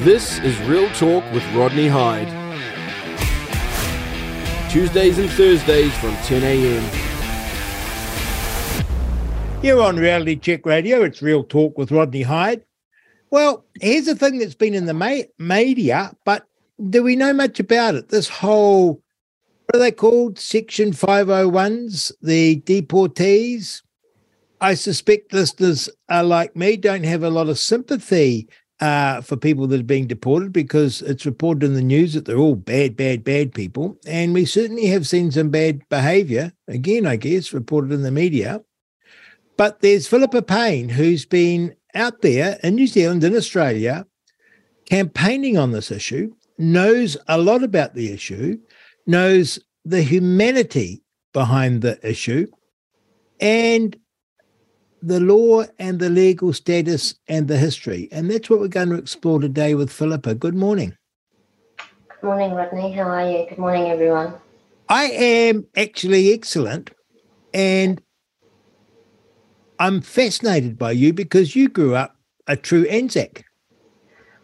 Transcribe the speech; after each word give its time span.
This 0.00 0.38
is 0.38 0.58
Real 0.62 0.88
Talk 0.94 1.22
with 1.30 1.44
Rodney 1.52 1.86
Hide. 1.86 2.26
Tuesdays 4.70 5.18
and 5.18 5.28
Thursdays 5.28 5.94
from 5.98 6.16
10 6.22 6.42
a.m. 6.42 6.82
You're 9.62 9.82
on 9.82 9.98
Reality 9.98 10.36
Check 10.36 10.64
Radio. 10.64 11.02
It's 11.02 11.20
Real 11.20 11.44
Talk 11.44 11.76
with 11.76 11.92
Rodney 11.92 12.22
Hide. 12.22 12.64
Well, 13.30 13.66
here's 13.78 14.06
the 14.06 14.14
thing 14.14 14.38
that's 14.38 14.54
been 14.54 14.72
in 14.72 14.86
the 14.86 14.94
ma- 14.94 15.28
media, 15.38 16.16
but 16.24 16.46
do 16.88 17.02
we 17.02 17.14
know 17.14 17.34
much 17.34 17.60
about 17.60 17.94
it? 17.94 18.08
This 18.08 18.26
whole, 18.26 19.02
what 19.66 19.76
are 19.76 19.80
they 19.80 19.92
called? 19.92 20.38
Section 20.38 20.92
501s, 20.92 22.10
the 22.22 22.62
deportees. 22.62 23.82
I 24.62 24.72
suspect 24.76 25.34
listeners 25.34 25.90
are 26.08 26.24
like 26.24 26.56
me, 26.56 26.78
don't 26.78 27.04
have 27.04 27.22
a 27.22 27.28
lot 27.28 27.50
of 27.50 27.58
sympathy 27.58 28.48
uh, 28.80 29.20
for 29.20 29.36
people 29.36 29.66
that 29.66 29.80
are 29.80 29.84
being 29.84 30.06
deported 30.06 30.52
because 30.52 31.02
it's 31.02 31.26
reported 31.26 31.64
in 31.64 31.74
the 31.74 31.82
news 31.82 32.14
that 32.14 32.24
they're 32.24 32.38
all 32.38 32.54
bad, 32.54 32.96
bad, 32.96 33.22
bad 33.22 33.52
people. 33.52 33.98
And 34.06 34.32
we 34.32 34.44
certainly 34.44 34.86
have 34.86 35.06
seen 35.06 35.30
some 35.30 35.50
bad 35.50 35.86
behavior, 35.88 36.52
again, 36.66 37.06
I 37.06 37.16
guess, 37.16 37.52
reported 37.52 37.92
in 37.92 38.02
the 38.02 38.10
media. 38.10 38.62
But 39.56 39.80
there's 39.80 40.08
Filipa 40.08 40.46
Payne, 40.46 40.88
who's 40.88 41.26
been 41.26 41.76
out 41.94 42.22
there 42.22 42.58
in 42.62 42.76
New 42.76 42.86
Zealand 42.86 43.22
and 43.24 43.36
Australia 43.36 44.06
campaigning 44.88 45.58
on 45.58 45.72
this 45.72 45.90
issue, 45.90 46.32
knows 46.56 47.16
a 47.28 47.38
lot 47.38 47.62
about 47.62 47.94
the 47.94 48.12
issue, 48.12 48.58
knows 49.06 49.58
the 49.84 50.02
humanity 50.02 51.02
behind 51.32 51.82
the 51.82 51.98
issue, 52.08 52.46
and 53.40 53.96
the 55.02 55.20
law 55.20 55.64
and 55.78 55.98
the 55.98 56.10
legal 56.10 56.52
status 56.52 57.14
and 57.28 57.48
the 57.48 57.56
history. 57.56 58.08
And 58.12 58.30
that's 58.30 58.50
what 58.50 58.60
we're 58.60 58.68
going 58.68 58.90
to 58.90 58.96
explore 58.96 59.40
today 59.40 59.74
with 59.74 59.90
Filipa. 59.90 60.38
Good 60.38 60.54
morning. 60.54 60.96
Good 61.78 62.26
morning, 62.26 62.52
Rodney. 62.52 62.92
How 62.92 63.02
are 63.02 63.30
you? 63.30 63.46
Good 63.48 63.58
morning, 63.58 63.90
everyone. 63.90 64.34
I 64.88 65.04
am 65.04 65.66
actually 65.76 66.32
excellent. 66.32 66.90
And 67.54 68.02
I'm 69.78 70.02
fascinated 70.02 70.78
by 70.78 70.92
you 70.92 71.12
because 71.12 71.56
you 71.56 71.68
grew 71.68 71.94
up 71.94 72.16
a 72.46 72.56
true 72.56 72.84
Anzac. 72.84 73.44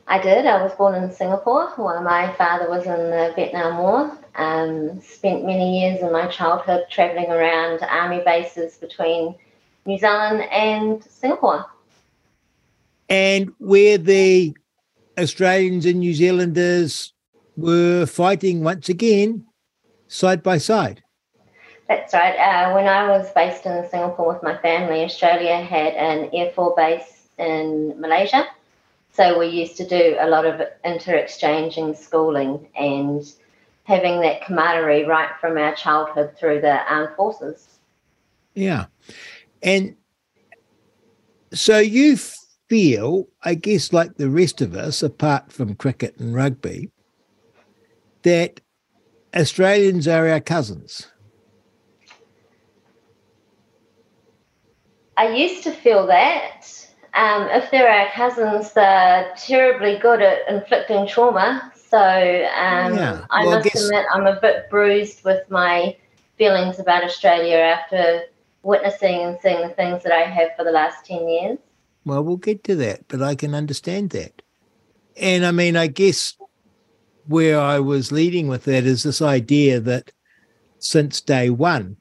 I 0.08 0.20
did. 0.20 0.46
I 0.46 0.62
was 0.62 0.72
born 0.72 0.94
in 0.94 1.10
Singapore 1.10 1.72
while 1.76 2.00
my 2.00 2.32
father 2.34 2.70
was 2.70 2.86
in 2.86 3.10
the 3.10 3.32
Vietnam 3.34 3.78
War. 3.78 4.18
Um, 4.36 5.00
spent 5.00 5.44
many 5.44 5.80
years 5.80 6.00
in 6.00 6.12
my 6.12 6.28
childhood 6.28 6.84
travelling 6.90 7.30
around 7.30 7.82
army 7.82 8.22
bases 8.24 8.76
between 8.76 9.34
New 9.86 9.98
Zealand 9.98 10.42
and 10.50 11.02
Singapore. 11.04 11.66
And 13.08 13.52
where 13.58 13.98
the 13.98 14.56
Australians 15.18 15.86
and 15.86 16.00
New 16.00 16.12
Zealanders 16.12 17.12
were 17.56 18.06
fighting 18.06 18.62
once 18.62 18.88
again 18.88 19.46
side 20.08 20.42
by 20.42 20.58
side. 20.58 21.02
That's 21.88 22.12
right. 22.12 22.36
Uh, 22.36 22.74
when 22.74 22.88
I 22.88 23.08
was 23.08 23.30
based 23.32 23.64
in 23.64 23.88
Singapore 23.88 24.34
with 24.34 24.42
my 24.42 24.56
family, 24.58 25.04
Australia 25.04 25.56
had 25.58 25.94
an 25.94 26.30
Air 26.32 26.50
Force 26.50 26.74
base 26.76 27.28
in 27.38 27.98
Malaysia. 28.00 28.46
So 29.12 29.38
we 29.38 29.46
used 29.46 29.76
to 29.78 29.86
do 29.86 30.16
a 30.18 30.28
lot 30.28 30.44
of 30.44 30.60
inter 30.84 31.14
exchanging 31.14 31.94
schooling 31.94 32.68
and 32.76 33.24
having 33.84 34.20
that 34.20 34.44
camaraderie 34.44 35.04
right 35.04 35.30
from 35.40 35.56
our 35.56 35.74
childhood 35.74 36.36
through 36.36 36.60
the 36.60 36.92
armed 36.92 37.14
forces. 37.16 37.78
Yeah. 38.54 38.86
And 39.62 39.96
so 41.52 41.78
you 41.78 42.16
feel, 42.68 43.28
I 43.42 43.54
guess, 43.54 43.92
like 43.92 44.16
the 44.16 44.28
rest 44.28 44.60
of 44.60 44.74
us, 44.74 45.02
apart 45.02 45.52
from 45.52 45.74
cricket 45.74 46.16
and 46.18 46.34
rugby, 46.34 46.90
that 48.22 48.60
Australians 49.34 50.08
are 50.08 50.28
our 50.28 50.40
cousins. 50.40 51.06
I 55.16 55.28
used 55.28 55.62
to 55.64 55.72
feel 55.72 56.06
that. 56.08 56.66
Um, 57.14 57.48
if 57.50 57.70
they're 57.70 57.88
our 57.88 58.10
cousins, 58.10 58.72
they're 58.74 59.32
terribly 59.38 59.98
good 59.98 60.20
at 60.20 60.40
inflicting 60.48 61.06
trauma. 61.06 61.72
So 61.74 61.98
um, 61.98 62.94
yeah. 62.94 63.12
well, 63.12 63.26
I 63.30 63.44
must 63.44 63.58
I 63.58 63.62
guess... 63.70 63.84
admit, 63.84 64.06
I'm 64.12 64.26
a 64.26 64.38
bit 64.40 64.68
bruised 64.68 65.24
with 65.24 65.48
my 65.50 65.96
feelings 66.36 66.78
about 66.78 67.04
Australia 67.04 67.56
after 67.56 68.22
witnessing 68.66 69.22
and 69.22 69.38
seeing 69.40 69.62
the 69.62 69.74
things 69.74 70.02
that 70.02 70.12
I 70.12 70.22
have 70.22 70.50
for 70.56 70.64
the 70.64 70.72
last 70.72 71.06
10 71.06 71.28
years. 71.28 71.58
Well, 72.04 72.22
we'll 72.22 72.36
get 72.36 72.64
to 72.64 72.76
that, 72.76 73.06
but 73.08 73.22
I 73.22 73.34
can 73.34 73.54
understand 73.54 74.10
that. 74.10 74.42
And 75.16 75.46
I 75.46 75.52
mean, 75.52 75.76
I 75.76 75.86
guess 75.86 76.36
where 77.26 77.60
I 77.60 77.78
was 77.78 78.12
leading 78.12 78.48
with 78.48 78.64
that 78.64 78.84
is 78.84 79.04
this 79.04 79.22
idea 79.22 79.80
that 79.80 80.12
since 80.78 81.20
day 81.20 81.48
one, 81.48 81.96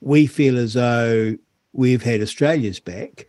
we 0.00 0.26
feel 0.26 0.58
as 0.58 0.74
though 0.74 1.36
we've 1.72 2.02
had 2.02 2.22
Australia's 2.22 2.80
back, 2.80 3.26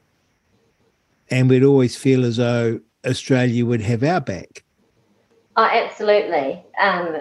and 1.30 1.50
we'd 1.50 1.64
always 1.64 1.98
feel 1.98 2.24
as 2.26 2.38
though 2.38 2.80
Australia 3.06 3.66
would 3.66 3.82
have 3.82 4.04
our 4.04 4.22
back. 4.22 4.64
Oh, 5.58 5.66
absolutely. 5.66 6.64
Um, 6.80 7.18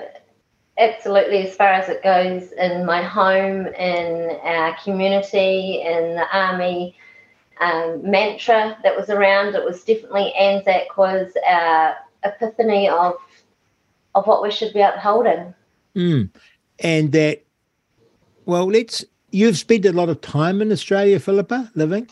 absolutely, 0.80 1.46
as 1.46 1.54
far 1.54 1.68
as 1.68 1.88
it 1.88 2.02
goes 2.02 2.52
in 2.52 2.84
my 2.84 3.02
home, 3.02 3.66
in 3.66 4.38
our 4.42 4.76
community, 4.82 5.82
in 5.82 6.16
the 6.16 6.26
army 6.32 6.96
um, 7.60 8.10
mantra 8.10 8.76
that 8.82 8.96
was 8.96 9.10
around, 9.10 9.54
it 9.54 9.64
was 9.64 9.84
definitely 9.84 10.32
Anzac 10.34 10.96
was 10.96 11.30
our 11.46 11.96
epiphany 12.24 12.88
of 12.88 13.14
of 14.16 14.26
what 14.26 14.42
we 14.42 14.50
should 14.50 14.72
be 14.72 14.80
upholding. 14.80 15.54
Mm. 15.94 16.30
And 16.80 17.12
that, 17.12 17.44
well, 18.44 18.66
let's 18.66 19.04
You've 19.32 19.58
spent 19.58 19.86
a 19.86 19.92
lot 19.92 20.08
of 20.08 20.20
time 20.20 20.60
in 20.60 20.72
Australia, 20.72 21.20
Filipa, 21.20 21.70
living? 21.76 22.08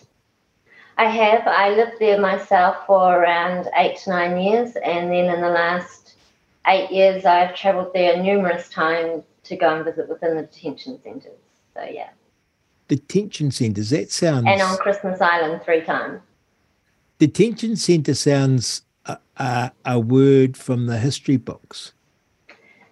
I 0.98 1.06
have. 1.06 1.42
I 1.46 1.70
lived 1.70 1.96
there 1.98 2.20
myself 2.20 2.76
for 2.86 3.18
around 3.18 3.68
eight 3.76 3.98
to 4.04 4.10
nine 4.10 4.40
years. 4.40 4.76
And 4.84 5.10
then 5.10 5.24
in 5.24 5.40
the 5.40 5.48
last 5.48 5.97
eight 6.68 6.90
years, 6.90 7.24
I've 7.24 7.54
travelled 7.54 7.92
there 7.94 8.22
numerous 8.22 8.68
times 8.68 9.24
to 9.44 9.56
go 9.56 9.76
and 9.76 9.84
visit 9.84 10.08
within 10.08 10.36
the 10.36 10.42
detention 10.42 11.00
centres. 11.02 11.38
So, 11.74 11.82
yeah. 11.82 12.10
Detention 12.88 13.50
centres, 13.50 13.90
that 13.90 14.10
sounds. 14.10 14.46
And 14.46 14.60
on 14.62 14.76
Christmas 14.78 15.20
Island 15.20 15.62
three 15.62 15.82
times. 15.82 16.20
Detention 17.18 17.76
centre 17.76 18.14
sounds 18.14 18.82
a, 19.06 19.18
a, 19.36 19.72
a 19.84 19.98
word 19.98 20.56
from 20.56 20.86
the 20.86 20.98
history 20.98 21.36
books. 21.36 21.92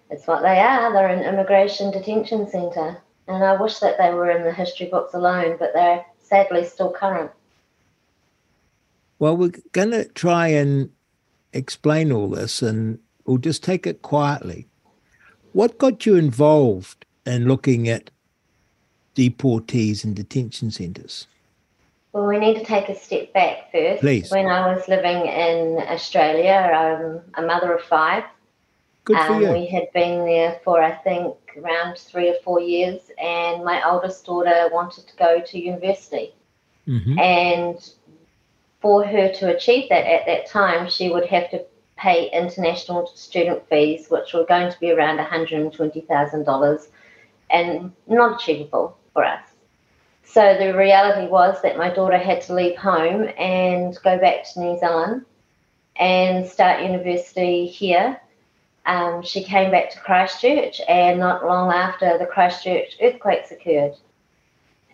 It's 0.09 0.27
what 0.27 0.41
they 0.41 0.59
are. 0.59 0.91
They're 0.93 1.09
an 1.09 1.23
immigration 1.23 1.91
detention 1.91 2.49
centre. 2.49 3.01
And 3.27 3.43
I 3.43 3.59
wish 3.59 3.79
that 3.79 3.97
they 3.97 4.13
were 4.13 4.31
in 4.31 4.43
the 4.43 4.53
history 4.53 4.87
books 4.87 5.13
alone, 5.13 5.57
but 5.59 5.73
they're 5.73 6.05
sadly 6.19 6.63
still 6.63 6.91
current. 6.91 7.31
Well, 9.19 9.35
we're 9.35 9.53
going 9.71 9.91
to 9.91 10.05
try 10.05 10.47
and 10.47 10.91
explain 11.51 12.11
all 12.11 12.29
this 12.29 12.61
and 12.61 12.99
we'll 13.27 13.37
just 13.37 13.63
take 13.63 13.85
it 13.85 14.01
quietly. 14.01 14.65
What 15.53 15.77
got 15.77 16.05
you 16.05 16.15
involved 16.15 17.05
in 17.25 17.47
looking 17.47 17.87
at 17.87 18.09
deportees 19.15 20.03
and 20.03 20.15
detention 20.15 20.71
centres? 20.71 21.27
Well, 22.13 22.25
we 22.25 22.39
need 22.39 22.55
to 22.55 22.63
take 22.63 22.89
a 22.89 22.95
step 22.95 23.33
back 23.33 23.71
first. 23.71 24.01
Please. 24.01 24.31
When 24.31 24.47
I 24.47 24.73
was 24.73 24.87
living 24.87 25.27
in 25.27 25.77
Australia, 25.87 27.21
I'm 27.35 27.43
a 27.43 27.45
mother 27.45 27.73
of 27.73 27.83
five. 27.83 28.23
Good 29.03 29.17
for 29.17 29.33
um, 29.33 29.41
you. 29.41 29.51
We 29.51 29.67
had 29.67 29.91
been 29.93 30.25
there 30.25 30.59
for, 30.63 30.81
I 30.81 30.95
think, 30.95 31.35
around 31.57 31.97
three 31.97 32.29
or 32.29 32.35
four 32.43 32.59
years, 32.59 33.01
and 33.21 33.63
my 33.63 33.87
oldest 33.87 34.25
daughter 34.25 34.69
wanted 34.71 35.07
to 35.07 35.15
go 35.15 35.41
to 35.45 35.59
university. 35.59 36.33
Mm-hmm. 36.87 37.19
And 37.19 37.89
for 38.81 39.05
her 39.05 39.31
to 39.33 39.55
achieve 39.55 39.89
that 39.89 40.05
at 40.05 40.25
that 40.25 40.47
time, 40.47 40.89
she 40.89 41.09
would 41.09 41.25
have 41.25 41.49
to 41.51 41.65
pay 41.97 42.29
international 42.31 43.07
student 43.15 43.67
fees, 43.69 44.07
which 44.09 44.33
were 44.33 44.45
going 44.45 44.71
to 44.71 44.79
be 44.79 44.91
around 44.91 45.19
$120,000 45.19 46.87
and 47.49 47.91
not 48.07 48.41
achievable 48.41 48.97
for 49.13 49.25
us. 49.25 49.43
So 50.23 50.57
the 50.57 50.77
reality 50.77 51.27
was 51.27 51.61
that 51.61 51.77
my 51.77 51.89
daughter 51.89 52.17
had 52.17 52.41
to 52.41 52.53
leave 52.53 52.77
home 52.77 53.29
and 53.37 53.97
go 54.03 54.17
back 54.19 54.43
to 54.53 54.59
New 54.59 54.79
Zealand 54.79 55.25
and 55.95 56.45
start 56.45 56.83
university 56.83 57.65
here 57.65 58.19
um, 58.87 59.21
she 59.21 59.43
came 59.43 59.69
back 59.69 59.91
to 59.91 59.99
Christchurch, 59.99 60.79
and 60.87 61.19
not 61.19 61.45
long 61.45 61.73
after 61.73 62.17
the 62.17 62.25
Christchurch 62.25 62.97
earthquakes 63.01 63.51
occurred. 63.51 63.95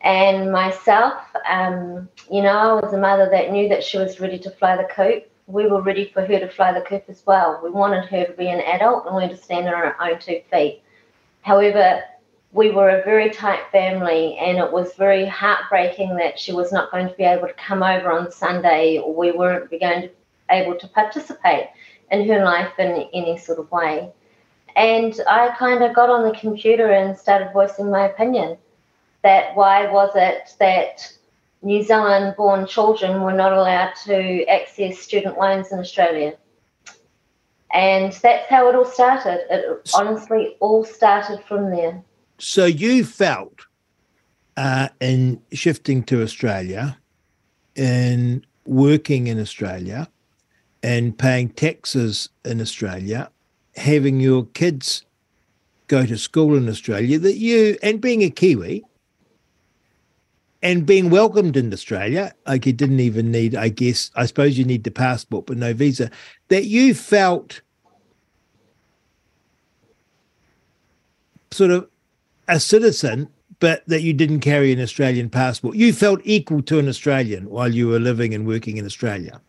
And 0.02 0.52
myself, 0.52 1.14
um, 1.48 2.10
you 2.30 2.42
know, 2.42 2.58
I 2.58 2.74
was 2.74 2.94
a 2.94 2.98
mother 2.98 3.30
that 3.32 3.52
knew 3.52 3.70
that 3.70 3.84
she 3.84 4.00
was 4.00 4.20
ready 4.20 4.40
to 4.40 4.50
fly 4.50 4.76
the 4.76 4.90
coop. 4.92 5.30
We 5.54 5.68
were 5.68 5.84
ready 5.84 6.10
for 6.12 6.26
her 6.26 6.40
to 6.40 6.50
fly 6.50 6.74
the 6.74 6.82
coop 6.82 7.04
as 7.08 7.24
well. 7.28 7.62
We 7.64 7.70
wanted 7.70 8.06
her 8.06 8.26
to 8.26 8.34
be 8.34 8.48
an 8.48 8.62
adult 8.62 9.06
and 9.06 9.16
learn 9.16 9.30
to 9.30 9.38
stand 9.38 9.68
on 9.68 9.74
her 9.74 10.02
own 10.02 10.18
two 10.18 10.42
feet. 10.52 10.82
However, 11.44 12.02
we 12.54 12.72
were 12.72 12.90
a 12.90 13.04
very 13.04 13.30
tight 13.30 13.62
family, 13.72 14.36
and 14.40 14.58
it 14.58 14.72
was 14.72 14.96
very 14.96 15.28
heartbreaking 15.28 16.16
that 16.16 16.40
she 16.40 16.54
was 16.54 16.72
not 16.72 16.90
going 16.90 17.08
to 17.08 17.14
be 17.14 17.24
able 17.24 17.48
to 17.48 17.54
come 17.54 17.84
over 17.84 18.12
on 18.12 18.32
Sunday, 18.32 18.98
or 18.98 19.14
we 19.14 19.32
weren't 19.32 19.70
going 19.70 20.02
to 20.02 20.08
be 20.08 20.14
able 20.50 20.74
to 20.74 20.88
participate 20.88 21.68
in 22.10 22.28
her 22.28 22.44
life 22.44 22.72
in 22.80 23.08
any 23.14 23.38
sort 23.38 23.60
of 23.60 23.72
way. 23.72 24.12
And 24.76 25.20
I 25.30 25.50
kind 25.50 25.84
of 25.84 25.94
got 25.94 26.10
on 26.10 26.24
the 26.24 26.36
computer 26.36 26.92
and 26.92 27.16
started 27.16 27.54
voicing 27.54 27.92
my 27.92 28.08
opinion 28.08 28.58
that 29.22 29.56
why 29.56 29.86
was 29.92 30.14
it 30.16 30.56
that 30.60 31.14
New 31.64 31.82
Zealand 31.82 32.36
born 32.36 32.68
children 32.68 33.22
were 33.22 33.34
not 33.34 33.54
allowed 33.54 33.94
to 34.06 34.46
access 34.46 35.00
student 35.00 35.38
loans 35.38 35.72
in 35.72 35.80
Australia? 35.80 36.34
And 37.74 38.12
that's 38.12 38.50
how 38.50 38.70
it 38.70 38.76
all 38.76 38.86
started. 38.86 39.46
It 39.50 39.90
honestly 39.96 40.56
all 40.60 40.84
started 40.84 41.44
from 41.48 41.72
there. 41.72 42.04
So 42.38 42.66
you 42.66 43.04
felt 43.04 43.66
uh, 44.58 44.90
in 45.00 45.42
shifting 45.54 46.04
to 46.04 46.22
Australia, 46.22 46.98
in 47.76 48.46
working 48.66 49.28
in 49.28 49.40
Australia, 49.40 50.08
and 50.84 51.18
paying 51.18 51.50
taxes 51.50 52.30
in 52.46 52.62
Australia, 52.62 53.32
having 53.76 54.20
your 54.20 54.46
kids 54.48 55.06
go 55.88 56.06
to 56.06 56.18
school 56.18 56.56
in 56.56 56.70
Australia, 56.70 57.18
that 57.18 57.38
you, 57.38 57.78
and 57.82 58.02
being 58.02 58.22
a 58.22 58.30
Kiwi, 58.30 58.84
and 60.64 60.86
being 60.86 61.10
welcomed 61.10 61.58
in 61.58 61.74
Australia, 61.74 62.34
like 62.48 62.66
you 62.66 62.72
didn't 62.72 63.02
even 63.02 63.32
need, 63.32 63.54
I 63.54 63.68
guess, 63.68 64.10
I 64.16 64.26
suppose 64.26 64.58
you 64.58 64.64
need 64.64 64.86
the 64.86 64.92
passport, 64.92 65.46
but 65.46 65.58
no 65.58 65.74
visa, 65.74 66.10
that 66.48 66.66
you 66.66 66.94
felt 66.96 67.62
sort 71.52 71.70
of 71.70 71.90
a 72.48 72.62
citizen, 72.62 73.28
but 73.60 73.84
that 73.88 74.02
you 74.02 74.14
didn't 74.14 74.40
carry 74.40 74.72
an 74.72 74.80
Australian 74.80 75.30
passport. 75.30 75.76
You 75.76 75.92
felt 75.92 76.22
equal 76.24 76.62
to 76.64 76.80
an 76.80 76.88
Australian 76.88 77.50
while 77.50 77.72
you 77.72 77.90
were 77.90 78.00
living 78.00 78.34
and 78.34 78.48
working 78.48 78.78
in 78.78 78.86
Australia. 78.86 79.42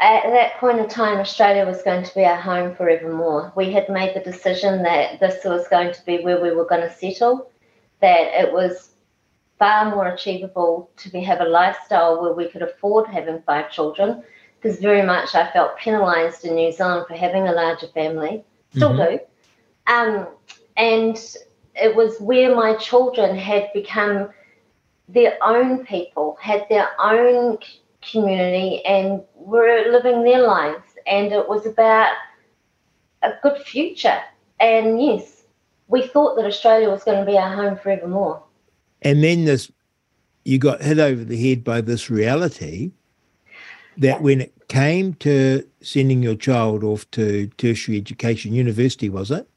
At 0.00 0.24
that 0.24 0.54
point 0.58 0.80
in 0.80 0.88
time, 0.88 1.18
Australia 1.18 1.64
was 1.64 1.82
going 1.82 2.02
to 2.02 2.14
be 2.14 2.24
our 2.24 2.40
home 2.40 2.74
forevermore. 2.74 3.52
We 3.54 3.70
had 3.70 3.88
made 3.88 4.16
the 4.16 4.20
decision 4.20 4.82
that 4.82 5.20
this 5.20 5.44
was 5.44 5.68
going 5.68 5.92
to 5.92 6.04
be 6.04 6.18
where 6.24 6.42
we 6.42 6.50
were 6.50 6.64
going 6.64 6.82
to 6.82 6.92
settle, 6.92 7.50
that 8.00 8.42
it 8.42 8.52
was 8.52 8.90
far 9.60 9.90
more 9.94 10.08
achievable 10.08 10.90
to 10.96 11.10
be, 11.10 11.20
have 11.20 11.40
a 11.40 11.44
lifestyle 11.44 12.20
where 12.20 12.32
we 12.32 12.48
could 12.48 12.62
afford 12.62 13.06
having 13.06 13.42
five 13.42 13.70
children, 13.70 14.24
because 14.56 14.80
very 14.80 15.02
much 15.02 15.34
I 15.34 15.52
felt 15.52 15.78
penalised 15.78 16.44
in 16.44 16.56
New 16.56 16.72
Zealand 16.72 17.04
for 17.06 17.14
having 17.14 17.46
a 17.46 17.52
larger 17.52 17.86
family, 17.88 18.42
still 18.74 18.94
mm-hmm. 18.94 19.16
do. 19.16 19.92
Um, 19.94 20.26
and 20.76 21.16
it 21.74 21.94
was 21.94 22.18
where 22.20 22.56
my 22.56 22.74
children 22.76 23.36
had 23.36 23.68
become 23.74 24.30
their 25.08 25.36
own 25.42 25.84
people, 25.84 26.36
had 26.40 26.66
their 26.70 26.88
own 26.98 27.58
community, 28.00 28.84
and 28.84 29.22
were 29.34 29.90
living 29.90 30.24
their 30.24 30.42
lives. 30.46 30.88
And 31.06 31.32
it 31.32 31.48
was 31.48 31.66
about 31.66 32.14
a 33.22 33.32
good 33.42 33.58
future. 33.62 34.20
And 34.58 35.02
yes, 35.02 35.42
we 35.88 36.06
thought 36.06 36.36
that 36.36 36.46
Australia 36.46 36.88
was 36.88 37.04
going 37.04 37.18
to 37.18 37.30
be 37.30 37.36
our 37.36 37.54
home 37.54 37.76
forevermore. 37.76 38.42
And 39.02 39.22
then 39.22 39.44
this, 39.44 39.70
you 40.44 40.58
got 40.58 40.82
hit 40.82 40.98
over 40.98 41.24
the 41.24 41.48
head 41.48 41.64
by 41.64 41.80
this 41.80 42.10
reality 42.10 42.92
that 43.96 44.22
when 44.22 44.40
it 44.40 44.54
came 44.68 45.14
to 45.14 45.66
sending 45.82 46.22
your 46.22 46.34
child 46.34 46.84
off 46.84 47.10
to 47.12 47.48
tertiary 47.58 47.98
education, 47.98 48.52
university, 48.52 49.08
was 49.08 49.30
it? 49.30 49.48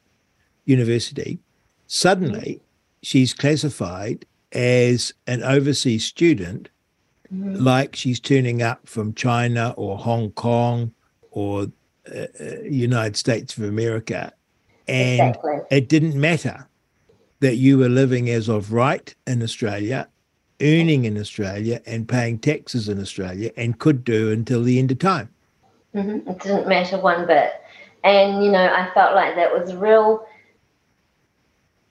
University, 0.65 1.39
suddenly 1.87 2.61
she's 3.01 3.33
classified 3.33 4.25
as 4.53 5.13
an 5.27 5.43
overseas 5.43 6.05
student, 6.05 6.69
mm-hmm. 7.33 7.55
like 7.55 7.95
she's 7.95 8.19
turning 8.19 8.61
up 8.61 8.87
from 8.87 9.13
China 9.13 9.73
or 9.77 9.97
Hong 9.97 10.31
Kong 10.31 10.93
or 11.31 11.67
uh, 12.13 12.25
uh, 12.39 12.61
United 12.63 13.17
States 13.17 13.57
of 13.57 13.63
America. 13.63 14.31
And 14.87 15.35
exactly. 15.35 15.77
it 15.77 15.89
didn't 15.89 16.19
matter 16.19 16.67
that 17.43 17.55
you 17.55 17.77
were 17.77 17.89
living 17.89 18.29
as 18.29 18.47
of 18.49 18.71
right 18.71 19.13
in 19.27 19.43
Australia, 19.43 20.07
earning 20.61 21.05
in 21.05 21.17
Australia, 21.17 21.81
and 21.85 22.07
paying 22.07 22.39
taxes 22.39 22.89
in 22.89 22.99
Australia, 22.99 23.51
and 23.57 23.79
could 23.79 24.03
do 24.03 24.31
until 24.31 24.63
the 24.63 24.79
end 24.79 24.91
of 24.91 24.99
time. 24.99 25.29
Mm-hmm. 25.93 26.29
It 26.29 26.39
didn't 26.39 26.67
matter 26.67 26.97
one 26.97 27.27
bit. 27.27 27.51
And, 28.03 28.43
you 28.43 28.51
know, 28.51 28.65
I 28.65 28.89
felt 28.93 29.13
like 29.13 29.35
that 29.35 29.53
was 29.53 29.73
real 29.75 30.25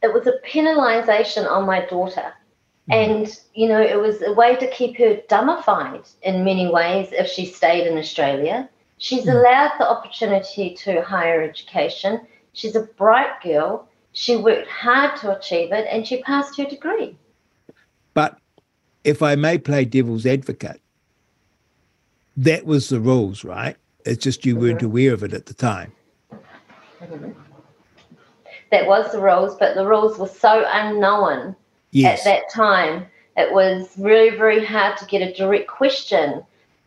it 0.03 0.13
was 0.13 0.27
a 0.27 0.35
penalisation 0.45 1.49
on 1.49 1.65
my 1.65 1.87
daughter. 1.87 2.33
Mm-hmm. 2.91 2.93
And, 2.93 3.41
you 3.55 3.69
know, 3.69 3.81
it 3.81 4.01
was 4.01 4.21
a 4.23 4.33
way 4.33 4.57
to 4.57 4.69
keep 4.71 4.99
her 4.99 5.21
dumbified 5.29 6.11
in 6.23 6.45
many 6.45 6.69
ways 6.69 7.09
if 7.13 7.29
she 7.29 7.47
stayed 7.47 7.87
in 7.87 7.97
Australia. 7.97 8.69
She's 8.99 9.27
mm. 9.27 9.33
allowed 9.33 9.73
the 9.79 9.89
opportunity 9.89 10.75
to 10.83 11.03
higher 11.03 11.43
education. 11.43 12.27
She's 12.53 12.75
a 12.75 12.83
bright 12.83 13.41
girl. 13.43 13.89
She 14.13 14.37
worked 14.37 14.69
hard 14.69 15.19
to 15.21 15.37
achieve 15.37 15.73
it 15.73 15.87
and 15.91 16.07
she 16.07 16.23
passed 16.23 16.57
her 16.59 16.65
degree. 16.65 17.17
But 18.15 18.39
if 19.05 19.23
I 19.23 19.35
may 19.37 19.59
play 19.59 19.85
devil's 19.85 20.27
advocate, 20.27 20.81
that 22.37 22.67
was 22.67 22.89
the 22.89 23.01
rules, 23.01 23.45
right? 23.45 23.77
It's 24.05 24.23
just 24.23 24.45
you 24.45 24.55
mm-hmm. 24.55 24.63
weren't 24.63 24.83
aware 24.83 25.15
of 25.15 25.23
it 25.23 25.33
at 25.33 25.47
the 25.47 25.55
time. 25.55 25.93
Mm-hmm 27.01 27.33
that 28.73 28.87
was 28.87 29.13
the 29.13 29.21
rules, 29.21 29.55
but 29.57 29.77
the 29.77 29.87
rules 29.87 30.19
were 30.19 30.27
so 30.27 30.65
unknown 30.67 31.55
yes. 31.91 32.21
at 32.21 32.25
that 32.25 32.51
time. 32.51 33.07
It 33.37 33.53
was 33.53 33.97
really, 33.99 34.37
very 34.37 34.65
hard 34.65 34.97
to 34.97 35.05
get 35.05 35.21
a 35.21 35.33
direct 35.33 35.69
question. 35.69 36.43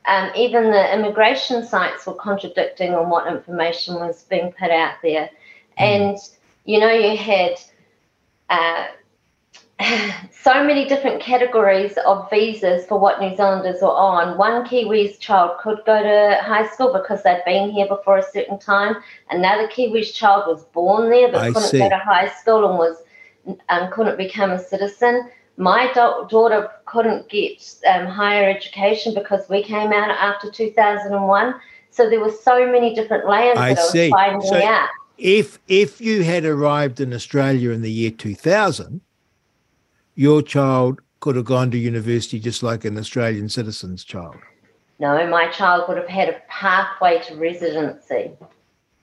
Um, 0.06 0.32
even 0.36 0.72
the 0.72 0.94
immigration 0.94 1.66
sites 1.66 2.06
were 2.06 2.16
contradicting 2.16 2.96
on 2.96 3.10
what 3.10 3.32
information 3.32 3.96
was 3.96 4.24
being 4.24 4.52
put 4.52 4.72
out 4.72 4.96
there. 5.04 5.30
Mm. 5.80 6.10
And, 6.12 6.18
you 6.66 6.80
know, 6.80 6.92
you 6.92 7.16
had 7.16 7.60
uh, 8.50 8.88
so 10.32 10.64
many 10.64 10.88
different 10.88 11.22
categories 11.22 11.98
of 12.06 12.30
visas 12.30 12.86
for 12.86 13.00
what 13.00 13.20
New 13.20 13.36
Zealanders 13.36 13.82
were 13.82 13.90
on. 13.90 14.38
One 14.38 14.66
Kiwi's 14.66 15.18
child 15.18 15.60
could 15.60 15.80
go 15.86 16.02
to 16.02 16.42
high 16.42 16.68
school 16.68 16.94
because 16.94 17.24
they'd 17.24 17.42
been 17.46 17.70
here 17.70 17.88
before 17.88 18.18
a 18.18 18.24
certain 18.24 18.60
time. 18.60 18.96
Another 19.30 19.68
Kiwi's 19.68 20.12
child 20.12 20.46
was 20.48 20.64
born 20.66 21.10
there 21.10 21.32
but 21.32 21.42
I 21.42 21.48
couldn't 21.48 21.70
see. 21.70 21.80
go 21.80 21.90
to 21.90 21.98
high 21.98 22.30
school 22.30 22.70
and 22.70 22.78
was 22.78 22.98
um, 23.70 23.92
couldn't 23.92 24.18
become 24.18 24.52
a 24.52 24.60
citizen. 24.60 25.30
My 25.58 25.92
da- 25.94 26.24
daughter 26.26 26.70
couldn't 26.86 27.30
get 27.30 27.76
um, 27.88 28.08
higher 28.08 28.50
education 28.50 29.14
because 29.14 29.48
we 29.50 29.64
came 29.64 29.94
out 29.94 30.10
after 30.10 30.50
2001. 30.50 31.56
So 31.92 32.10
there 32.10 32.20
were 32.20 32.32
so 32.32 32.70
many 32.70 32.94
different 32.94 33.28
layers 33.30 33.58
I 33.58 33.70
that 33.70 33.80
I 33.80 33.82
was 33.82 33.92
see. 33.92 34.10
finding 34.10 34.42
so 34.42 34.62
out. 34.62 34.90
If 35.18 35.60
if 35.68 36.02
you 36.02 36.24
had 36.24 36.46
arrived 36.46 37.00
in 37.00 37.14
Australia 37.14 37.72
in 37.72 37.82
the 37.82 37.92
year 37.92 38.12
2000 38.12 39.02
your 40.16 40.42
child 40.42 41.02
could 41.20 41.36
have 41.36 41.46
gone 41.46 41.72
to 41.72 41.78
university 41.78 42.40
just 42.40 42.64
like 42.64 42.86
an 42.86 42.98
Australian 42.98 43.50
citizen's 43.50 44.04
child? 44.04 44.38
No, 45.00 45.28
my 45.28 45.48
child 45.50 45.86
would 45.88 45.98
have 45.98 46.08
had 46.08 46.30
a 46.30 46.42
pathway 46.48 47.22
to 47.28 47.36
residency. 47.36 48.32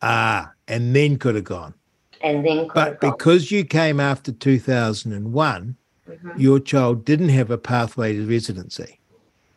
Ah, 0.00 0.50
and 0.68 0.96
then 0.96 1.18
could 1.18 1.34
have 1.34 1.44
gone. 1.44 1.74
And 2.22 2.46
then 2.46 2.68
But 2.72 3.00
because 3.00 3.50
you 3.50 3.64
came 3.64 4.00
after 4.00 4.32
2001, 4.32 5.76
mm-hmm. 6.08 6.30
your 6.40 6.60
child 6.60 7.04
didn't 7.04 7.28
have 7.28 7.50
a 7.50 7.58
pathway 7.58 8.14
to 8.14 8.26
residency. 8.26 9.00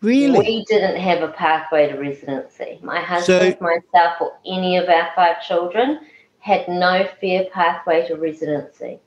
Really? 0.02 0.40
We 0.40 0.66
didn't 0.66 0.98
have 0.98 1.22
a 1.22 1.32
pathway 1.32 1.90
to 1.92 1.98
residency. 1.98 2.80
My 2.84 3.00
husband, 3.00 3.58
so, 3.60 3.64
myself, 3.64 4.20
or 4.20 4.34
any 4.46 4.78
of 4.78 4.90
our 4.90 5.10
five 5.16 5.42
children 5.42 6.00
had 6.46 6.68
no 6.68 7.10
fair 7.20 7.46
pathway 7.46 8.08
to 8.08 8.16
residency. 8.16 9.00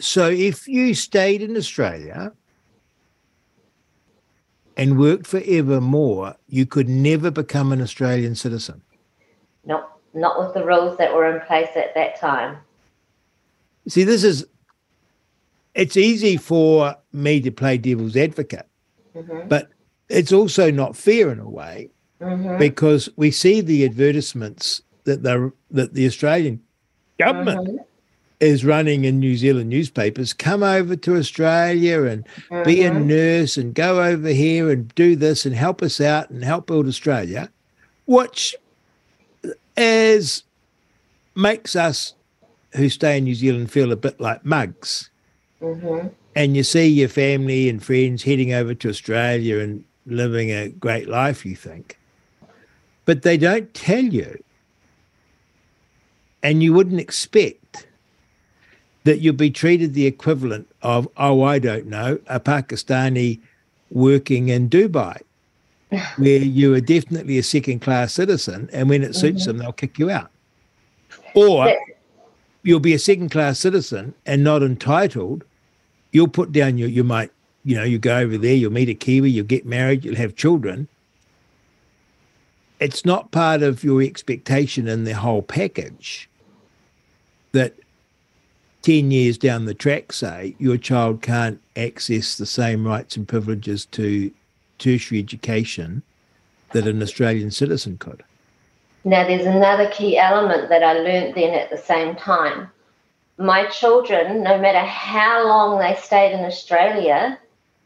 So 0.00 0.30
if 0.30 0.66
you 0.66 0.94
stayed 0.94 1.42
in 1.42 1.54
Australia 1.54 2.32
and 4.74 4.98
worked 4.98 5.26
forever 5.26 5.82
more, 5.82 6.36
you 6.48 6.64
could 6.64 6.88
never 6.88 7.30
become 7.30 7.72
an 7.72 7.82
Australian 7.82 8.34
citizen. 8.34 8.80
No, 9.66 9.84
not 10.14 10.38
with 10.38 10.54
the 10.54 10.64
rules 10.64 10.96
that 10.96 11.12
were 11.12 11.26
in 11.26 11.42
place 11.46 11.76
at 11.76 11.94
that 11.94 12.18
time. 12.18 12.56
See, 13.88 14.04
this 14.04 14.24
is 14.24 14.46
it's 15.74 15.98
easy 15.98 16.38
for 16.38 16.96
me 17.12 17.42
to 17.42 17.50
play 17.50 17.76
devil's 17.76 18.16
advocate, 18.16 18.66
mm-hmm. 19.14 19.46
but 19.46 19.68
it's 20.08 20.32
also 20.32 20.70
not 20.70 20.96
fair 20.96 21.30
in 21.30 21.38
a 21.38 21.50
way 21.50 21.90
mm-hmm. 22.18 22.56
because 22.56 23.10
we 23.16 23.30
see 23.30 23.60
the 23.60 23.84
advertisements 23.84 24.80
that 25.04 25.22
the 25.22 25.52
that 25.70 25.94
the 25.94 26.06
Australian 26.06 26.60
government 27.18 27.66
mm-hmm 27.68 27.76
is 28.42 28.64
running 28.64 29.04
in 29.04 29.20
New 29.20 29.36
Zealand 29.36 29.70
newspapers, 29.70 30.32
come 30.32 30.64
over 30.64 30.96
to 30.96 31.16
Australia 31.16 32.02
and 32.02 32.24
mm-hmm. 32.50 32.64
be 32.64 32.82
a 32.82 32.90
mm-hmm. 32.90 33.06
nurse 33.06 33.56
and 33.56 33.72
go 33.72 34.02
over 34.02 34.28
here 34.28 34.68
and 34.68 34.92
do 34.96 35.14
this 35.14 35.46
and 35.46 35.54
help 35.54 35.80
us 35.80 36.00
out 36.00 36.28
and 36.28 36.42
help 36.42 36.66
build 36.66 36.88
Australia, 36.88 37.48
which 38.06 38.56
as 39.76 40.42
makes 41.36 41.76
us 41.76 42.14
who 42.74 42.88
stay 42.88 43.16
in 43.16 43.24
New 43.24 43.34
Zealand 43.36 43.70
feel 43.70 43.92
a 43.92 43.96
bit 43.96 44.20
like 44.20 44.44
mugs. 44.44 45.08
Mm-hmm. 45.60 46.08
And 46.34 46.56
you 46.56 46.64
see 46.64 46.88
your 46.88 47.08
family 47.08 47.68
and 47.68 47.80
friends 47.80 48.24
heading 48.24 48.52
over 48.52 48.74
to 48.74 48.88
Australia 48.88 49.60
and 49.60 49.84
living 50.04 50.50
a 50.50 50.68
great 50.68 51.08
life, 51.08 51.46
you 51.46 51.54
think. 51.54 51.96
But 53.04 53.22
they 53.22 53.36
don't 53.36 53.72
tell 53.72 54.02
you. 54.02 54.42
And 56.42 56.62
you 56.62 56.72
wouldn't 56.72 57.00
expect 57.00 57.86
that 59.04 59.20
you'll 59.20 59.34
be 59.34 59.50
treated 59.50 59.94
the 59.94 60.06
equivalent 60.06 60.68
of, 60.82 61.08
oh, 61.16 61.42
I 61.42 61.58
don't 61.58 61.86
know, 61.86 62.18
a 62.26 62.38
Pakistani 62.38 63.40
working 63.90 64.48
in 64.48 64.68
Dubai, 64.68 65.20
where 66.16 66.38
you 66.38 66.74
are 66.74 66.80
definitely 66.80 67.38
a 67.38 67.42
second 67.42 67.80
class 67.80 68.12
citizen. 68.12 68.68
And 68.72 68.88
when 68.88 69.02
it 69.02 69.14
suits 69.14 69.42
mm-hmm. 69.42 69.48
them, 69.48 69.58
they'll 69.58 69.72
kick 69.72 69.98
you 69.98 70.10
out. 70.10 70.30
Or 71.34 71.72
you'll 72.62 72.80
be 72.80 72.94
a 72.94 72.98
second 72.98 73.30
class 73.30 73.58
citizen 73.58 74.14
and 74.26 74.44
not 74.44 74.62
entitled. 74.62 75.44
You'll 76.12 76.28
put 76.28 76.52
down 76.52 76.78
your, 76.78 76.88
you 76.88 77.04
might, 77.04 77.30
you 77.64 77.74
know, 77.74 77.84
you 77.84 77.98
go 77.98 78.18
over 78.18 78.36
there, 78.36 78.54
you'll 78.54 78.72
meet 78.72 78.88
a 78.88 78.94
Kiwi, 78.94 79.30
you'll 79.30 79.46
get 79.46 79.66
married, 79.66 80.04
you'll 80.04 80.16
have 80.16 80.36
children. 80.36 80.88
It's 82.80 83.04
not 83.04 83.30
part 83.30 83.62
of 83.62 83.84
your 83.84 84.02
expectation 84.02 84.88
in 84.88 85.04
the 85.04 85.14
whole 85.14 85.42
package 85.42 86.28
that 87.52 87.74
10 88.82 89.10
years 89.10 89.38
down 89.38 89.64
the 89.64 89.74
track, 89.74 90.12
say, 90.12 90.56
your 90.58 90.76
child 90.76 91.22
can't 91.22 91.60
access 91.76 92.36
the 92.36 92.46
same 92.46 92.86
rights 92.86 93.16
and 93.16 93.28
privileges 93.28 93.86
to 93.86 94.32
tertiary 94.78 95.20
education 95.20 96.02
that 96.72 96.86
an 96.86 97.02
Australian 97.02 97.50
citizen 97.50 97.96
could. 97.98 98.24
Now, 99.04 99.26
there's 99.26 99.46
another 99.46 99.88
key 99.90 100.18
element 100.18 100.68
that 100.68 100.82
I 100.82 100.94
learned 100.94 101.34
then 101.34 101.54
at 101.54 101.70
the 101.70 101.78
same 101.78 102.16
time. 102.16 102.70
My 103.38 103.66
children, 103.66 104.42
no 104.42 104.58
matter 104.58 104.80
how 104.80 105.46
long 105.46 105.78
they 105.78 105.94
stayed 106.00 106.32
in 106.32 106.44
Australia, 106.44 107.38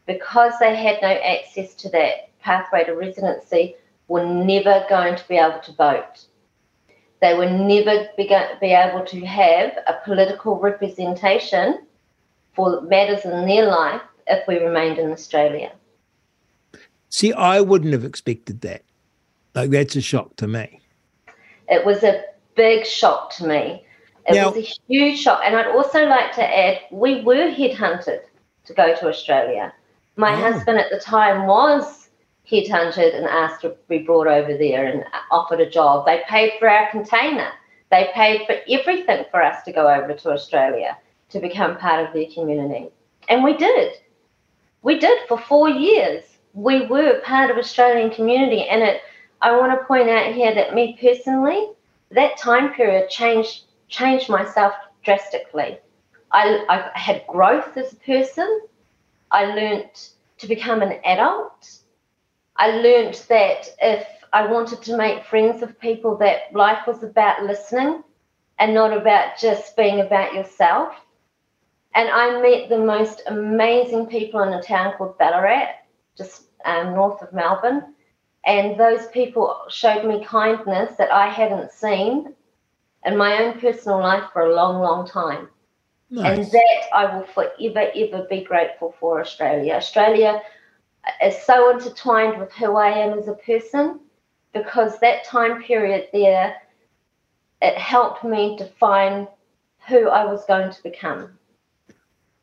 because 0.05 0.53
they 0.59 0.75
had 0.75 1.01
no 1.01 1.09
access 1.09 1.73
to 1.75 1.89
that 1.89 2.29
pathway 2.41 2.83
to 2.85 2.93
residency, 2.93 3.75
were 4.07 4.25
never 4.25 4.85
going 4.89 5.15
to 5.15 5.27
be 5.27 5.37
able 5.37 5.59
to 5.59 5.71
vote. 5.73 6.25
They 7.21 7.35
would 7.35 7.51
never 7.51 8.07
be, 8.15 8.27
be 8.61 8.73
able 8.73 9.05
to 9.05 9.25
have 9.25 9.71
a 9.87 9.95
political 10.05 10.59
representation 10.59 11.85
for 12.53 12.81
matters 12.81 13.25
in 13.25 13.47
their 13.47 13.65
life 13.67 14.01
if 14.27 14.47
we 14.47 14.57
remained 14.57 14.99
in 14.99 15.11
Australia. 15.11 15.71
See, 17.09 17.33
I 17.33 17.61
wouldn't 17.61 17.93
have 17.93 18.03
expected 18.03 18.61
that. 18.61 18.83
Like, 19.55 19.71
that's 19.71 19.95
a 19.95 20.01
shock 20.01 20.35
to 20.37 20.47
me. 20.47 20.81
It 21.67 21.85
was 21.85 22.03
a 22.03 22.23
big 22.55 22.85
shock 22.85 23.31
to 23.37 23.47
me. 23.47 23.83
It 24.27 24.35
now, 24.35 24.51
was 24.51 24.57
a 24.57 24.73
huge 24.87 25.19
shock. 25.19 25.41
And 25.43 25.55
I'd 25.55 25.67
also 25.67 26.05
like 26.05 26.33
to 26.35 26.43
add 26.43 26.81
we 26.91 27.21
were 27.21 27.51
headhunted 27.51 28.19
to 28.65 28.73
go 28.73 28.93
to 28.95 29.07
Australia. 29.07 29.73
My 30.17 30.33
oh. 30.33 30.51
husband 30.51 30.79
at 30.79 30.91
the 30.91 30.99
time 30.99 31.47
was 31.47 32.06
headhunted 32.49 33.15
and 33.15 33.25
asked 33.25 33.61
to 33.61 33.75
be 33.89 33.99
brought 33.99 34.27
over 34.27 34.57
there 34.57 34.85
and 34.85 35.03
offered 35.31 35.59
a 35.59 35.69
job. 35.69 36.05
They 36.05 36.21
paid 36.27 36.53
for 36.59 36.69
our 36.69 36.89
container. 36.91 37.49
They 37.91 38.09
paid 38.13 38.45
for 38.45 38.55
everything 38.69 39.25
for 39.31 39.41
us 39.41 39.63
to 39.63 39.71
go 39.71 39.89
over 39.89 40.13
to 40.13 40.31
Australia 40.31 40.97
to 41.29 41.39
become 41.39 41.77
part 41.77 42.05
of 42.05 42.13
their 42.13 42.27
community. 42.33 42.89
And 43.29 43.43
we 43.43 43.55
did. 43.55 43.93
We 44.81 44.99
did 44.99 45.27
for 45.27 45.37
four 45.37 45.69
years. 45.69 46.23
We 46.53 46.85
were 46.85 47.19
part 47.21 47.51
of 47.51 47.57
Australian 47.57 48.11
community 48.11 48.63
and 48.63 48.81
it 48.81 49.01
I 49.41 49.55
want 49.55 49.79
to 49.79 49.85
point 49.85 50.09
out 50.09 50.33
here 50.33 50.53
that 50.55 50.73
me 50.73 50.97
personally, 50.99 51.69
that 52.11 52.37
time 52.37 52.73
period 52.73 53.09
changed 53.09 53.63
changed 53.87 54.29
myself 54.29 54.73
drastically. 55.03 55.77
I, 56.31 56.65
I 56.67 56.97
had 56.97 57.25
growth 57.27 57.77
as 57.77 57.93
a 57.93 57.95
person. 57.97 58.61
I 59.31 59.45
learnt 59.45 60.11
to 60.39 60.47
become 60.47 60.81
an 60.81 60.99
adult. 61.05 61.76
I 62.57 62.71
learnt 62.71 63.25
that 63.29 63.69
if 63.81 64.07
I 64.33 64.45
wanted 64.45 64.81
to 64.83 64.97
make 64.97 65.25
friends 65.25 65.61
with 65.61 65.79
people, 65.79 66.17
that 66.17 66.53
life 66.53 66.87
was 66.87 67.03
about 67.03 67.43
listening 67.43 68.03
and 68.59 68.73
not 68.73 68.95
about 68.95 69.37
just 69.39 69.75
being 69.77 70.01
about 70.01 70.33
yourself. 70.33 70.93
And 71.93 72.09
I 72.09 72.41
met 72.41 72.69
the 72.69 72.79
most 72.79 73.21
amazing 73.27 74.07
people 74.07 74.41
in 74.41 74.53
a 74.53 74.61
town 74.61 74.93
called 74.97 75.17
Ballarat, 75.17 75.69
just 76.17 76.43
um, 76.65 76.93
north 76.93 77.21
of 77.21 77.33
Melbourne. 77.33 77.93
And 78.45 78.79
those 78.79 79.07
people 79.07 79.55
showed 79.69 80.05
me 80.05 80.23
kindness 80.23 80.95
that 80.97 81.11
I 81.11 81.27
hadn't 81.27 81.71
seen 81.71 82.33
in 83.05 83.17
my 83.17 83.43
own 83.43 83.59
personal 83.59 83.99
life 83.99 84.29
for 84.31 84.43
a 84.43 84.55
long, 84.55 84.81
long 84.81 85.07
time. 85.07 85.49
Nice. 86.09 86.37
And 86.37 86.51
that 86.51 86.81
I 86.93 87.17
will 87.17 87.25
forever, 87.25 87.91
ever 87.95 88.25
be 88.29 88.43
grateful 88.43 88.95
for 88.99 89.19
Australia. 89.19 89.73
Australia 89.73 90.41
is 91.23 91.41
so 91.43 91.71
intertwined 91.71 92.39
with 92.39 92.51
who 92.53 92.75
I 92.75 92.89
am 92.89 93.17
as 93.17 93.27
a 93.27 93.33
person 93.33 93.99
because 94.53 94.99
that 94.99 95.25
time 95.25 95.61
period 95.63 96.07
there, 96.13 96.55
it 97.61 97.77
helped 97.77 98.23
me 98.23 98.57
define 98.57 99.27
who 99.87 100.09
I 100.09 100.25
was 100.25 100.45
going 100.45 100.71
to 100.71 100.83
become. 100.83 101.37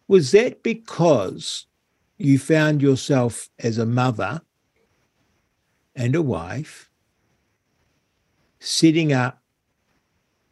Was 0.09 0.33
that 0.33 0.63
because 0.63 1.67
you 2.19 2.39
found 2.39 2.83
yourself 2.83 3.49
as 3.59 3.79
a 3.79 3.87
mother 3.87 4.43
and 5.97 6.15
a 6.15 6.23
wife 6.23 6.91
setting 8.61 9.13
up 9.13 9.43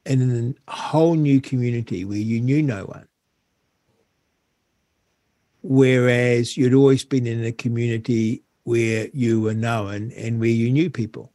in 0.04 0.56
a 0.66 0.70
whole 0.70 1.14
new 1.14 1.40
community 1.40 2.04
where 2.04 2.18
you 2.18 2.40
knew 2.40 2.62
no 2.62 2.84
one. 2.84 3.06
Whereas 5.62 6.56
you'd 6.56 6.74
always 6.74 7.04
been 7.04 7.26
in 7.26 7.44
a 7.44 7.52
community 7.52 8.42
where 8.64 9.08
you 9.12 9.40
were 9.40 9.54
known 9.54 10.12
and 10.12 10.40
where 10.40 10.48
you 10.48 10.70
knew 10.70 10.90
people. 10.90 11.32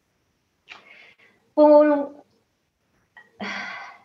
Well, 1.55 2.25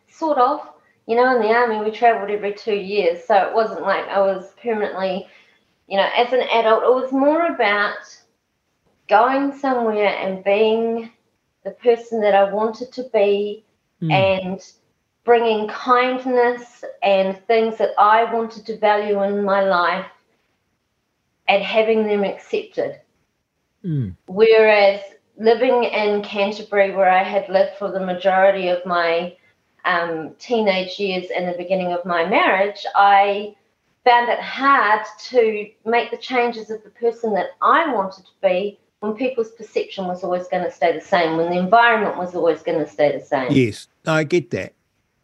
sort 0.09 0.39
of. 0.39 0.69
You 1.07 1.17
know, 1.17 1.35
in 1.35 1.43
the 1.43 1.49
army, 1.49 1.85
we 1.85 1.91
travelled 1.91 2.31
every 2.31 2.55
two 2.55 2.75
years. 2.75 3.25
So 3.25 3.35
it 3.35 3.55
wasn't 3.55 3.83
like 3.83 4.07
I 4.09 4.21
was 4.21 4.53
permanently, 4.63 5.27
you 5.89 5.97
know, 5.97 6.09
as 6.17 6.33
an 6.33 6.43
adult, 6.43 6.85
it 6.85 6.95
was 6.95 7.13
more 7.13 7.47
about 7.47 7.97
going 9.09 9.59
somewhere 9.59 10.07
and 10.07 10.45
being 10.45 11.11
the 11.65 11.73
person 11.73 12.21
that 12.21 12.35
I 12.35 12.53
wanted 12.53 12.93
to 12.93 13.05
be 13.13 13.65
mm. 14.01 14.13
and 14.13 14.61
bringing 15.25 15.69
kindness 15.69 16.85
and 17.03 17.39
things 17.47 17.79
that 17.79 17.91
I 17.99 18.33
wanted 18.33 18.67
to 18.67 18.79
value 18.79 19.23
in 19.23 19.45
my 19.45 19.63
life 19.63 20.07
and 21.49 21.63
having 21.63 22.07
them 22.07 22.25
accepted. 22.25 23.01
Mm. 23.85 24.17
Whereas 24.27 25.01
living 25.37 25.85
in 25.85 26.23
Canterbury, 26.23 26.95
where 26.95 27.11
I 27.11 27.23
had 27.23 27.49
lived 27.49 27.77
for 27.79 27.91
the 27.91 28.05
majority 28.05 28.69
of 28.69 28.85
my 28.87 29.37
um, 29.85 30.35
teenage 30.39 30.99
years 30.99 31.27
and 31.35 31.49
the 31.49 31.57
beginning 31.57 31.93
of 31.93 32.05
my 32.05 32.25
marriage, 32.29 32.85
I 32.95 33.55
found 34.05 34.29
it 34.29 34.41
hard 34.41 35.05
to 35.31 35.69
make 35.85 36.11
the 36.11 36.17
changes 36.17 36.71
of 36.71 36.83
the 36.83 36.91
person 36.91 37.35
that 37.35 37.51
I 37.61 37.93
wanted 37.93 38.25
to 38.25 38.33
be 38.43 38.79
when 39.01 39.15
people's 39.15 39.51
perception 39.51 40.07
was 40.07 40.23
always 40.23 40.47
going 40.49 40.65
to 40.65 40.71
stay 40.71 40.93
the 40.93 41.05
same, 41.05 41.37
when 41.37 41.51
the 41.51 41.59
environment 41.59 42.17
was 42.17 42.35
always 42.35 42.63
going 42.63 42.79
to 42.79 42.89
stay 42.89 43.17
the 43.17 43.25
same. 43.25 43.51
Yes, 43.51 43.89
I 44.07 44.23
get 44.25 44.51
that. 44.51 44.75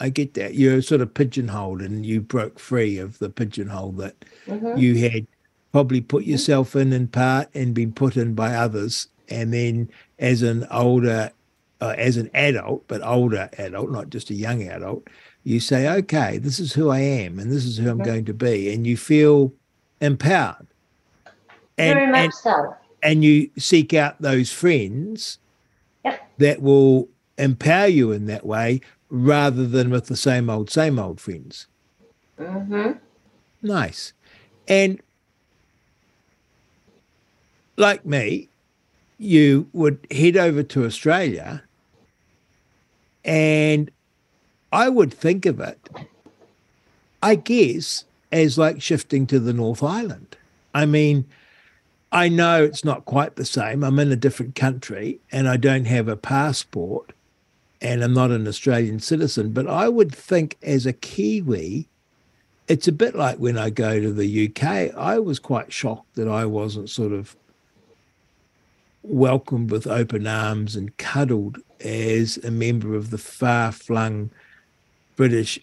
I 0.00 0.08
get 0.10 0.34
that. 0.34 0.54
You're 0.54 0.82
sort 0.82 1.00
of 1.00 1.12
pigeonholed 1.12 1.82
and 1.82 2.06
you 2.06 2.20
broke 2.20 2.58
free 2.58 2.98
of 2.98 3.18
the 3.18 3.30
pigeonhole 3.30 3.92
that 3.92 4.24
mm-hmm. 4.46 4.78
you 4.78 4.96
had 5.08 5.26
probably 5.72 6.00
put 6.00 6.22
mm-hmm. 6.22 6.32
yourself 6.32 6.76
in 6.76 6.92
in 6.92 7.08
part 7.08 7.48
and 7.54 7.74
been 7.74 7.92
put 7.92 8.16
in 8.16 8.34
by 8.34 8.54
others. 8.54 9.08
And 9.28 9.52
then 9.52 9.90
as 10.18 10.42
an 10.42 10.66
older, 10.70 11.32
uh, 11.80 11.94
as 11.98 12.16
an 12.16 12.30
adult, 12.34 12.84
but 12.86 13.04
older 13.04 13.50
adult, 13.58 13.90
not 13.90 14.10
just 14.10 14.30
a 14.30 14.34
young 14.34 14.62
adult, 14.62 15.06
you 15.44 15.60
say, 15.60 15.88
okay, 15.88 16.38
this 16.38 16.60
is 16.60 16.72
who 16.72 16.90
I 16.90 17.00
am 17.00 17.38
and 17.38 17.50
this 17.50 17.64
is 17.64 17.78
who 17.78 17.90
I'm 17.90 17.98
mm-hmm. 17.98 18.06
going 18.06 18.24
to 18.26 18.34
be. 18.34 18.72
And 18.72 18.86
you 18.86 18.96
feel 18.96 19.52
empowered. 20.00 20.66
And, 21.76 21.94
Very 21.94 22.10
much 22.10 22.24
and, 22.24 22.34
so 22.34 22.74
and 23.02 23.24
you 23.24 23.50
seek 23.56 23.94
out 23.94 24.20
those 24.20 24.52
friends 24.52 25.38
yep. 26.04 26.28
that 26.38 26.62
will 26.62 27.08
empower 27.36 27.86
you 27.86 28.12
in 28.12 28.26
that 28.26 28.44
way 28.44 28.80
rather 29.10 29.66
than 29.66 29.90
with 29.90 30.06
the 30.06 30.16
same 30.16 30.50
old, 30.50 30.70
same 30.70 30.98
old 30.98 31.20
friends. 31.20 31.66
Mm-hmm. 32.38 32.92
Nice. 33.62 34.12
And 34.66 35.00
like 37.76 38.04
me, 38.04 38.48
you 39.18 39.68
would 39.72 40.06
head 40.10 40.36
over 40.36 40.62
to 40.62 40.84
Australia 40.84 41.62
and 43.24 43.90
I 44.72 44.88
would 44.88 45.12
think 45.12 45.46
of 45.46 45.60
it, 45.60 45.88
I 47.22 47.34
guess, 47.34 48.04
as 48.30 48.58
like 48.58 48.80
shifting 48.82 49.26
to 49.26 49.40
the 49.40 49.52
North 49.52 49.82
Island. 49.82 50.36
I 50.74 50.86
mean, 50.86 51.24
I 52.12 52.28
know 52.28 52.62
it's 52.62 52.84
not 52.84 53.04
quite 53.04 53.36
the 53.36 53.44
same. 53.44 53.82
I'm 53.82 53.98
in 53.98 54.12
a 54.12 54.16
different 54.16 54.54
country 54.54 55.20
and 55.32 55.48
I 55.48 55.56
don't 55.56 55.86
have 55.86 56.08
a 56.08 56.16
passport 56.16 57.12
and 57.80 58.02
I'm 58.02 58.14
not 58.14 58.30
an 58.30 58.48
Australian 58.48 59.00
citizen, 59.00 59.52
but 59.52 59.66
I 59.68 59.88
would 59.88 60.14
think 60.14 60.56
as 60.62 60.86
a 60.86 60.92
Kiwi, 60.92 61.88
it's 62.66 62.88
a 62.88 62.92
bit 62.92 63.14
like 63.14 63.38
when 63.38 63.56
I 63.56 63.70
go 63.70 64.00
to 64.00 64.12
the 64.12 64.48
UK. 64.48 64.94
I 64.96 65.18
was 65.18 65.38
quite 65.38 65.72
shocked 65.72 66.14
that 66.16 66.28
I 66.28 66.44
wasn't 66.44 66.90
sort 66.90 67.12
of 67.12 67.36
welcomed 69.02 69.70
with 69.70 69.86
open 69.86 70.26
arms 70.26 70.76
and 70.76 70.96
cuddled 70.96 71.58
as 71.80 72.36
a 72.38 72.50
member 72.50 72.94
of 72.94 73.10
the 73.10 73.18
far 73.18 73.72
flung 73.72 74.30
British 75.16 75.58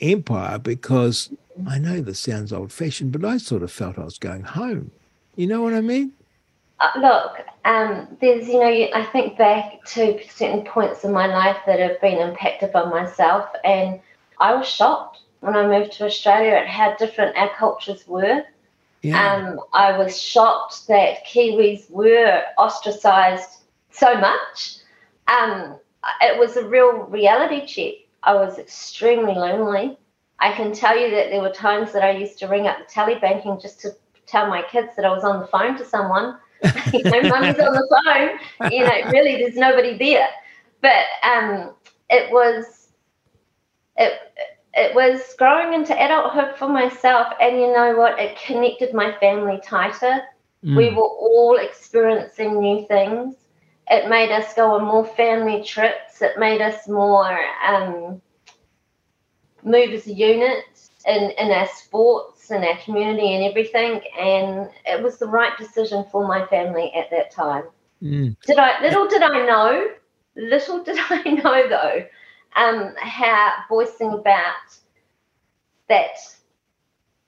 Empire 0.00 0.58
because 0.58 1.30
I 1.66 1.78
know 1.78 2.00
this 2.00 2.20
sounds 2.20 2.52
old 2.52 2.72
fashioned, 2.72 3.12
but 3.12 3.24
I 3.24 3.38
sort 3.38 3.62
of 3.62 3.72
felt 3.72 3.98
I 3.98 4.04
was 4.04 4.18
going 4.18 4.42
home. 4.42 4.90
You 5.36 5.46
know 5.46 5.62
what 5.62 5.74
I 5.74 5.80
mean? 5.80 6.12
Uh, 6.80 6.90
look, 6.98 7.46
um, 7.64 8.16
there's, 8.20 8.48
you 8.48 8.58
know, 8.58 8.88
I 8.94 9.04
think 9.12 9.38
back 9.38 9.84
to 9.86 10.18
certain 10.28 10.64
points 10.64 11.04
in 11.04 11.12
my 11.12 11.26
life 11.26 11.58
that 11.66 11.78
have 11.78 12.00
been 12.00 12.18
impacted 12.18 12.72
by 12.72 12.84
myself, 12.84 13.48
and 13.64 14.00
I 14.40 14.54
was 14.54 14.68
shocked 14.68 15.20
when 15.40 15.56
I 15.56 15.66
moved 15.66 15.92
to 15.92 16.06
Australia 16.06 16.52
at 16.52 16.66
how 16.66 16.96
different 16.96 17.36
our 17.36 17.50
cultures 17.56 18.06
were. 18.08 18.42
Yeah. 19.02 19.34
Um, 19.34 19.60
I 19.72 19.96
was 19.96 20.20
shocked 20.20 20.88
that 20.88 21.26
Kiwis 21.26 21.90
were 21.90 22.42
ostracized 22.58 23.60
so 23.90 24.18
much. 24.18 24.78
Um, 25.28 25.78
it 26.22 26.38
was 26.38 26.56
a 26.56 26.66
real 26.66 27.04
reality 27.04 27.66
check. 27.66 27.94
I 28.22 28.34
was 28.34 28.58
extremely 28.58 29.34
lonely. 29.34 29.98
I 30.40 30.52
can 30.52 30.72
tell 30.72 30.98
you 30.98 31.10
that 31.10 31.30
there 31.30 31.40
were 31.40 31.50
times 31.50 31.92
that 31.92 32.02
I 32.02 32.10
used 32.10 32.38
to 32.38 32.48
ring 32.48 32.66
up 32.66 32.78
the 32.78 32.92
telebanking 32.92 33.60
just 33.62 33.80
to 33.82 33.94
tell 34.26 34.48
my 34.48 34.62
kids 34.62 34.96
that 34.96 35.04
I 35.04 35.10
was 35.10 35.24
on 35.24 35.40
the 35.40 35.46
phone 35.46 35.76
to 35.78 35.84
someone. 35.84 36.38
You 36.92 37.02
know, 37.04 37.22
mummy's 37.22 37.58
on 37.58 37.74
the 37.74 38.38
phone. 38.60 38.70
You 38.72 38.84
know, 38.84 39.10
really, 39.10 39.36
there's 39.36 39.56
nobody 39.56 39.96
there. 39.96 40.28
But 40.80 41.04
um, 41.22 41.74
it 42.10 42.30
was 42.30 42.88
it 43.96 44.20
it 44.74 44.94
was 44.94 45.34
growing 45.38 45.72
into 45.72 45.94
adulthood 45.94 46.56
for 46.56 46.68
myself, 46.68 47.28
and 47.40 47.56
you 47.56 47.72
know 47.72 47.94
what? 47.96 48.18
It 48.18 48.38
connected 48.44 48.92
my 48.92 49.16
family 49.18 49.60
tighter. 49.64 50.22
Mm. 50.64 50.76
We 50.76 50.90
were 50.90 51.02
all 51.02 51.56
experiencing 51.56 52.60
new 52.60 52.86
things. 52.86 53.36
It 53.90 54.08
made 54.08 54.32
us 54.32 54.54
go 54.54 54.72
on 54.74 54.84
more 54.84 55.04
family 55.04 55.62
trips. 55.62 56.22
It 56.22 56.38
made 56.38 56.62
us 56.62 56.88
more 56.88 57.38
um, 57.66 58.20
move 59.62 59.90
as 59.90 60.06
a 60.06 60.12
unit 60.12 60.64
in, 61.06 61.30
in 61.38 61.50
our 61.50 61.66
sports 62.44 62.50
and 62.50 62.64
our 62.64 62.82
community 62.84 63.34
and 63.34 63.44
everything. 63.44 64.00
And 64.18 64.70
it 64.86 65.02
was 65.02 65.18
the 65.18 65.26
right 65.26 65.56
decision 65.58 66.04
for 66.10 66.26
my 66.26 66.46
family 66.46 66.92
at 66.94 67.10
that 67.10 67.30
time. 67.30 67.64
Mm. 68.02 68.36
Did 68.46 68.58
I? 68.58 68.82
Little 68.82 69.08
did 69.08 69.22
I 69.22 69.46
know. 69.46 69.88
Little 70.36 70.82
did 70.84 70.98
I 70.98 71.22
know 71.22 71.68
though 71.68 72.04
um, 72.56 72.94
how 72.98 73.52
voicing 73.68 74.12
about 74.12 74.54
that 75.88 76.16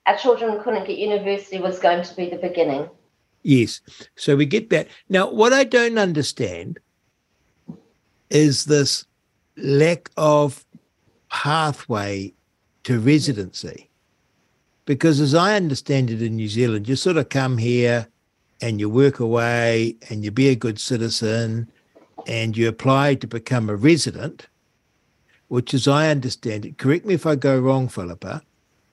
our 0.05 0.17
children 0.17 0.61
couldn't 0.63 0.87
get 0.87 0.97
university 0.97 1.59
was 1.59 1.79
going 1.79 2.03
to 2.03 2.15
be 2.15 2.29
the 2.29 2.37
beginning. 2.37 2.89
Yes. 3.43 3.81
So 4.15 4.35
we 4.35 4.45
get 4.45 4.69
that. 4.69 4.87
Now, 5.09 5.29
what 5.29 5.53
I 5.53 5.63
don't 5.63 5.97
understand 5.97 6.79
is 8.29 8.65
this 8.65 9.05
lack 9.57 10.09
of 10.17 10.65
pathway 11.29 12.33
to 12.83 12.99
residency. 12.99 13.86
Because 14.87 15.19
as 15.19 15.35
I 15.35 15.55
understand 15.55 16.09
it 16.09 16.23
in 16.23 16.37
New 16.37 16.47
Zealand, 16.47 16.87
you 16.87 16.95
sort 16.95 17.17
of 17.17 17.29
come 17.29 17.59
here 17.59 18.07
and 18.61 18.79
you 18.79 18.89
work 18.89 19.19
away 19.19 19.97
and 20.09 20.23
you 20.23 20.31
be 20.31 20.47
a 20.47 20.55
good 20.55 20.79
citizen 20.79 21.69
and 22.25 22.57
you 22.57 22.67
apply 22.67 23.15
to 23.15 23.27
become 23.27 23.69
a 23.69 23.75
resident 23.75 24.47
which, 25.49 25.73
as 25.73 25.87
I 25.87 26.09
understand 26.09 26.65
it, 26.65 26.77
correct 26.77 27.05
me 27.05 27.13
if 27.13 27.25
I 27.25 27.35
go 27.35 27.59
wrong, 27.59 27.87
Filipa, 27.87 28.41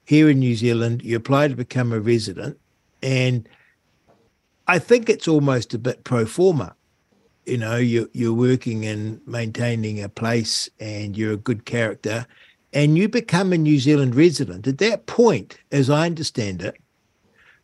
here 0.04 0.28
in 0.30 0.38
New 0.38 0.54
Zealand, 0.54 1.02
you 1.02 1.16
apply 1.16 1.48
to 1.48 1.56
become 1.56 1.92
a 1.92 2.00
resident, 2.00 2.58
and 3.02 3.48
I 4.66 4.78
think 4.78 5.08
it's 5.08 5.28
almost 5.28 5.74
a 5.74 5.78
bit 5.78 6.04
pro 6.04 6.26
forma. 6.26 6.74
You 7.44 7.58
know, 7.58 7.76
you're, 7.76 8.08
you're 8.12 8.34
working 8.34 8.86
and 8.86 9.20
maintaining 9.26 10.02
a 10.02 10.08
place 10.08 10.70
and 10.80 11.16
you're 11.16 11.32
a 11.32 11.38
good 11.38 11.64
character, 11.64 12.26
and 12.74 12.98
you 12.98 13.08
become 13.08 13.52
a 13.52 13.58
New 13.58 13.78
Zealand 13.78 14.16
resident. 14.16 14.66
At 14.66 14.78
that 14.78 15.06
point, 15.06 15.56
as 15.70 15.88
I 15.88 16.06
understand 16.06 16.60
it, 16.60 16.76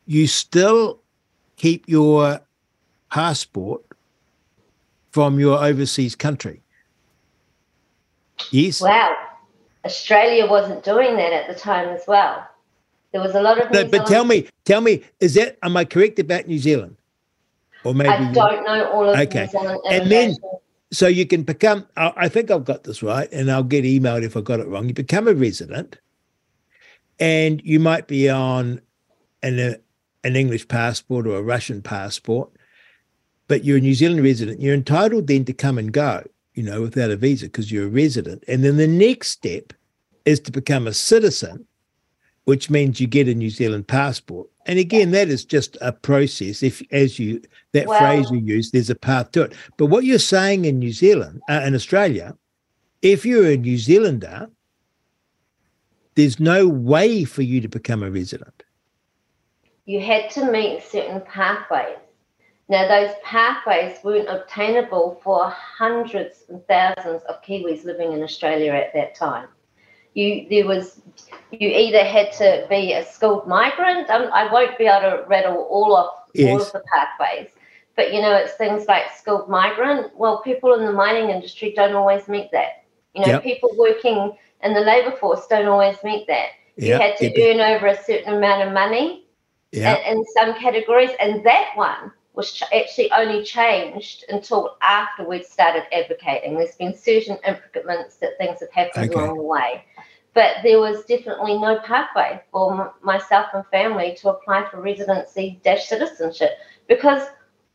you 0.06 0.28
still 0.28 1.00
keep 1.56 1.88
your 1.88 2.40
passport 3.10 3.82
from 5.10 5.40
your 5.40 5.62
overseas 5.62 6.14
country. 6.14 6.62
Yes. 8.52 8.80
Wow. 8.80 9.14
Australia 9.84 10.46
wasn't 10.46 10.84
doing 10.84 11.16
that 11.16 11.32
at 11.32 11.48
the 11.48 11.54
time 11.54 11.88
as 11.88 12.02
well. 12.06 12.46
There 13.12 13.20
was 13.20 13.34
a 13.34 13.42
lot 13.42 13.60
of. 13.60 13.90
but 13.90 14.06
tell 14.06 14.24
me, 14.24 14.46
tell 14.64 14.80
me, 14.80 15.02
is 15.18 15.34
that 15.34 15.58
am 15.64 15.76
I 15.76 15.84
correct 15.84 16.20
about 16.20 16.46
New 16.46 16.58
Zealand? 16.58 16.96
Or 17.82 17.94
maybe 17.94 18.10
I 18.10 18.32
don't 18.32 18.64
know 18.64 18.90
all 18.92 19.08
of 19.08 19.18
okay. 19.18 19.46
New 19.46 19.50
Zealand. 19.50 19.80
And 19.90 20.10
then, 20.10 20.36
so 20.92 21.06
you 21.06 21.26
can 21.26 21.42
become. 21.42 21.86
I 21.96 22.28
think 22.28 22.50
I've 22.50 22.64
got 22.64 22.84
this 22.84 23.02
right, 23.02 23.28
and 23.32 23.50
I'll 23.50 23.62
get 23.62 23.84
emailed 23.84 24.24
if 24.24 24.36
I 24.36 24.40
got 24.40 24.60
it 24.60 24.68
wrong. 24.68 24.88
You 24.88 24.94
become 24.94 25.28
a 25.28 25.34
resident, 25.34 25.98
and 27.18 27.60
you 27.64 27.78
might 27.78 28.08
be 28.08 28.28
on 28.28 28.80
an 29.42 29.58
uh, 29.58 29.74
an 30.24 30.36
English 30.36 30.68
passport 30.68 31.26
or 31.26 31.36
a 31.36 31.42
Russian 31.42 31.82
passport, 31.82 32.50
but 33.48 33.64
you're 33.64 33.78
a 33.78 33.80
New 33.80 33.94
Zealand 33.94 34.22
resident. 34.22 34.60
You're 34.60 34.74
entitled 34.74 35.26
then 35.26 35.44
to 35.46 35.52
come 35.52 35.78
and 35.78 35.92
go 35.92 36.24
you 36.54 36.62
know, 36.62 36.82
without 36.82 37.10
a 37.10 37.16
visa 37.16 37.46
because 37.46 37.70
you're 37.70 37.86
a 37.86 37.90
resident. 37.90 38.44
And 38.48 38.64
then 38.64 38.76
the 38.76 38.86
next 38.86 39.28
step 39.28 39.72
is 40.24 40.40
to 40.40 40.52
become 40.52 40.86
a 40.86 40.92
citizen, 40.92 41.66
which 42.50 42.68
means 42.68 43.00
you 43.00 43.06
get 43.06 43.28
a 43.28 43.34
New 43.34 43.48
Zealand 43.48 43.86
passport. 43.86 44.48
And 44.66 44.76
again, 44.76 45.12
that 45.12 45.28
is 45.28 45.44
just 45.44 45.78
a 45.80 45.92
process. 45.92 46.64
If, 46.64 46.82
as 46.90 47.16
you 47.16 47.40
that 47.74 47.86
well, 47.86 48.00
phrase 48.00 48.28
you 48.32 48.38
use, 48.38 48.72
there's 48.72 48.90
a 48.90 48.96
path 48.96 49.30
to 49.32 49.42
it. 49.42 49.52
But 49.76 49.86
what 49.86 50.02
you're 50.02 50.18
saying 50.18 50.64
in 50.64 50.80
New 50.80 50.90
Zealand, 50.90 51.42
uh, 51.48 51.62
in 51.64 51.76
Australia, 51.76 52.36
if 53.02 53.24
you're 53.24 53.46
a 53.46 53.56
New 53.56 53.78
Zealander, 53.78 54.50
there's 56.16 56.40
no 56.40 56.66
way 56.66 57.22
for 57.22 57.42
you 57.42 57.60
to 57.60 57.68
become 57.68 58.02
a 58.02 58.10
resident. 58.10 58.64
You 59.84 60.00
had 60.00 60.28
to 60.30 60.50
meet 60.50 60.82
certain 60.82 61.20
pathways. 61.20 61.98
Now, 62.68 62.88
those 62.88 63.14
pathways 63.22 63.98
weren't 64.02 64.28
obtainable 64.28 65.20
for 65.22 65.50
hundreds 65.50 66.46
and 66.48 66.66
thousands 66.66 67.22
of 67.28 67.42
Kiwis 67.42 67.84
living 67.84 68.10
in 68.10 68.24
Australia 68.24 68.72
at 68.72 68.92
that 68.94 69.14
time. 69.14 69.46
You 70.14 70.46
there 70.50 70.66
was 70.66 71.00
you 71.50 71.68
either 71.68 72.04
had 72.04 72.32
to 72.32 72.66
be 72.68 72.92
a 72.92 73.04
skilled 73.04 73.46
migrant. 73.46 74.08
Um, 74.10 74.30
I 74.32 74.52
won't 74.52 74.78
be 74.78 74.84
able 74.84 75.18
to 75.18 75.24
rattle 75.26 75.66
all 75.70 75.96
of 75.96 76.10
yes. 76.34 76.50
all 76.50 76.62
of 76.62 76.72
the 76.72 76.82
pathways, 76.92 77.50
but 77.96 78.12
you 78.12 78.20
know 78.20 78.34
it's 78.34 78.54
things 78.54 78.86
like 78.86 79.04
skilled 79.16 79.48
migrant. 79.48 80.16
Well, 80.16 80.42
people 80.42 80.74
in 80.74 80.84
the 80.84 80.92
mining 80.92 81.30
industry 81.30 81.72
don't 81.74 81.94
always 81.94 82.28
meet 82.28 82.50
that. 82.52 82.84
You 83.14 83.22
know, 83.22 83.32
yep. 83.32 83.42
people 83.42 83.70
working 83.76 84.36
in 84.62 84.74
the 84.74 84.80
labour 84.80 85.16
force 85.16 85.46
don't 85.48 85.66
always 85.66 85.96
meet 86.04 86.26
that. 86.28 86.50
Yep. 86.76 86.86
You 86.86 86.94
had 86.94 87.16
to 87.18 87.40
yep. 87.40 87.56
earn 87.56 87.60
over 87.60 87.86
a 87.88 88.02
certain 88.04 88.34
amount 88.34 88.66
of 88.66 88.72
money 88.72 89.26
in, 89.72 89.82
in 89.82 90.24
some 90.36 90.54
categories, 90.54 91.10
and 91.20 91.44
that 91.44 91.70
one 91.74 92.12
was 92.34 92.52
ch- 92.52 92.62
actually 92.74 93.10
only 93.12 93.42
changed 93.44 94.24
until 94.28 94.76
after 94.82 95.24
we'd 95.24 95.44
started 95.44 95.84
advocating. 95.92 96.56
There's 96.56 96.76
been 96.76 96.96
certain 96.96 97.38
improvements 97.44 98.16
that 98.16 98.38
things 98.38 98.60
have 98.60 98.72
happened 98.72 99.10
okay. 99.10 99.20
along 99.20 99.36
the 99.36 99.42
way. 99.42 99.84
But 100.32 100.56
there 100.62 100.78
was 100.78 101.04
definitely 101.06 101.58
no 101.58 101.80
pathway 101.80 102.40
for 102.52 102.94
myself 103.02 103.46
and 103.52 103.66
family 103.66 104.16
to 104.20 104.30
apply 104.30 104.68
for 104.70 104.80
residency 104.80 105.60
dash 105.64 105.88
citizenship 105.88 106.50
because 106.88 107.22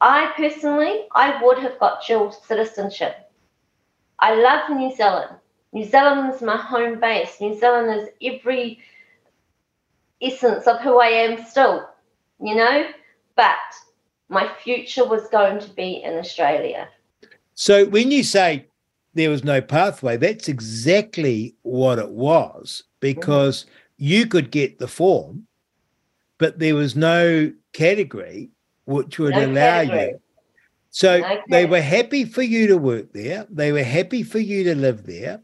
I 0.01 0.31
personally, 0.35 1.07
I 1.13 1.41
would 1.43 1.59
have 1.59 1.79
got 1.79 2.05
dual 2.05 2.31
citizenship. 2.31 3.15
I 4.19 4.35
love 4.35 4.69
New 4.69 4.95
Zealand. 4.95 5.35
New 5.73 5.85
Zealand 5.85 6.33
is 6.33 6.41
my 6.41 6.57
home 6.57 6.99
base. 6.99 7.41
New 7.41 7.59
Zealand 7.59 8.01
is 8.01 8.09
every 8.21 8.79
essence 10.21 10.67
of 10.67 10.79
who 10.79 10.99
I 10.99 11.07
am 11.07 11.43
still, 11.45 11.89
you 12.41 12.55
know? 12.55 12.87
But 13.35 13.55
my 14.29 14.49
future 14.63 15.05
was 15.05 15.27
going 15.27 15.59
to 15.59 15.69
be 15.69 16.01
in 16.03 16.17
Australia. 16.17 16.87
So 17.53 17.85
when 17.85 18.11
you 18.11 18.23
say 18.23 18.67
there 19.15 19.29
was 19.29 19.43
no 19.43 19.61
pathway, 19.61 20.17
that's 20.17 20.47
exactly 20.47 21.55
what 21.63 21.99
it 21.99 22.09
was 22.09 22.83
because 22.99 23.65
you 23.97 24.27
could 24.27 24.51
get 24.51 24.77
the 24.77 24.87
form, 24.87 25.47
but 26.37 26.59
there 26.59 26.75
was 26.75 26.95
no 26.95 27.51
category 27.73 28.51
which 28.85 29.17
would 29.17 29.33
no 29.33 29.45
allow 29.45 29.83
category. 29.83 30.07
you. 30.09 30.21
So 30.91 31.19
no 31.19 31.41
they 31.49 31.65
were 31.65 31.81
happy 31.81 32.25
for 32.25 32.43
you 32.43 32.67
to 32.67 32.77
work 32.77 33.11
there. 33.13 33.47
They 33.49 33.71
were 33.71 33.83
happy 33.83 34.21
for 34.21 34.39
you 34.39 34.63
to 34.65 34.75
live 34.75 35.05
there. 35.05 35.41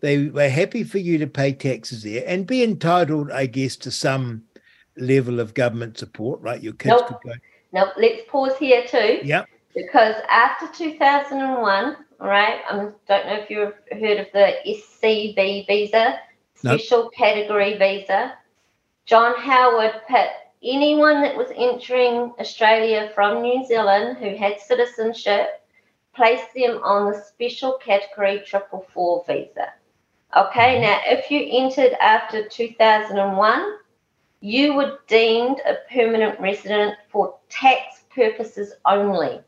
They 0.00 0.28
were 0.28 0.48
happy 0.48 0.84
for 0.84 0.98
you 0.98 1.18
to 1.18 1.26
pay 1.26 1.52
taxes 1.52 2.04
there 2.04 2.24
and 2.26 2.46
be 2.46 2.62
entitled, 2.62 3.30
I 3.32 3.46
guess, 3.46 3.76
to 3.76 3.90
some 3.90 4.44
level 4.96 5.40
of 5.40 5.54
government 5.54 5.98
support, 5.98 6.40
right? 6.40 6.62
Your 6.62 6.72
kids 6.72 7.00
nope. 7.00 7.08
could 7.08 7.30
go 7.30 7.36
now, 7.72 7.92
let's 7.98 8.22
pause 8.28 8.56
here 8.58 8.84
too. 8.86 9.20
Yep. 9.24 9.46
Because 9.78 10.16
after 10.28 10.66
2001, 10.76 11.96
all 12.20 12.26
right, 12.26 12.60
I 12.68 12.72
don't 12.74 13.08
know 13.08 13.36
if 13.36 13.48
you've 13.48 13.74
heard 13.92 14.18
of 14.18 14.26
the 14.32 14.54
SCV 14.66 15.66
visa, 15.68 16.18
Special 16.58 17.04
nope. 17.04 17.14
Category 17.14 17.78
Visa. 17.78 18.34
John 19.06 19.36
Howard 19.38 19.92
put 20.08 20.26
anyone 20.64 21.22
that 21.22 21.36
was 21.36 21.52
entering 21.56 22.32
Australia 22.40 23.12
from 23.14 23.42
New 23.42 23.64
Zealand 23.64 24.18
who 24.18 24.36
had 24.36 24.60
citizenship, 24.60 25.62
placed 26.16 26.52
them 26.56 26.80
on 26.82 27.12
the 27.12 27.22
special 27.22 27.74
category 27.74 28.42
triple 28.44 28.84
four 28.92 29.22
visa. 29.28 29.72
Okay, 30.36 30.74
mm-hmm. 30.74 30.82
now 30.82 30.98
if 31.04 31.30
you 31.30 31.46
entered 31.48 31.92
after 32.02 32.48
2001, 32.48 33.78
you 34.40 34.74
were 34.74 34.98
deemed 35.06 35.60
a 35.64 35.76
permanent 35.94 36.40
resident 36.40 36.96
for 37.08 37.36
tax 37.48 38.02
purposes 38.12 38.72
only. 38.84 39.40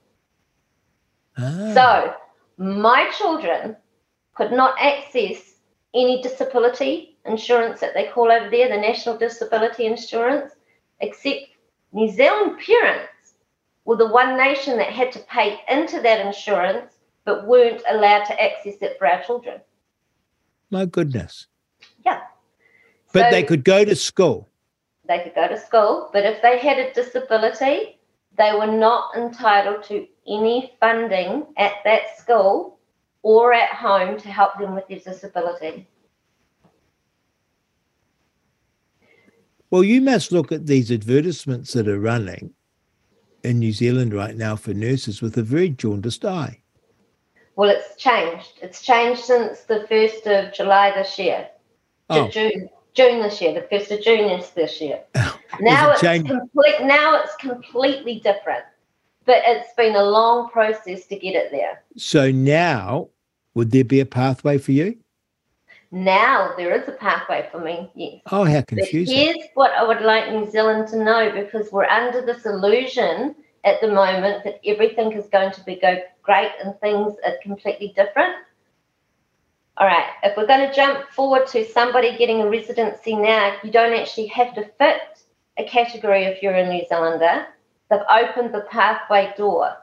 Ah. 1.40 1.74
So 1.74 2.14
my 2.62 3.10
children 3.16 3.76
could 4.34 4.52
not 4.52 4.74
access 4.80 5.54
any 5.94 6.22
disability 6.22 7.18
insurance 7.26 7.80
that 7.80 7.94
they 7.94 8.08
call 8.08 8.30
over 8.30 8.48
there, 8.50 8.68
the 8.68 8.76
National 8.76 9.16
Disability 9.16 9.86
Insurance, 9.86 10.52
except 11.00 11.46
New 11.92 12.10
Zealand 12.10 12.58
parents 12.64 13.34
were 13.84 13.96
the 13.96 14.08
one 14.08 14.36
nation 14.36 14.76
that 14.78 14.92
had 14.92 15.10
to 15.12 15.18
pay 15.20 15.60
into 15.68 16.00
that 16.00 16.24
insurance 16.24 16.92
but 17.24 17.46
weren't 17.46 17.82
allowed 17.88 18.24
to 18.24 18.42
access 18.42 18.76
it 18.80 18.96
for 18.98 19.06
our 19.06 19.22
children. 19.22 19.60
My 20.70 20.86
goodness. 20.86 21.46
Yeah. 22.04 22.20
But 23.12 23.24
so 23.24 23.30
they 23.30 23.42
could 23.42 23.64
go 23.64 23.84
to 23.84 23.96
school. 23.96 24.48
They 25.06 25.18
could 25.18 25.34
go 25.34 25.48
to 25.48 25.58
school, 25.58 26.10
but 26.12 26.24
if 26.24 26.40
they 26.40 26.58
had 26.58 26.78
a 26.78 26.92
disability, 26.92 27.98
they 28.36 28.52
were 28.52 28.66
not 28.66 29.16
entitled 29.16 29.82
to 29.84 30.06
any 30.26 30.76
funding 30.80 31.46
at 31.56 31.74
that 31.84 32.18
school 32.18 32.78
or 33.22 33.52
at 33.52 33.70
home 33.70 34.18
to 34.18 34.28
help 34.28 34.58
them 34.58 34.74
with 34.74 34.88
their 34.88 34.98
disability. 34.98 35.86
Well, 39.70 39.84
you 39.84 40.00
must 40.00 40.32
look 40.32 40.50
at 40.50 40.66
these 40.66 40.90
advertisements 40.90 41.74
that 41.74 41.86
are 41.86 42.00
running 42.00 42.54
in 43.44 43.58
New 43.58 43.72
Zealand 43.72 44.12
right 44.12 44.36
now 44.36 44.56
for 44.56 44.74
nurses 44.74 45.22
with 45.22 45.36
a 45.36 45.42
very 45.42 45.70
jaundiced 45.70 46.24
eye. 46.24 46.60
Well, 47.56 47.70
it's 47.70 47.94
changed. 47.96 48.58
It's 48.62 48.82
changed 48.82 49.22
since 49.22 49.60
the 49.62 49.86
1st 49.90 50.48
of 50.48 50.54
July 50.54 50.92
this 50.92 51.18
year. 51.18 51.48
Oh. 52.08 52.28
June, 52.28 52.68
June 52.94 53.22
this 53.22 53.40
year. 53.40 53.54
The 53.54 53.76
1st 53.76 53.98
of 53.98 54.02
June 54.02 54.30
is 54.30 54.50
this 54.50 54.80
year. 54.80 55.02
now, 55.60 55.90
it 55.90 56.02
it's 56.02 56.28
complete, 56.28 56.82
now 56.82 57.20
it's 57.22 57.34
completely 57.36 58.20
different. 58.20 58.64
But 59.26 59.42
it's 59.46 59.72
been 59.74 59.96
a 59.96 60.02
long 60.02 60.48
process 60.50 61.06
to 61.06 61.16
get 61.16 61.34
it 61.34 61.50
there. 61.50 61.82
So 61.96 62.30
now, 62.30 63.08
would 63.54 63.70
there 63.70 63.84
be 63.84 64.00
a 64.00 64.06
pathway 64.06 64.58
for 64.58 64.72
you? 64.72 64.96
Now 65.92 66.54
there 66.56 66.72
is 66.72 66.88
a 66.88 66.92
pathway 66.92 67.48
for 67.50 67.60
me, 67.60 67.90
yes. 67.94 68.20
Oh, 68.30 68.44
how 68.44 68.62
confusing. 68.62 69.16
But 69.16 69.22
here's 69.22 69.48
what 69.54 69.72
I 69.72 69.82
would 69.82 70.02
like 70.02 70.30
New 70.30 70.48
Zealand 70.48 70.88
to 70.88 71.02
know 71.02 71.32
because 71.32 71.72
we're 71.72 71.86
under 71.86 72.24
this 72.24 72.46
illusion 72.46 73.34
at 73.64 73.80
the 73.80 73.88
moment 73.88 74.44
that 74.44 74.60
everything 74.64 75.12
is 75.12 75.26
going 75.26 75.52
to 75.52 75.64
be 75.64 75.76
go 75.76 76.00
great 76.22 76.52
and 76.62 76.78
things 76.80 77.14
are 77.24 77.34
completely 77.42 77.92
different. 77.96 78.34
All 79.78 79.86
right, 79.86 80.10
if 80.22 80.36
we're 80.36 80.46
going 80.46 80.68
to 80.68 80.74
jump 80.74 81.08
forward 81.08 81.46
to 81.48 81.64
somebody 81.64 82.16
getting 82.16 82.42
a 82.42 82.48
residency 82.48 83.16
now, 83.16 83.56
you 83.64 83.72
don't 83.72 83.98
actually 83.98 84.26
have 84.26 84.54
to 84.54 84.64
fit 84.78 85.19
a 85.60 85.68
category 85.68 86.24
if 86.24 86.42
you're 86.42 86.54
a 86.54 86.68
New 86.68 86.84
Zealander. 86.88 87.46
They've 87.90 88.00
opened 88.10 88.54
the 88.54 88.66
pathway 88.70 89.32
door. 89.36 89.76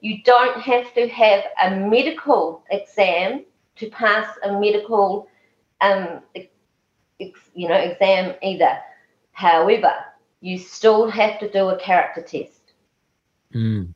You 0.00 0.22
don't 0.22 0.60
have 0.60 0.92
to 0.94 1.08
have 1.08 1.44
a 1.62 1.76
medical 1.76 2.62
exam 2.70 3.44
to 3.76 3.90
pass 3.90 4.28
a 4.42 4.58
medical 4.58 5.28
um, 5.80 6.20
you 7.18 7.68
know, 7.68 7.76
exam 7.76 8.34
either. 8.42 8.78
However, 9.32 9.92
you 10.40 10.58
still 10.58 11.10
have 11.10 11.38
to 11.40 11.50
do 11.50 11.68
a 11.68 11.78
character 11.78 12.22
test. 12.22 12.72
Mm. 13.54 13.94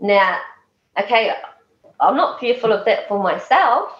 Now, 0.00 0.38
okay, 1.00 1.32
I'm 2.00 2.16
not 2.16 2.40
fearful 2.40 2.72
of 2.72 2.84
that 2.84 3.08
for 3.08 3.22
myself, 3.22 3.90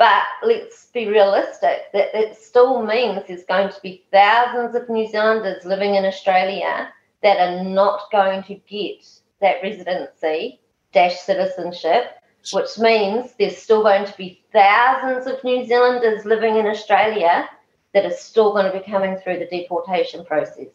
but 0.00 0.22
let's 0.42 0.86
be 0.86 1.08
realistic 1.08 1.92
that 1.92 2.08
it 2.14 2.34
still 2.34 2.82
means 2.86 3.20
there's 3.28 3.44
going 3.44 3.68
to 3.68 3.80
be 3.82 4.02
thousands 4.10 4.74
of 4.74 4.88
New 4.88 5.06
Zealanders 5.06 5.62
living 5.66 5.94
in 5.94 6.06
Australia 6.06 6.88
that 7.22 7.36
are 7.38 7.62
not 7.62 8.10
going 8.10 8.42
to 8.44 8.54
get 8.66 9.06
that 9.42 9.56
residency 9.62 10.58
dash 10.94 11.20
citizenship 11.20 12.14
which 12.54 12.78
means 12.78 13.34
there's 13.38 13.58
still 13.58 13.82
going 13.82 14.06
to 14.06 14.16
be 14.16 14.42
thousands 14.54 15.26
of 15.26 15.44
New 15.44 15.66
Zealanders 15.66 16.24
living 16.24 16.56
in 16.56 16.66
Australia 16.66 17.46
that 17.92 18.06
are 18.06 18.16
still 18.16 18.52
going 18.52 18.72
to 18.72 18.78
be 18.78 18.90
coming 18.90 19.18
through 19.18 19.38
the 19.38 19.48
deportation 19.48 20.24
process. 20.24 20.68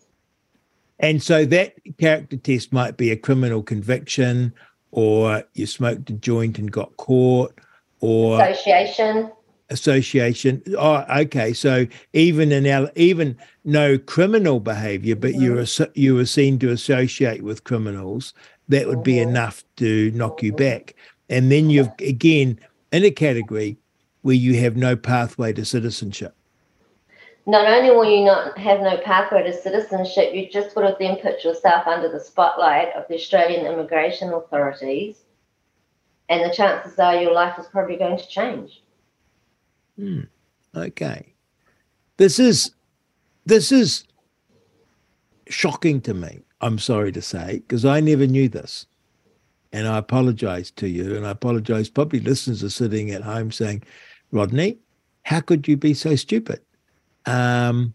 And 0.99 1.23
so 1.23 1.45
that 1.45 1.73
character 1.97 2.37
test 2.37 2.71
might 2.71 2.95
be 2.95 3.09
a 3.09 3.17
criminal 3.17 3.63
conviction, 3.63 4.53
or 4.91 5.43
you 5.55 5.65
smoked 5.65 6.11
a 6.11 6.13
joint 6.13 6.59
and 6.59 6.71
got 6.71 6.95
caught, 6.97 7.59
or 8.05 8.41
association. 8.41 9.31
Association. 9.69 10.61
Oh, 10.77 11.03
okay. 11.21 11.51
So 11.53 11.87
even 12.13 12.51
in 12.51 12.67
our 12.67 12.91
even 12.95 13.37
no 13.63 13.97
criminal 13.97 14.59
behaviour, 14.59 15.15
but 15.15 15.31
mm. 15.31 15.41
you 15.41 15.53
were 15.53 15.89
you 15.95 16.15
were 16.15 16.25
seen 16.25 16.59
to 16.59 16.69
associate 16.69 17.41
with 17.41 17.63
criminals, 17.63 18.33
that 18.69 18.87
would 18.87 19.03
be 19.03 19.15
mm-hmm. 19.15 19.29
enough 19.29 19.63
to 19.77 20.11
knock 20.11 20.43
you 20.43 20.53
back. 20.53 20.95
And 21.29 21.51
then 21.51 21.69
you've 21.69 21.89
again 21.99 22.59
in 22.91 23.03
a 23.03 23.11
category 23.11 23.77
where 24.21 24.35
you 24.35 24.59
have 24.59 24.75
no 24.75 24.95
pathway 24.95 25.53
to 25.53 25.65
citizenship. 25.65 26.35
Not 27.47 27.67
only 27.67 27.91
will 27.91 28.05
you 28.09 28.25
not 28.25 28.57
have 28.57 28.81
no 28.81 28.97
pathway 28.97 29.43
to 29.43 29.53
citizenship, 29.53 30.33
you 30.33 30.49
just 30.49 30.75
would 30.75 30.85
have 30.85 30.97
then 30.99 31.17
put 31.17 31.43
yourself 31.43 31.85
under 31.85 32.09
the 32.09 32.19
spotlight 32.19 32.89
of 32.95 33.07
the 33.07 33.15
Australian 33.15 33.67
immigration 33.67 34.33
authorities, 34.33 35.24
and 36.29 36.43
the 36.43 36.53
chances 36.53 36.97
are 36.99 37.15
your 37.15 37.33
life 37.33 37.57
is 37.59 37.67
probably 37.67 37.97
going 37.97 38.17
to 38.17 38.27
change. 38.27 38.83
Hmm. 39.97 40.21
Okay. 40.75 41.33
This 42.17 42.39
is 42.39 42.71
this 43.45 43.71
is 43.71 44.05
shocking 45.47 46.01
to 46.01 46.13
me. 46.13 46.41
I'm 46.61 46.79
sorry 46.79 47.11
to 47.11 47.21
say, 47.21 47.59
because 47.59 47.85
I 47.85 47.99
never 47.99 48.25
knew 48.25 48.49
this. 48.49 48.87
And 49.71 49.87
I 49.87 49.97
apologize 49.97 50.71
to 50.71 50.87
you. 50.87 51.15
And 51.15 51.27
I 51.27 51.31
apologize. 51.31 51.89
Probably 51.89 52.19
listeners 52.19 52.63
are 52.63 52.69
sitting 52.69 53.11
at 53.11 53.21
home 53.21 53.51
saying, 53.51 53.83
Rodney, 54.31 54.79
how 55.23 55.41
could 55.41 55.67
you 55.67 55.77
be 55.77 55.93
so 55.93 56.15
stupid? 56.15 56.61
Um, 57.25 57.93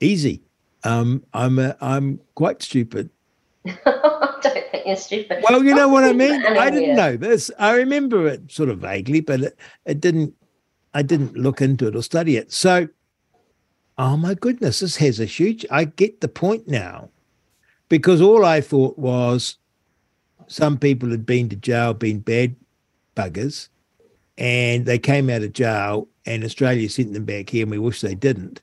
easy. 0.00 0.42
Um, 0.84 1.24
I'm 1.34 1.58
a, 1.58 1.76
I'm 1.80 2.20
quite 2.36 2.62
stupid. 2.62 3.10
I 4.86 4.90
don't 4.90 4.98
think 4.98 5.10
you're 5.10 5.24
stupid. 5.24 5.44
Well, 5.48 5.64
you 5.64 5.74
know 5.74 5.88
what 5.88 6.04
I 6.04 6.12
mean. 6.12 6.44
I 6.46 6.70
didn't 6.70 6.96
know 6.96 7.16
this. 7.16 7.50
I 7.58 7.74
remember 7.74 8.26
it 8.26 8.50
sort 8.50 8.68
of 8.68 8.78
vaguely, 8.78 9.20
but 9.20 9.40
it, 9.40 9.58
it 9.84 10.00
didn't. 10.00 10.34
I 10.94 11.02
didn't 11.02 11.36
look 11.36 11.60
into 11.60 11.88
it 11.88 11.96
or 11.96 12.02
study 12.02 12.36
it. 12.36 12.52
So, 12.52 12.88
oh 13.98 14.16
my 14.16 14.34
goodness, 14.34 14.80
this 14.80 14.96
has 14.96 15.20
a 15.20 15.26
huge. 15.26 15.66
I 15.70 15.84
get 15.84 16.20
the 16.20 16.28
point 16.28 16.68
now, 16.68 17.10
because 17.88 18.20
all 18.20 18.44
I 18.44 18.60
thought 18.60 18.98
was 18.98 19.58
some 20.46 20.78
people 20.78 21.10
had 21.10 21.26
been 21.26 21.48
to 21.50 21.56
jail, 21.56 21.92
been 21.92 22.20
bad 22.20 22.56
buggers, 23.14 23.68
and 24.38 24.86
they 24.86 24.98
came 24.98 25.28
out 25.28 25.42
of 25.42 25.52
jail, 25.52 26.08
and 26.24 26.44
Australia 26.44 26.88
sent 26.88 27.12
them 27.12 27.24
back 27.24 27.50
here, 27.50 27.64
and 27.64 27.70
we 27.70 27.78
wish 27.78 28.00
they 28.00 28.14
didn't. 28.14 28.62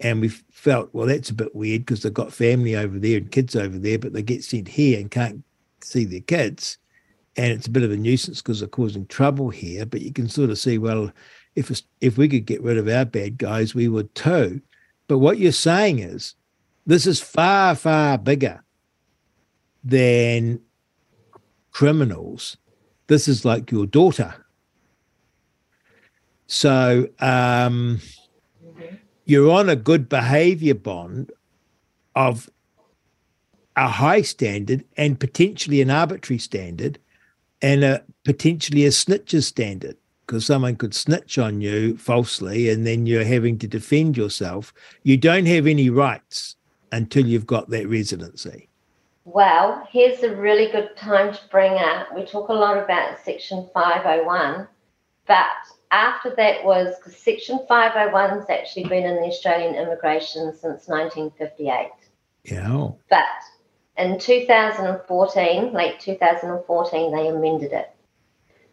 And 0.00 0.20
we 0.20 0.28
felt, 0.28 0.90
well, 0.92 1.06
that's 1.06 1.30
a 1.30 1.34
bit 1.34 1.54
weird 1.54 1.82
because 1.82 2.02
they've 2.02 2.12
got 2.12 2.32
family 2.32 2.74
over 2.74 2.98
there 2.98 3.18
and 3.18 3.30
kids 3.30 3.54
over 3.54 3.78
there, 3.78 3.98
but 3.98 4.12
they 4.12 4.22
get 4.22 4.42
sent 4.42 4.68
here 4.68 4.98
and 4.98 5.10
can't 5.10 5.44
see 5.84 6.04
their 6.04 6.20
kids. 6.20 6.78
And 7.36 7.52
it's 7.52 7.66
a 7.66 7.70
bit 7.70 7.82
of 7.82 7.90
a 7.90 7.96
nuisance 7.96 8.40
because 8.40 8.60
they're 8.60 8.68
causing 8.68 9.06
trouble 9.06 9.50
here. 9.50 9.84
But 9.84 10.02
you 10.02 10.12
can 10.12 10.28
sort 10.28 10.50
of 10.50 10.58
see, 10.58 10.78
well, 10.78 11.12
if 11.56 11.82
if 12.00 12.16
we 12.16 12.28
could 12.28 12.46
get 12.46 12.62
rid 12.62 12.78
of 12.78 12.88
our 12.88 13.04
bad 13.04 13.38
guys, 13.38 13.74
we 13.74 13.88
would 13.88 14.14
too. 14.14 14.60
But 15.08 15.18
what 15.18 15.38
you're 15.38 15.52
saying 15.52 15.98
is, 15.98 16.34
this 16.86 17.06
is 17.06 17.20
far, 17.20 17.74
far 17.74 18.18
bigger 18.18 18.62
than 19.82 20.60
criminals. 21.70 22.56
This 23.06 23.28
is 23.28 23.44
like 23.44 23.70
your 23.70 23.86
daughter. 23.86 24.34
So 26.46 27.08
um, 27.20 28.00
mm-hmm. 28.64 28.96
you're 29.24 29.50
on 29.50 29.68
a 29.68 29.76
good 29.76 30.08
behavior 30.08 30.74
bond 30.74 31.32
of 32.14 32.48
a 33.76 33.88
high 33.88 34.22
standard 34.22 34.84
and 34.96 35.18
potentially 35.18 35.80
an 35.80 35.90
arbitrary 35.90 36.38
standard 36.38 36.98
and 37.62 37.84
a 37.84 38.02
potentially 38.24 38.84
a 38.84 38.90
snitcher 38.90 39.42
standard 39.42 39.96
because 40.26 40.46
someone 40.46 40.76
could 40.76 40.94
snitch 40.94 41.38
on 41.38 41.60
you 41.60 41.96
falsely 41.96 42.68
and 42.70 42.86
then 42.86 43.06
you're 43.06 43.24
having 43.24 43.58
to 43.58 43.66
defend 43.66 44.16
yourself. 44.16 44.72
You 45.02 45.16
don't 45.16 45.46
have 45.46 45.66
any 45.66 45.90
rights 45.90 46.56
until 46.92 47.26
you've 47.26 47.46
got 47.46 47.70
that 47.70 47.88
residency. 47.88 48.68
Well, 49.24 49.86
here's 49.90 50.22
a 50.22 50.36
really 50.36 50.70
good 50.70 50.96
time 50.96 51.32
to 51.32 51.40
bring 51.50 51.72
up. 51.72 52.14
We 52.14 52.24
talk 52.24 52.50
a 52.50 52.54
lot 52.54 52.76
about 52.76 53.18
Section 53.18 53.68
501, 53.72 54.68
but 55.26 55.46
after 55.90 56.34
that 56.36 56.64
was 56.64 56.96
because 56.96 57.16
Section 57.16 57.60
501 57.66 58.30
has 58.30 58.50
actually 58.50 58.84
been 58.84 59.04
in 59.04 59.16
the 59.16 59.28
Australian 59.28 59.74
immigration 59.74 60.52
since 60.52 60.88
1958. 60.88 61.90
Yeah. 62.44 62.90
But 63.08 63.24
in 63.96 64.18
2014, 64.18 65.72
late 65.72 66.00
2014, 66.00 67.12
they 67.12 67.28
amended 67.28 67.72
it. 67.72 67.94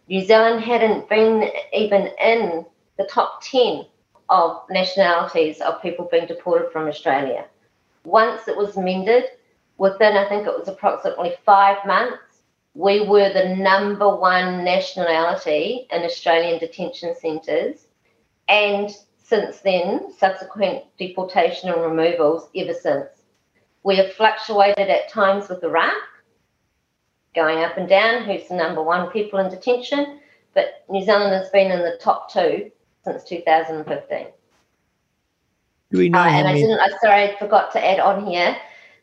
New 0.07 0.25
Zealand 0.25 0.63
hadn't 0.63 1.07
been 1.09 1.49
even 1.73 2.09
in 2.21 2.65
the 2.97 3.05
top 3.05 3.41
10 3.43 3.85
of 4.29 4.61
nationalities 4.69 5.61
of 5.61 5.81
people 5.81 6.07
being 6.11 6.25
deported 6.25 6.71
from 6.71 6.87
Australia. 6.87 7.45
Once 8.03 8.47
it 8.47 8.57
was 8.57 8.77
amended, 8.77 9.25
within 9.77 10.17
I 10.17 10.27
think 10.27 10.47
it 10.47 10.57
was 10.57 10.67
approximately 10.67 11.33
five 11.45 11.85
months, 11.85 12.41
we 12.73 13.05
were 13.05 13.31
the 13.31 13.55
number 13.55 14.15
one 14.15 14.63
nationality 14.63 15.87
in 15.91 16.03
Australian 16.03 16.59
detention 16.59 17.13
centres. 17.15 17.87
And 18.47 18.89
since 19.21 19.59
then, 19.59 20.13
subsequent 20.17 20.83
deportation 20.97 21.69
and 21.69 21.81
removals 21.81 22.49
ever 22.55 22.73
since. 22.73 23.20
We 23.83 23.95
have 23.97 24.13
fluctuated 24.13 24.89
at 24.89 25.09
times 25.09 25.49
with 25.49 25.63
Iraq, 25.63 25.93
going 27.35 27.63
up 27.63 27.77
and 27.77 27.89
down, 27.89 28.23
who's 28.23 28.47
the 28.47 28.55
number 28.55 28.83
one 28.83 29.09
people 29.09 29.39
in 29.39 29.49
detention, 29.49 30.19
but 30.53 30.83
New 30.89 31.03
Zealand 31.03 31.33
has 31.33 31.49
been 31.49 31.71
in 31.71 31.79
the 31.79 31.97
top 32.01 32.31
two 32.31 32.71
since 33.03 33.23
2015. 33.23 34.27
Do 35.91 35.97
we 35.97 36.09
know? 36.09 36.19
Uh, 36.19 36.27
and 36.27 36.47
I 36.47 36.53
didn't, 36.53 36.79
I 36.79 36.89
sorry, 37.01 37.23
I 37.23 37.35
forgot 37.37 37.71
to 37.73 37.85
add 37.85 37.99
on 37.99 38.25
here. 38.25 38.55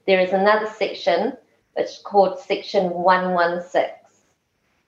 There 0.07 0.21
is 0.21 0.33
another 0.33 0.67
section, 0.67 1.37
it's 1.77 1.99
called 1.99 2.39
Section 2.41 2.91
116. 2.91 3.95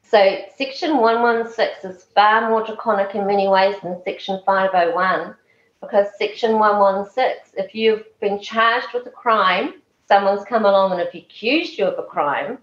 So, 0.02 0.38
Section 0.56 0.98
116 0.98 1.90
is 1.90 2.04
far 2.14 2.48
more 2.48 2.64
draconic 2.64 3.14
in 3.14 3.26
many 3.26 3.48
ways 3.48 3.76
than 3.82 4.02
Section 4.04 4.40
501 4.44 5.36
because 5.80 6.06
Section 6.18 6.58
116, 6.58 7.64
if 7.64 7.74
you've 7.74 8.04
been 8.20 8.40
charged 8.40 8.88
with 8.92 9.06
a 9.06 9.10
crime, 9.10 9.74
someone's 10.06 10.44
come 10.44 10.64
along 10.64 10.92
and 10.92 11.00
have 11.00 11.14
accused 11.14 11.78
you 11.78 11.86
of 11.86 11.98
a 11.98 12.06
crime, 12.06 12.58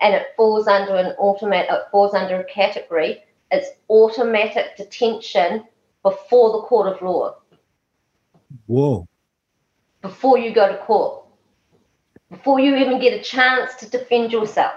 and 0.00 0.14
it 0.14 0.28
falls 0.36 0.66
under 0.66 0.96
an 0.96 1.14
automatic, 1.18 1.70
it 1.70 1.82
falls 1.90 2.14
under 2.14 2.40
a 2.40 2.44
category, 2.44 3.22
it's 3.50 3.68
automatic 3.88 4.76
detention 4.76 5.64
before 6.02 6.52
the 6.52 6.66
court 6.66 6.92
of 6.92 7.02
law 7.02 7.36
Whoa. 8.66 9.06
before 10.02 10.38
you 10.38 10.52
go 10.52 10.68
to 10.68 10.78
court, 10.78 11.24
before 12.30 12.60
you 12.60 12.76
even 12.76 13.00
get 13.00 13.18
a 13.18 13.22
chance 13.22 13.74
to 13.76 13.88
defend 13.88 14.32
yourself. 14.32 14.74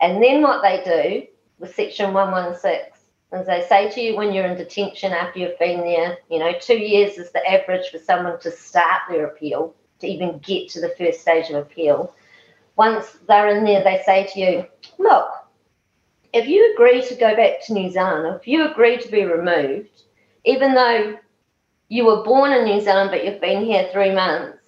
And 0.00 0.22
then 0.22 0.42
what 0.42 0.62
they 0.62 0.82
do 0.84 1.26
with 1.58 1.74
Section 1.74 2.12
116 2.12 2.95
is 3.32 3.46
they 3.46 3.66
say 3.68 3.90
to 3.90 4.00
you 4.00 4.16
when 4.16 4.32
you're 4.32 4.46
in 4.46 4.56
detention 4.56 5.12
after 5.12 5.40
you've 5.40 5.58
been 5.58 5.80
there, 5.80 6.18
you 6.30 6.38
know, 6.38 6.52
two 6.60 6.78
years 6.78 7.18
is 7.18 7.32
the 7.32 7.44
average 7.50 7.90
for 7.90 7.98
someone 7.98 8.38
to 8.40 8.50
start 8.50 9.02
their 9.08 9.26
appeal, 9.26 9.74
to 10.00 10.06
even 10.06 10.38
get 10.38 10.68
to 10.70 10.80
the 10.80 10.94
first 10.96 11.20
stage 11.20 11.50
of 11.50 11.56
appeal. 11.56 12.14
Once 12.76 13.18
they're 13.26 13.48
in 13.48 13.64
there, 13.64 13.82
they 13.82 14.02
say 14.04 14.26
to 14.32 14.40
you, 14.40 14.66
look, 14.98 15.28
if 16.32 16.46
you 16.46 16.72
agree 16.74 17.02
to 17.02 17.14
go 17.14 17.34
back 17.34 17.64
to 17.64 17.72
New 17.72 17.90
Zealand, 17.90 18.36
if 18.38 18.46
you 18.46 18.70
agree 18.70 18.98
to 18.98 19.10
be 19.10 19.24
removed, 19.24 20.02
even 20.44 20.74
though 20.74 21.18
you 21.88 22.04
were 22.04 22.22
born 22.22 22.52
in 22.52 22.64
New 22.64 22.80
Zealand 22.80 23.10
but 23.10 23.24
you've 23.24 23.40
been 23.40 23.64
here 23.64 23.88
three 23.92 24.14
months, 24.14 24.58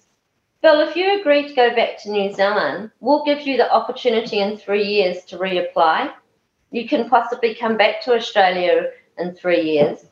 Bill, 0.61 0.81
if 0.81 0.97
you 0.97 1.21
agree 1.21 1.47
to 1.47 1.53
go 1.53 1.73
back 1.73 2.01
to 2.01 2.11
New 2.11 2.33
Zealand, 2.33 2.91
we'll 2.99 3.23
give 3.23 3.47
you 3.47 3.55
the 3.55 3.71
opportunity 3.71 4.39
in 4.39 4.57
three 4.57 4.83
years 4.83 5.23
to 5.25 5.37
reapply. 5.37 6.11
You 6.71 6.87
can 6.87 7.09
possibly 7.09 7.55
come 7.55 7.77
back 7.77 8.01
to 8.03 8.13
Australia 8.13 8.91
in 9.17 9.35
three 9.35 9.61
years. 9.61 10.05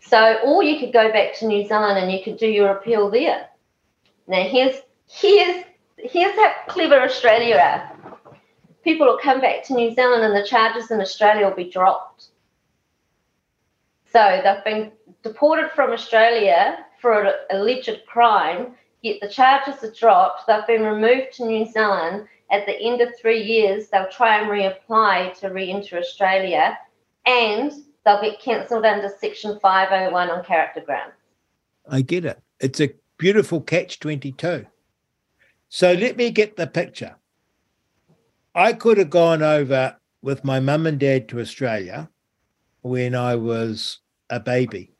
So, 0.00 0.38
or 0.44 0.62
you 0.62 0.80
could 0.80 0.92
go 0.92 1.12
back 1.12 1.34
to 1.34 1.46
New 1.46 1.66
Zealand 1.66 1.98
and 1.98 2.10
you 2.10 2.22
could 2.24 2.38
do 2.38 2.46
your 2.46 2.70
appeal 2.70 3.10
there. 3.10 3.48
Now, 4.26 4.42
here's 4.42 4.76
here's 5.08 5.64
here's 5.98 6.34
how 6.36 6.54
clever 6.68 7.00
Australia 7.00 7.56
are. 7.56 7.92
People 8.82 9.06
will 9.06 9.18
come 9.18 9.40
back 9.40 9.62
to 9.64 9.74
New 9.74 9.94
Zealand 9.94 10.22
and 10.22 10.34
the 10.34 10.46
charges 10.46 10.90
in 10.90 11.00
Australia 11.00 11.46
will 11.46 11.54
be 11.54 11.70
dropped. 11.70 12.28
So 14.10 14.40
they've 14.42 14.64
been 14.64 14.92
deported 15.22 15.70
from 15.72 15.90
Australia 15.90 16.78
for 17.00 17.22
an 17.22 17.32
alleged 17.50 18.00
crime, 18.06 18.74
yet 19.02 19.18
the 19.20 19.28
charges 19.28 19.84
are 19.84 19.92
dropped. 19.92 20.46
They've 20.46 20.66
been 20.66 20.82
removed 20.82 21.32
to 21.34 21.46
New 21.46 21.66
Zealand. 21.66 22.26
At 22.50 22.66
the 22.66 22.78
end 22.80 23.00
of 23.00 23.16
three 23.16 23.42
years, 23.42 23.88
they'll 23.88 24.08
try 24.08 24.38
and 24.38 24.50
reapply 24.50 25.38
to 25.38 25.48
re 25.48 25.70
enter 25.70 25.98
Australia 25.98 26.76
and 27.26 27.72
they'll 28.04 28.20
get 28.20 28.40
cancelled 28.40 28.84
under 28.84 29.08
Section 29.20 29.58
501 29.60 30.30
on 30.30 30.44
character 30.44 30.80
grounds. 30.80 31.14
I 31.88 32.02
get 32.02 32.24
it. 32.24 32.40
It's 32.58 32.80
a 32.80 32.90
beautiful 33.18 33.60
catch 33.60 34.00
22. 34.00 34.66
So 35.68 35.92
let 35.92 36.16
me 36.16 36.30
get 36.30 36.56
the 36.56 36.66
picture. 36.66 37.16
I 38.54 38.72
could 38.72 38.98
have 38.98 39.10
gone 39.10 39.42
over 39.42 39.96
with 40.22 40.44
my 40.44 40.58
mum 40.58 40.86
and 40.86 40.98
dad 40.98 41.28
to 41.28 41.40
Australia 41.40 42.10
when 42.82 43.14
I 43.14 43.36
was 43.36 44.00
a 44.28 44.40
baby. 44.40 44.92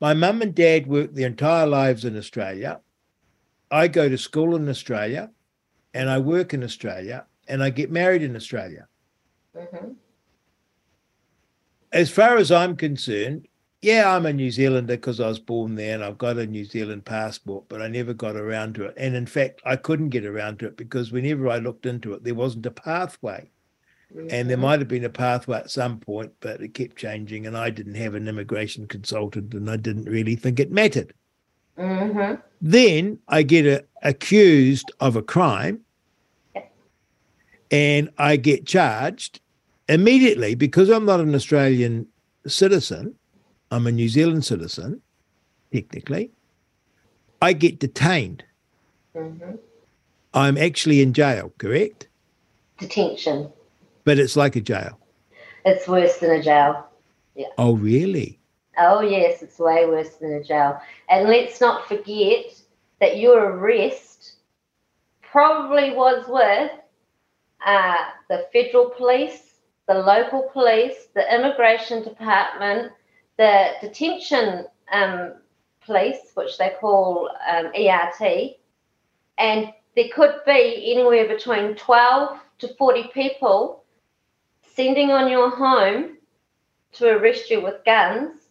My 0.00 0.14
mum 0.14 0.42
and 0.42 0.54
dad 0.54 0.86
worked 0.86 1.14
their 1.14 1.26
entire 1.26 1.66
lives 1.66 2.04
in 2.04 2.16
Australia. 2.16 2.80
I 3.70 3.88
go 3.88 4.08
to 4.08 4.16
school 4.16 4.54
in 4.54 4.68
Australia 4.68 5.30
and 5.96 6.10
I 6.10 6.18
work 6.18 6.52
in 6.52 6.62
Australia 6.62 7.24
and 7.48 7.62
I 7.62 7.70
get 7.70 7.90
married 7.90 8.22
in 8.22 8.36
Australia. 8.36 8.86
Mhm. 9.56 9.96
as 11.92 12.10
far 12.10 12.36
as 12.36 12.50
I'm 12.52 12.76
concerned, 12.76 13.48
yeah, 13.80 14.14
I'm 14.14 14.26
a 14.26 14.32
New 14.32 14.50
Zealander 14.50 14.96
because 14.96 15.18
I 15.18 15.28
was 15.28 15.38
born 15.38 15.76
there 15.76 15.94
and 15.94 16.04
I've 16.04 16.18
got 16.18 16.36
a 16.36 16.46
New 16.46 16.66
Zealand 16.66 17.06
passport, 17.06 17.64
but 17.70 17.80
I 17.80 17.88
never 17.88 18.12
got 18.12 18.36
around 18.36 18.74
to 18.74 18.84
it. 18.84 18.94
And 18.98 19.14
in 19.14 19.24
fact, 19.24 19.62
I 19.64 19.76
couldn't 19.76 20.10
get 20.10 20.26
around 20.26 20.58
to 20.58 20.66
it 20.66 20.76
because 20.76 21.10
whenever 21.10 21.48
I 21.48 21.56
looked 21.58 21.86
into 21.86 22.12
it, 22.12 22.22
there 22.22 22.34
wasn't 22.34 22.66
a 22.66 22.70
pathway. 22.70 23.48
And 24.30 24.50
there 24.50 24.58
Mhm. 24.58 24.66
might 24.68 24.80
have 24.80 24.88
been 24.88 25.04
a 25.04 25.08
pathway 25.24 25.58
at 25.58 25.70
some 25.70 25.98
point, 26.00 26.32
but 26.40 26.60
it 26.60 26.74
kept 26.74 26.96
changing. 26.96 27.46
And 27.46 27.56
I 27.56 27.70
didn't 27.70 27.94
have 27.94 28.14
an 28.14 28.28
immigration 28.28 28.86
consultant 28.86 29.54
and 29.54 29.70
I 29.70 29.76
didn't 29.76 30.04
really 30.16 30.36
think 30.36 30.60
it 30.60 30.70
mattered. 30.70 31.14
Mhm. 31.78 32.42
Then 32.60 33.18
I 33.28 33.42
get 33.42 33.64
a, 33.64 33.84
accused 34.02 34.92
of 35.00 35.16
a 35.16 35.22
crime. 35.22 35.80
And 37.70 38.10
I 38.18 38.36
get 38.36 38.66
charged 38.66 39.40
immediately 39.88 40.54
because 40.54 40.88
I'm 40.88 41.04
not 41.04 41.20
an 41.20 41.34
Australian 41.34 42.06
citizen. 42.46 43.14
I'm 43.70 43.86
a 43.86 43.92
New 43.92 44.08
Zealand 44.08 44.44
citizen, 44.44 45.02
technically. 45.72 46.30
I 47.42 47.52
get 47.52 47.78
detained. 47.78 48.44
Mhm. 49.14 49.58
I'm 50.34 50.58
actually 50.58 51.00
in 51.00 51.12
jail, 51.12 51.52
correct? 51.58 52.08
Detention. 52.78 53.50
But 54.04 54.18
it's 54.18 54.36
like 54.36 54.54
a 54.56 54.60
jail. 54.60 54.98
It's 55.64 55.88
worse 55.88 56.18
than 56.18 56.30
a 56.30 56.42
jail. 56.42 56.86
Yeah. 57.34 57.48
Oh, 57.58 57.74
really? 57.74 58.38
Oh, 58.78 59.00
yes, 59.00 59.42
it's 59.42 59.58
way 59.58 59.86
worse 59.86 60.10
than 60.16 60.34
a 60.34 60.44
jail. 60.44 60.78
And 61.08 61.28
let's 61.28 61.60
not 61.60 61.88
forget 61.88 62.44
that 63.00 63.18
your 63.18 63.50
arrest 63.50 64.34
probably 65.22 65.92
was 65.94 66.26
with 66.28 66.70
uh, 67.66 67.96
the 68.28 68.46
federal 68.52 68.90
police, 68.90 69.56
the 69.86 69.94
local 69.94 70.48
police, 70.52 71.08
the 71.14 71.34
immigration 71.34 72.02
department, 72.02 72.92
the 73.36 73.72
detention 73.82 74.64
um, 74.92 75.34
police, 75.84 76.32
which 76.34 76.56
they 76.58 76.72
call 76.80 77.28
um, 77.48 77.66
ERT. 77.78 78.56
And 79.38 79.72
there 79.94 80.08
could 80.14 80.36
be 80.46 80.92
anywhere 80.92 81.28
between 81.28 81.74
12 81.74 82.38
to 82.60 82.74
40 82.76 83.10
people 83.12 83.84
sending 84.74 85.10
on 85.10 85.30
your 85.30 85.50
home 85.50 86.16
to 86.92 87.08
arrest 87.08 87.50
you 87.50 87.60
with 87.60 87.84
guns 87.84 88.46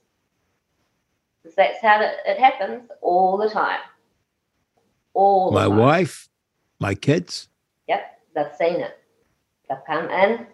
that's 1.55 1.81
how 1.81 2.01
it, 2.01 2.15
it 2.25 2.39
happens 2.39 2.89
all 3.01 3.37
the 3.37 3.49
time. 3.49 3.79
All 5.13 5.51
the 5.51 5.55
My 5.55 5.67
time. 5.67 5.77
wife, 5.77 6.29
my 6.79 6.95
kids. 6.95 7.47
Yep, 7.87 8.21
they've 8.35 8.55
seen 8.57 8.81
it. 8.81 8.97
They've 9.69 9.77
come 9.87 10.09
in. 10.09 10.45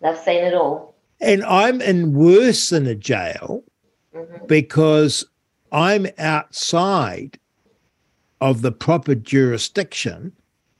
They've 0.00 0.18
seen 0.18 0.44
it 0.44 0.54
all. 0.54 0.94
And 1.20 1.44
I'm 1.44 1.80
in 1.80 2.14
worse 2.14 2.70
than 2.70 2.86
a 2.86 2.94
jail 2.94 3.64
hmm 4.14 4.46
because 4.46 5.24
I'm 5.72 6.06
outside 6.18 7.38
of 8.40 8.62
the 8.62 8.72
proper 8.72 9.14
jurisdiction 9.14 10.32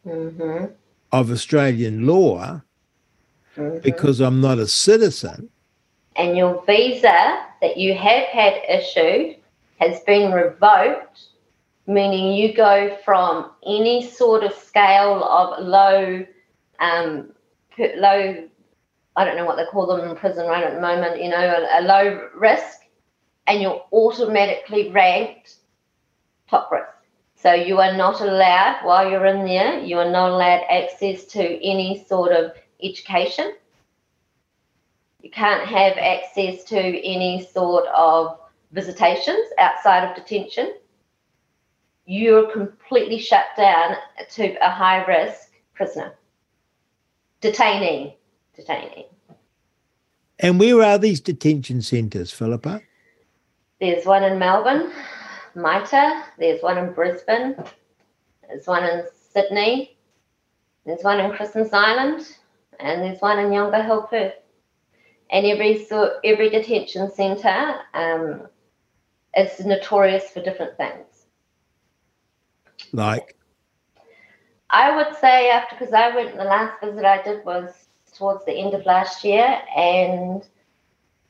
hmm 0.05 0.67
of 1.13 1.31
Australian 1.31 2.07
law 2.07 2.63
hmm 3.57 3.79
because 3.83 4.21
I'm 4.21 4.41
not 4.41 4.59
a 4.59 4.67
citizen. 4.67 5.49
And 6.17 6.37
your 6.37 6.63
visa 6.67 7.47
that 7.61 7.77
you 7.77 7.95
have 7.95 8.27
had 8.29 8.61
issued 8.69 9.37
has 9.81 10.01
been 10.01 10.33
revoked, 10.33 11.23
meaning 11.87 12.33
you 12.33 12.55
go 12.55 12.97
from 13.05 13.51
any 13.67 14.09
sort 14.09 14.45
of 14.45 14.53
scale 14.53 15.25
of 15.25 15.65
low, 15.65 16.25
um, 16.81 17.33
per- 17.77 17.97
low, 17.97 18.49
I 19.17 19.25
don't 19.25 19.37
know 19.37 19.45
what 19.45 19.57
they 19.57 19.65
call 19.67 19.87
them 19.87 20.09
in 20.09 20.17
prison 20.17 20.47
right 20.47 20.65
at 20.65 20.75
the 20.75 20.81
moment, 20.81 21.23
you 21.23 21.29
know, 21.29 21.39
a, 21.39 21.81
a 21.81 21.83
low 21.83 22.29
risk, 22.35 22.81
and 23.47 23.61
you're 23.61 23.85
automatically 23.93 24.91
ranked 24.91 25.57
top 26.49 26.71
risk. 26.71 26.89
So 27.37 27.53
you 27.53 27.79
are 27.79 27.95
not 27.95 28.23
allowed, 28.23 28.81
while 28.85 29.11
you're 29.11 29.27
in 29.27 29.45
there, 29.45 29.79
you 29.81 29.99
are 29.99 30.11
not 30.11 30.31
allowed 30.31 30.63
access 30.71 31.27
to 31.27 31.43
any 31.63 32.05
sort 32.09 32.33
of 32.33 32.53
education. 32.83 33.53
You 35.21 35.31
can't 35.31 35.67
have 35.69 35.99
access 35.99 36.65
to 36.65 36.79
any 36.79 37.47
sort 37.53 37.87
of 37.89 38.39
visitations 38.73 39.47
outside 39.59 40.09
of 40.09 40.17
detention. 40.17 40.75
You're 42.07 42.51
completely 42.51 43.19
shut 43.19 43.45
down 43.57 43.97
to 44.31 44.55
a 44.67 44.71
high 44.71 45.05
risk 45.05 45.53
prisoner. 45.75 46.15
Detainee. 47.45 48.15
detaining. 48.57 49.05
And 50.39 50.59
where 50.59 50.83
are 50.83 50.99
these 50.99 51.21
detention 51.21 51.83
centres, 51.83 52.33
Filipa? 52.33 52.81
There's 53.81 54.07
one 54.07 54.25
in 54.25 54.39
Melbourne, 54.39 54.91
MITA. 55.55 56.25
There's 56.39 56.63
one 56.63 56.79
in 56.79 56.95
Brisbane. 56.95 57.55
There's 58.49 58.67
one 58.67 58.85
in 58.85 59.05
Sydney. 59.33 59.99
There's 60.87 61.03
one 61.03 61.21
in 61.21 61.33
Christmas 61.33 61.73
Island, 61.73 62.27
and 62.81 63.03
there's 63.03 63.21
one 63.21 63.39
in 63.39 63.51
Yongah 63.51 63.85
Hill, 63.85 64.03
Perth. 64.03 64.35
And 65.31 65.45
every 65.45 65.85
so 65.85 66.19
every 66.25 66.49
detention 66.49 67.11
centre 67.13 67.75
um, 67.93 68.49
is 69.37 69.65
notorious 69.65 70.31
for 70.31 70.43
different 70.43 70.77
things. 70.79 71.27
Like, 72.93 73.37
I 74.75 74.97
would 74.97 75.17
say 75.19 75.51
after 75.51 75.77
because 75.77 75.95
I 75.95 76.13
went 76.13 76.37
the 76.37 76.43
last 76.43 76.81
visit 76.83 77.05
I 77.05 77.23
did 77.23 77.45
was 77.45 77.71
towards 78.13 78.45
the 78.45 78.53
end 78.53 78.75
of 78.75 78.85
last 78.85 79.23
year, 79.23 79.63
and 79.77 80.45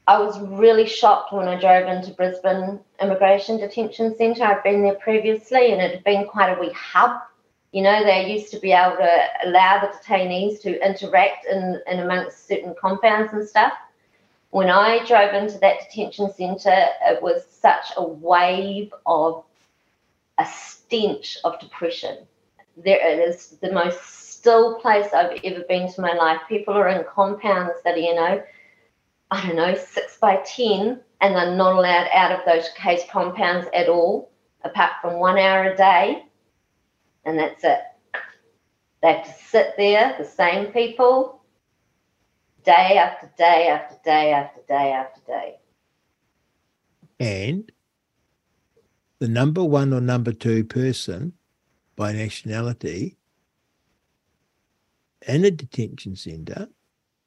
I 0.07 0.19
was 0.19 0.41
really 0.41 0.87
shocked 0.87 1.31
when 1.31 1.47
I 1.47 1.61
drove 1.61 1.87
into 1.87 2.15
Brisbane 2.15 2.81
Immigration 3.03 3.59
Detention 3.59 4.17
Centre. 4.17 4.45
I'd 4.45 4.63
been 4.63 4.83
there 4.83 4.95
previously 4.95 5.73
and 5.73 5.83
it 5.83 5.91
had 5.91 6.05
been 6.05 6.27
quite 6.27 6.57
a 6.57 6.61
wee 6.61 6.73
hub. 6.73 7.21
You 7.73 7.83
know, 7.83 8.03
they 8.03 8.33
used 8.33 8.51
to 8.53 8.61
be 8.61 8.73
able 8.73 8.97
to 8.97 9.19
allow 9.45 9.79
the 9.81 9.89
detainees 9.89 10.63
to 10.63 10.83
interact 10.83 11.45
in, 11.45 11.83
in 11.87 12.01
amongst 12.01 12.49
certain 12.49 12.75
compounds 12.81 13.35
and 13.35 13.47
stuff. 13.47 13.75
When 14.51 14.71
I 14.71 15.05
drove 15.05 15.35
into 15.35 15.59
that 15.59 15.81
detention 15.81 16.33
centre, 16.33 16.87
it 17.07 17.23
was 17.23 17.45
such 17.51 17.93
a 17.99 18.03
wave 18.03 18.91
of 19.05 19.45
a 20.39 20.47
stench 20.47 21.37
of 21.45 21.61
depression. 21.61 22.27
There 22.77 22.99
it 23.01 23.29
is 23.29 23.59
the 23.63 23.73
most 23.73 24.03
still 24.45 24.79
place 24.81 25.13
I've 25.15 25.41
ever 25.45 25.65
been 25.69 25.93
to 25.93 26.01
my 26.01 26.13
life. 26.13 26.41
People 26.49 26.75
are 26.75 26.89
in 26.89 27.05
compounds 27.05 27.75
that 27.85 27.95
are, 27.95 27.99
you 27.99 28.15
know, 28.15 28.43
I 29.31 29.47
don't 29.47 29.57
know, 29.57 29.75
six 29.75 30.19
by 30.19 30.43
10, 30.45 31.01
and 31.21 31.35
they're 31.35 31.57
not 31.57 31.75
allowed 31.75 32.09
out 32.13 32.33
of 32.33 32.41
those 32.45 32.69
case 32.77 33.03
compounds 33.11 33.67
at 33.75 33.89
all, 33.89 34.31
apart 34.63 34.93
from 35.01 35.19
one 35.19 35.39
hour 35.39 35.73
a 35.73 35.77
day. 35.77 36.25
And 37.25 37.39
that's 37.39 37.65
it. 37.65 37.81
They 39.03 39.15
have 39.15 39.27
to 39.27 39.45
sit 39.45 39.75
there, 39.77 40.15
the 40.19 40.25
same 40.25 40.67
people, 40.67 41.43
day 42.65 42.99
after 42.99 43.31
day 43.37 43.69
after 43.69 43.97
day 44.05 44.33
after 44.33 44.61
day 44.67 44.93
after 44.93 45.21
day. 45.27 45.55
And 47.21 47.71
the 49.21 49.29
number 49.29 49.63
one 49.63 49.93
or 49.93 50.01
number 50.01 50.33
two 50.33 50.65
person 50.65 51.35
by 51.97 52.13
nationality 52.13 53.17
in 55.27 55.45
a 55.45 55.51
detention 55.51 56.17
centre 56.17 56.69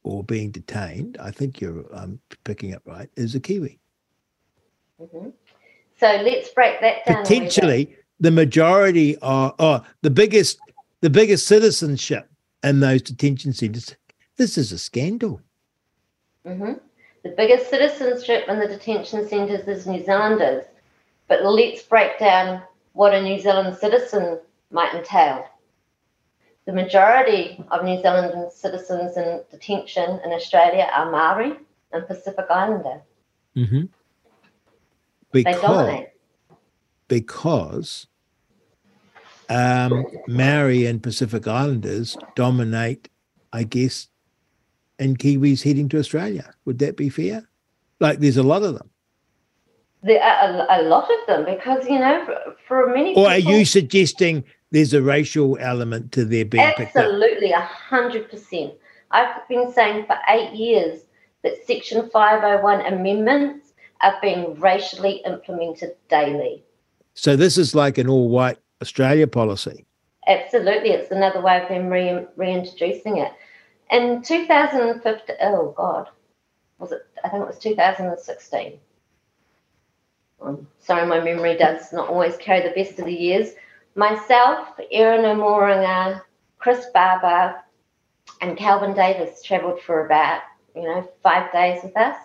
or 0.03 0.23
being 0.23 0.51
detained, 0.51 1.17
I 1.21 1.32
think 1.32 1.60
you're 1.60 1.86
um, 1.93 2.19
picking 2.43 2.73
up 2.73 2.82
right, 2.86 3.10
is 3.15 3.36
a 3.36 3.39
Kiwi. 3.39 3.80
Mm-hmm. 5.01 5.30
So 5.99 6.21
let's 6.23 6.49
break 6.49 6.80
that 6.82 7.06
down. 7.06 7.23
Potentially, 7.23 7.95
the 8.19 8.32
majority 8.32 9.17
are, 9.19 9.53
oh, 9.60 9.84
the 10.01 10.10
biggest, 10.10 10.60
the 11.01 11.10
biggest 11.10 11.47
citizenship 11.47 12.30
in 12.63 12.80
those 12.80 13.01
detention 13.01 13.53
centres. 13.53 13.95
This 14.38 14.58
is 14.58 14.71
a 14.71 14.77
scandal. 14.77 15.41
Mm-hmm. 16.45 16.73
The 17.23 17.30
biggest 17.36 17.69
citizenship 17.69 18.47
in 18.47 18.60
the 18.60 18.67
detention 18.67 19.27
centres 19.27 19.67
is 19.67 19.88
New 19.88 20.03
Zealanders. 20.03 20.65
But 21.27 21.43
let's 21.43 21.82
break 21.82 22.19
down 22.19 22.62
what 22.93 23.13
a 23.13 23.21
New 23.21 23.39
Zealand 23.39 23.75
citizen 23.77 24.39
might 24.71 24.93
entail. 24.93 25.45
The 26.65 26.73
majority 26.73 27.63
of 27.71 27.86
New 27.86 28.01
Zealand 28.01 28.51
citizens 28.51 29.15
in 29.15 29.41
detention 29.49 30.19
in 30.25 30.34
Australia 30.34 30.89
are 30.93 31.10
Maori 31.10 31.53
and 31.93 32.06
Pacific 32.08 32.45
Islander. 32.49 33.01
Mm-hmm. 33.56 33.86
Because, 35.32 35.56
they 35.56 35.62
dominate. 35.62 36.10
Because 37.08 38.08
um, 39.49 40.06
Maori 40.27 40.86
and 40.86 41.01
Pacific 41.01 41.47
Islanders 41.47 42.17
dominate, 42.36 43.10
I 43.53 43.63
guess, 43.63 44.10
and 44.99 45.17
Kiwis 45.17 45.63
heading 45.63 45.88
to 45.89 45.99
Australia. 45.99 46.53
Would 46.65 46.80
that 46.80 46.97
be 46.97 47.08
fair? 47.10 47.47
Like, 47.99 48.19
there's 48.19 48.38
a 48.38 48.43
lot 48.43 48.63
of 48.63 48.73
them. 48.73 48.89
There 50.03 50.21
are 50.21 50.67
a, 50.69 50.82
a 50.82 50.84
lot 50.84 51.10
of 51.10 51.27
them 51.27 51.45
because, 51.45 51.86
you 51.88 51.99
know, 51.99 52.23
for, 52.25 52.56
for 52.67 52.88
many 52.93 53.12
Or 53.12 53.13
people, 53.13 53.27
are 53.27 53.38
you 53.38 53.65
suggesting 53.65 54.43
there's 54.71 54.93
a 54.93 55.01
racial 55.01 55.58
element 55.60 56.12
to 56.13 56.25
their 56.25 56.45
being 56.45 56.63
absolutely 56.77 57.51
a 57.51 57.62
hundred 57.62 58.30
percent. 58.30 58.73
I've 59.12 59.47
been 59.47 59.71
saying 59.71 60.06
for 60.06 60.17
eight 60.30 60.53
years 60.53 61.01
that 61.43 61.65
Section 61.65 62.10
501 62.10 62.82
amendments 62.93 63.73
are 64.01 64.17
being 64.21 64.60
racially 64.60 65.21
implemented 65.25 65.95
daily. 66.10 66.63
So 67.13 67.36
this 67.36 67.58
is 67.58 67.73
like 67.73 67.97
an 67.97 68.10
all-white 68.10 68.58
Australia 68.82 69.27
policy. 69.27 69.86
Absolutely, 70.27 70.89
it's 70.89 71.12
another 71.12 71.41
way 71.41 71.62
of 71.62 71.69
them 71.69 71.88
re- 71.88 72.25
reintroducing 72.36 73.17
it. 73.17 73.32
In 73.89 74.21
2015, 74.21 75.36
oh 75.41 75.73
God, 75.77 76.10
was 76.80 76.91
it? 76.91 77.01
I 77.23 77.30
think 77.30 77.43
it 77.43 77.47
was 77.47 77.60
2016. 77.60 78.80
I'm 80.39 80.47
um, 80.47 80.67
sorry, 80.80 81.08
my 81.08 81.19
memory 81.19 81.58
does 81.58 81.91
not 81.93 82.10
always 82.10 82.38
carry 82.38 82.62
the 82.62 82.75
best 82.75 82.99
of 82.99 83.06
the 83.06 83.13
years 83.13 83.53
Myself, 83.97 84.79
Erin 84.91 85.23
Morunga, 85.39 86.21
Chris 86.60 86.86
Barber, 86.93 87.55
and 88.41 88.55
Kelvin 88.55 88.93
Davis 88.93 89.41
travelled 89.41 89.81
for 89.81 90.05
about, 90.05 90.43
you 90.75 90.83
know, 90.83 91.10
five 91.23 91.51
days 91.51 91.83
with 91.83 91.97
us. 91.97 92.15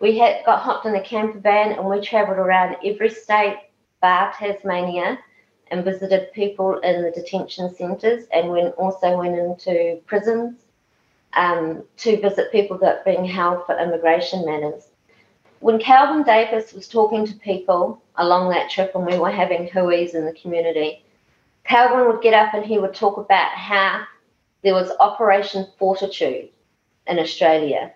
We 0.00 0.16
had 0.16 0.42
got 0.46 0.62
hopped 0.62 0.86
in 0.86 0.94
a 0.94 1.02
camper 1.02 1.38
van 1.38 1.72
and 1.72 1.84
we 1.86 2.00
travelled 2.00 2.38
around 2.38 2.76
every 2.82 3.10
state, 3.10 3.58
bar 4.00 4.32
Tasmania, 4.38 5.18
and 5.70 5.84
visited 5.84 6.32
people 6.32 6.78
in 6.78 7.02
the 7.02 7.10
detention 7.10 7.74
centres 7.74 8.24
and 8.32 8.48
went 8.48 8.74
also 8.76 9.18
went 9.18 9.38
into 9.38 10.00
prisons 10.06 10.64
um, 11.34 11.82
to 11.98 12.18
visit 12.22 12.50
people 12.50 12.78
that 12.78 13.00
are 13.00 13.04
being 13.04 13.26
held 13.26 13.66
for 13.66 13.78
immigration 13.78 14.46
matters. 14.46 14.88
When 15.66 15.80
Kelvin 15.80 16.22
Davis 16.22 16.72
was 16.72 16.86
talking 16.86 17.26
to 17.26 17.34
people 17.34 18.00
along 18.14 18.50
that 18.50 18.70
trip 18.70 18.92
and 18.94 19.04
we 19.04 19.18
were 19.18 19.32
having 19.32 19.66
hui's 19.66 20.14
in 20.14 20.24
the 20.24 20.32
community, 20.32 21.02
Kelvin 21.64 22.06
would 22.06 22.22
get 22.22 22.34
up 22.34 22.54
and 22.54 22.64
he 22.64 22.78
would 22.78 22.94
talk 22.94 23.16
about 23.16 23.50
how 23.50 24.04
there 24.62 24.74
was 24.74 24.92
Operation 25.00 25.66
Fortitude 25.76 26.50
in 27.08 27.18
Australia. 27.18 27.92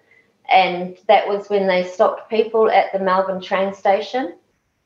And 0.48 0.98
that 1.06 1.28
was 1.28 1.48
when 1.48 1.68
they 1.68 1.84
stopped 1.84 2.28
people 2.28 2.68
at 2.68 2.92
the 2.92 2.98
Melbourne 2.98 3.40
train 3.40 3.72
station 3.72 4.34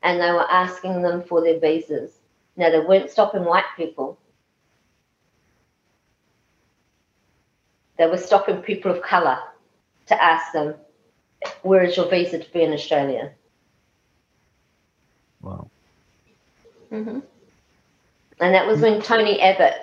and 0.03 0.21
they 0.21 0.31
were 0.31 0.51
asking 0.51 1.01
them 1.01 1.23
for 1.23 1.41
their 1.41 1.59
visas. 1.59 2.19
Now, 2.55 2.69
they 2.69 2.81
weren't 2.81 3.09
stopping 3.09 3.47
white 3.47 3.65
people, 3.79 4.19
they 7.97 8.07
were 8.07 8.19
stopping 8.19 8.59
people 8.59 8.91
of 8.91 9.01
colour 9.01 9.39
to 10.09 10.23
ask 10.23 10.53
them, 10.53 10.75
Where 11.63 11.83
is 11.83 11.97
your 11.97 12.09
visa 12.09 12.39
to 12.39 12.53
be 12.53 12.63
in 12.63 12.73
Australia? 12.73 13.33
Wow. 15.41 15.71
Mm-hmm. 16.91 17.21
And 18.41 18.55
that 18.55 18.67
was 18.67 18.81
when 18.81 19.01
Tony 19.01 19.41
Abbott 19.41 19.75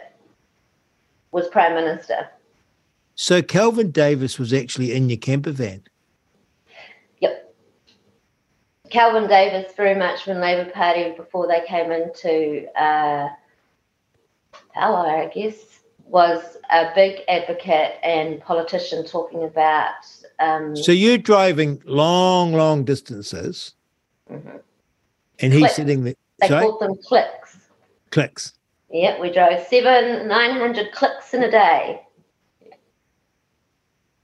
was 1.31 1.47
Prime 1.47 1.73
Minister. 1.75 2.29
So 3.15 3.41
Kelvin 3.41 3.91
Davis 3.91 4.39
was 4.39 4.53
actually 4.53 4.93
in 4.93 5.09
your 5.09 5.17
camper 5.17 5.51
van? 5.51 5.83
Yep. 7.19 7.53
Kelvin 8.89 9.27
Davis, 9.27 9.73
very 9.75 9.95
much 9.95 10.25
when 10.25 10.41
Labor 10.41 10.69
Party, 10.71 11.13
before 11.15 11.47
they 11.47 11.61
came 11.67 11.91
into 11.91 12.67
uh, 12.79 13.29
power, 14.73 15.07
I 15.07 15.31
guess, 15.33 15.81
was 16.05 16.57
a 16.69 16.91
big 16.95 17.21
advocate 17.27 17.93
and 18.03 18.41
politician 18.41 19.05
talking 19.05 19.43
about. 19.43 20.05
Um, 20.41 20.75
so 20.75 20.91
you're 20.91 21.17
driving 21.17 21.81
long, 21.85 22.53
long 22.53 22.83
distances, 22.83 23.75
mm-hmm. 24.29 24.57
and 25.39 25.53
he's 25.53 25.75
sitting 25.75 26.03
there. 26.03 26.15
They 26.39 26.47
sorry? 26.47 26.65
called 26.65 26.81
them 26.81 26.95
clicks 27.05 27.41
clicks. 28.11 28.53
Yeah, 28.91 29.19
we 29.19 29.31
drove 29.31 29.65
seven, 29.67 30.27
900 30.27 30.91
clicks 30.91 31.33
in 31.33 31.43
a 31.43 31.51
day. 31.51 32.01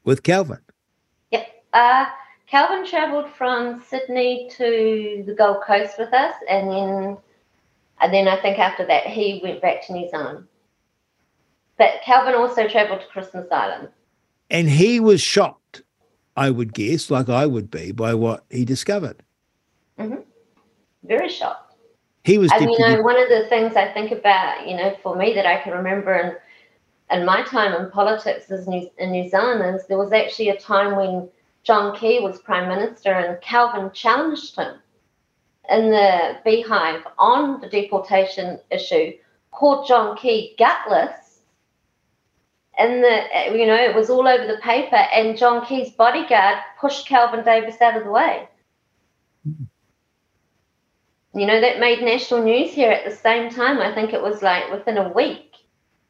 With 0.03 0.24
Kelvin? 0.24 0.59
Yep. 1.32 1.47
Uh, 1.74 2.05
Kelvin 2.47 2.86
travelled 2.86 3.30
from 3.30 3.82
Sydney 3.82 4.49
to 4.57 5.24
the 5.26 5.34
Gold 5.34 5.63
Coast 5.65 5.97
with 5.97 6.13
us, 6.13 6.36
and 6.49 6.70
then 6.70 7.18
And 7.99 8.13
then 8.13 8.28
I 8.28 8.39
think 8.41 8.59
after 8.59 8.86
that, 8.86 9.07
he 9.07 9.39
went 9.43 9.61
back 9.61 9.86
to 9.88 9.93
New 9.93 10.07
Zealand. 10.09 10.45
But 11.78 12.01
Kelvin 12.03 12.36
also 12.36 12.68
travelled 12.68 13.01
to 13.01 13.07
Christmas 13.07 13.47
Island. 13.51 13.89
And 14.49 14.70
he 14.70 14.99
was 14.99 15.20
shocked, 15.20 15.66
I 16.38 16.52
would 16.52 16.74
guess, 16.74 17.10
like 17.10 17.30
I 17.30 17.46
would 17.46 17.70
be, 17.72 17.92
by 17.92 18.14
what 18.14 18.46
he 18.50 18.64
discovered. 18.64 19.24
Mm-hmm. 20.00 20.22
Very 21.04 21.30
shocked. 21.30 21.76
He 22.24 22.38
was. 22.38 22.52
And 22.52 22.62
deputy- 22.62 22.84
you 22.84 22.98
know, 22.98 23.02
one 23.02 23.20
of 23.20 23.30
the 23.30 23.48
things 23.50 23.76
I 23.76 23.92
think 23.92 24.12
about, 24.12 24.68
you 24.68 24.78
know, 24.78 24.96
for 25.02 25.16
me 25.16 25.34
that 25.34 25.46
I 25.46 25.62
can 25.62 25.74
remember 25.74 26.14
in 26.16 26.36
in 27.10 27.26
my 27.26 27.42
time 27.44 27.74
in 27.74 27.90
politics 27.90 28.52
is 28.52 28.68
New, 28.68 28.90
in 28.98 29.12
New 29.12 29.30
Zealand 29.30 29.76
is 29.76 29.88
there 29.88 29.98
was 29.98 30.12
actually 30.12 30.50
a 30.50 30.60
time 30.60 30.96
when 30.96 31.30
John 31.64 31.96
Key 31.98 32.20
was 32.20 32.40
prime 32.40 32.68
minister 32.68 33.12
and 33.12 33.42
Kelvin 33.42 33.92
challenged 33.94 34.56
him 34.56 34.76
in 35.70 35.90
the 35.90 36.38
beehive 36.46 37.06
on 37.18 37.62
the 37.62 37.70
deportation 37.70 38.60
issue, 38.72 39.14
called 39.52 39.88
John 39.88 40.18
Key 40.18 40.56
gutless. 40.58 41.26
And 42.80 43.03
the 43.03 43.57
you 43.57 43.65
know 43.65 43.75
it 43.75 43.95
was 43.95 44.09
all 44.09 44.28
over 44.28 44.45
the 44.45 44.59
paper, 44.61 44.95
and 44.95 45.38
John 45.38 45.65
Key's 45.65 45.91
bodyguard 45.91 46.59
pushed 46.80 47.07
Kelvin 47.07 47.43
Davis 47.43 47.82
out 47.82 47.97
of 47.97 48.03
the 48.03 48.11
way. 48.11 48.47
Mm-hmm 49.47 49.63
you 51.38 51.45
know, 51.45 51.61
that 51.61 51.80
made 51.80 52.01
national 52.01 52.43
news 52.43 52.71
here 52.71 52.89
at 52.91 53.05
the 53.05 53.15
same 53.15 53.51
time. 53.51 53.80
I 53.80 53.93
think 53.93 54.11
it 54.11 54.21
was 54.21 54.41
like 54.41 54.71
within 54.71 54.97
a 54.97 55.09
week. 55.09 55.53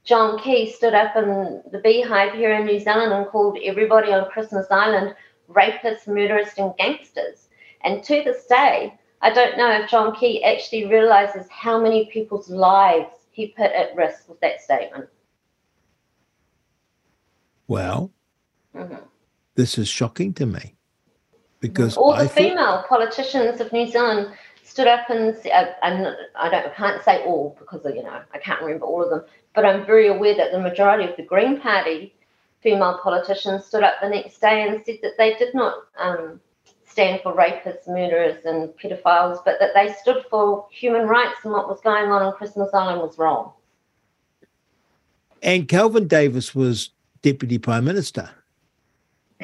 John 0.06 0.40
Key 0.40 0.72
stood 0.72 0.94
up 0.94 1.18
in 1.18 1.62
the 1.70 1.80
beehive 1.80 2.34
here 2.34 2.54
in 2.54 2.66
New 2.66 2.80
Zealand 2.80 3.12
and 3.12 3.28
called 3.28 3.58
everybody 3.62 4.14
on 4.14 4.30
Christmas 4.30 4.68
Island 4.72 5.16
rapists, 5.50 6.08
murderers, 6.08 6.48
and 6.58 6.74
gangsters. 6.78 7.50
And 7.84 8.02
to 8.06 8.24
this 8.24 8.46
day, 8.46 8.98
I 9.22 9.34
don't 9.34 9.58
know 9.58 9.70
if 9.70 9.90
John 9.90 10.16
Key 10.16 10.46
actually 10.46 10.86
realizes 10.86 11.46
how 11.50 11.82
many 11.82 12.06
people's 12.06 12.50
lives 12.50 13.12
he 13.32 13.48
put 13.48 13.72
at 13.72 13.96
risk 13.98 14.30
with 14.30 14.40
that 14.40 14.62
statement. 14.62 15.10
Well, 17.68 18.12
mm-hmm. 18.76 18.96
this 19.56 19.78
is 19.78 19.88
shocking 19.88 20.34
to 20.36 20.46
me 20.46 20.76
because 21.60 21.98
all 21.98 22.16
the 22.16 22.24
I 22.24 22.28
female 22.28 22.56
thought... 22.56 22.90
politicians 22.90 23.60
of 23.60 23.72
New 23.74 23.90
Zealand 23.90 24.32
stood 24.64 24.88
up 24.88 25.10
and 25.10 25.36
uh, 25.36 25.66
and 25.82 26.16
I 26.36 26.50
don't 26.50 26.66
I 26.66 26.70
can't 26.76 27.04
say 27.04 27.24
all 27.24 27.56
because 27.60 27.82
you 27.86 28.04
know 28.04 28.22
I 28.34 28.38
can't 28.38 28.62
remember 28.62 28.86
all 28.86 29.04
of 29.04 29.10
them, 29.10 29.24
but 29.54 29.66
I'm 29.66 29.86
very 29.86 30.08
aware 30.08 30.36
that 30.36 30.52
the 30.52 30.60
majority 30.60 31.10
of 31.10 31.18
the 31.18 31.24
Green 31.24 31.60
Party 31.60 32.14
female 32.62 33.00
politicians 33.02 33.66
stood 33.66 33.84
up 33.84 33.96
the 34.02 34.10
next 34.10 34.40
day 34.40 34.68
and 34.68 34.84
said 34.86 34.98
that 35.02 35.14
they 35.18 35.36
did 35.36 35.54
not 35.54 35.76
um, 36.00 36.40
stand 36.86 37.22
for 37.22 37.34
rapists, 37.34 37.88
murderers, 37.88 38.44
and 38.46 38.70
pedophiles, 38.70 39.40
but 39.46 39.58
that 39.60 39.72
they 39.76 39.94
stood 39.94 40.24
for 40.30 40.68
human 40.72 41.08
rights 41.08 41.38
and 41.44 41.54
what 41.54 41.70
was 41.70 41.80
going 41.82 42.12
on 42.12 42.24
on 42.24 42.34
Christmas 42.34 42.70
Island 42.74 43.02
was 43.02 43.18
wrong. 43.18 43.52
And 45.44 45.68
Kelvin 45.68 46.08
Davis 46.08 46.56
was 46.56 46.90
deputy 47.22 47.58
prime 47.58 47.86
minister 47.86 48.30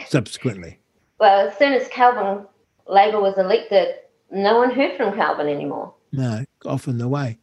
subsequently. 0.08 0.80
well, 1.20 1.48
as 1.48 1.58
soon 1.58 1.74
as 1.74 1.88
Kelvin 1.90 2.46
Labor 2.88 3.22
was 3.22 3.38
elected, 3.38 3.96
no 4.32 4.58
one 4.58 4.72
heard 4.72 4.98
from 4.98 5.16
Kelvin 5.16 5.48
anymore. 5.48 5.94
No, 6.12 6.46
often 6.66 6.98
the 6.98 7.08
way. 7.08 7.40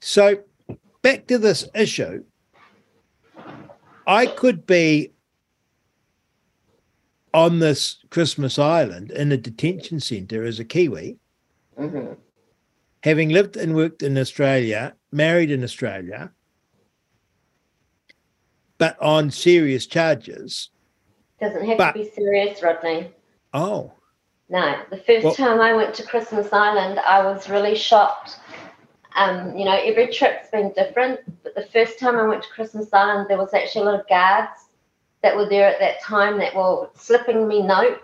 So 0.00 0.40
back 1.02 1.26
to 1.26 1.38
this 1.38 1.68
issue. 1.74 2.24
I 4.06 4.26
could 4.26 4.66
be 4.66 5.12
on 7.34 7.60
this 7.60 7.98
Christmas 8.10 8.58
island 8.58 9.10
in 9.10 9.32
a 9.32 9.36
detention 9.36 10.00
centre 10.00 10.44
as 10.44 10.58
a 10.58 10.64
Kiwi, 10.64 11.16
mm-hmm. 11.78 12.12
having 13.02 13.30
lived 13.30 13.56
and 13.56 13.74
worked 13.74 14.02
in 14.02 14.18
Australia, 14.18 14.94
married 15.10 15.50
in 15.50 15.64
Australia, 15.64 16.30
but 18.82 19.00
on 19.00 19.30
serious 19.30 19.86
charges. 19.86 20.70
Doesn't 21.40 21.64
have 21.66 21.78
but, 21.78 21.92
to 21.92 22.00
be 22.00 22.10
serious, 22.10 22.60
Rodney. 22.64 23.12
Oh. 23.54 23.92
No, 24.48 24.82
the 24.90 24.96
first 24.96 25.24
well, 25.24 25.34
time 25.36 25.60
I 25.60 25.72
went 25.72 25.94
to 25.94 26.02
Christmas 26.02 26.52
Island, 26.52 26.98
I 26.98 27.22
was 27.22 27.48
really 27.48 27.76
shocked. 27.76 28.40
Um, 29.14 29.56
you 29.56 29.64
know, 29.64 29.78
every 29.80 30.08
trip's 30.08 30.50
been 30.50 30.72
different, 30.72 31.20
but 31.44 31.54
the 31.54 31.66
first 31.66 32.00
time 32.00 32.16
I 32.16 32.24
went 32.24 32.42
to 32.42 32.48
Christmas 32.48 32.92
Island, 32.92 33.28
there 33.28 33.38
was 33.38 33.54
actually 33.54 33.82
a 33.82 33.84
lot 33.84 34.00
of 34.00 34.08
guards 34.08 34.50
that 35.22 35.36
were 35.36 35.48
there 35.48 35.68
at 35.68 35.78
that 35.78 36.02
time 36.02 36.36
that 36.38 36.52
were 36.52 36.90
slipping 36.96 37.46
me 37.46 37.62
notes. 37.62 38.00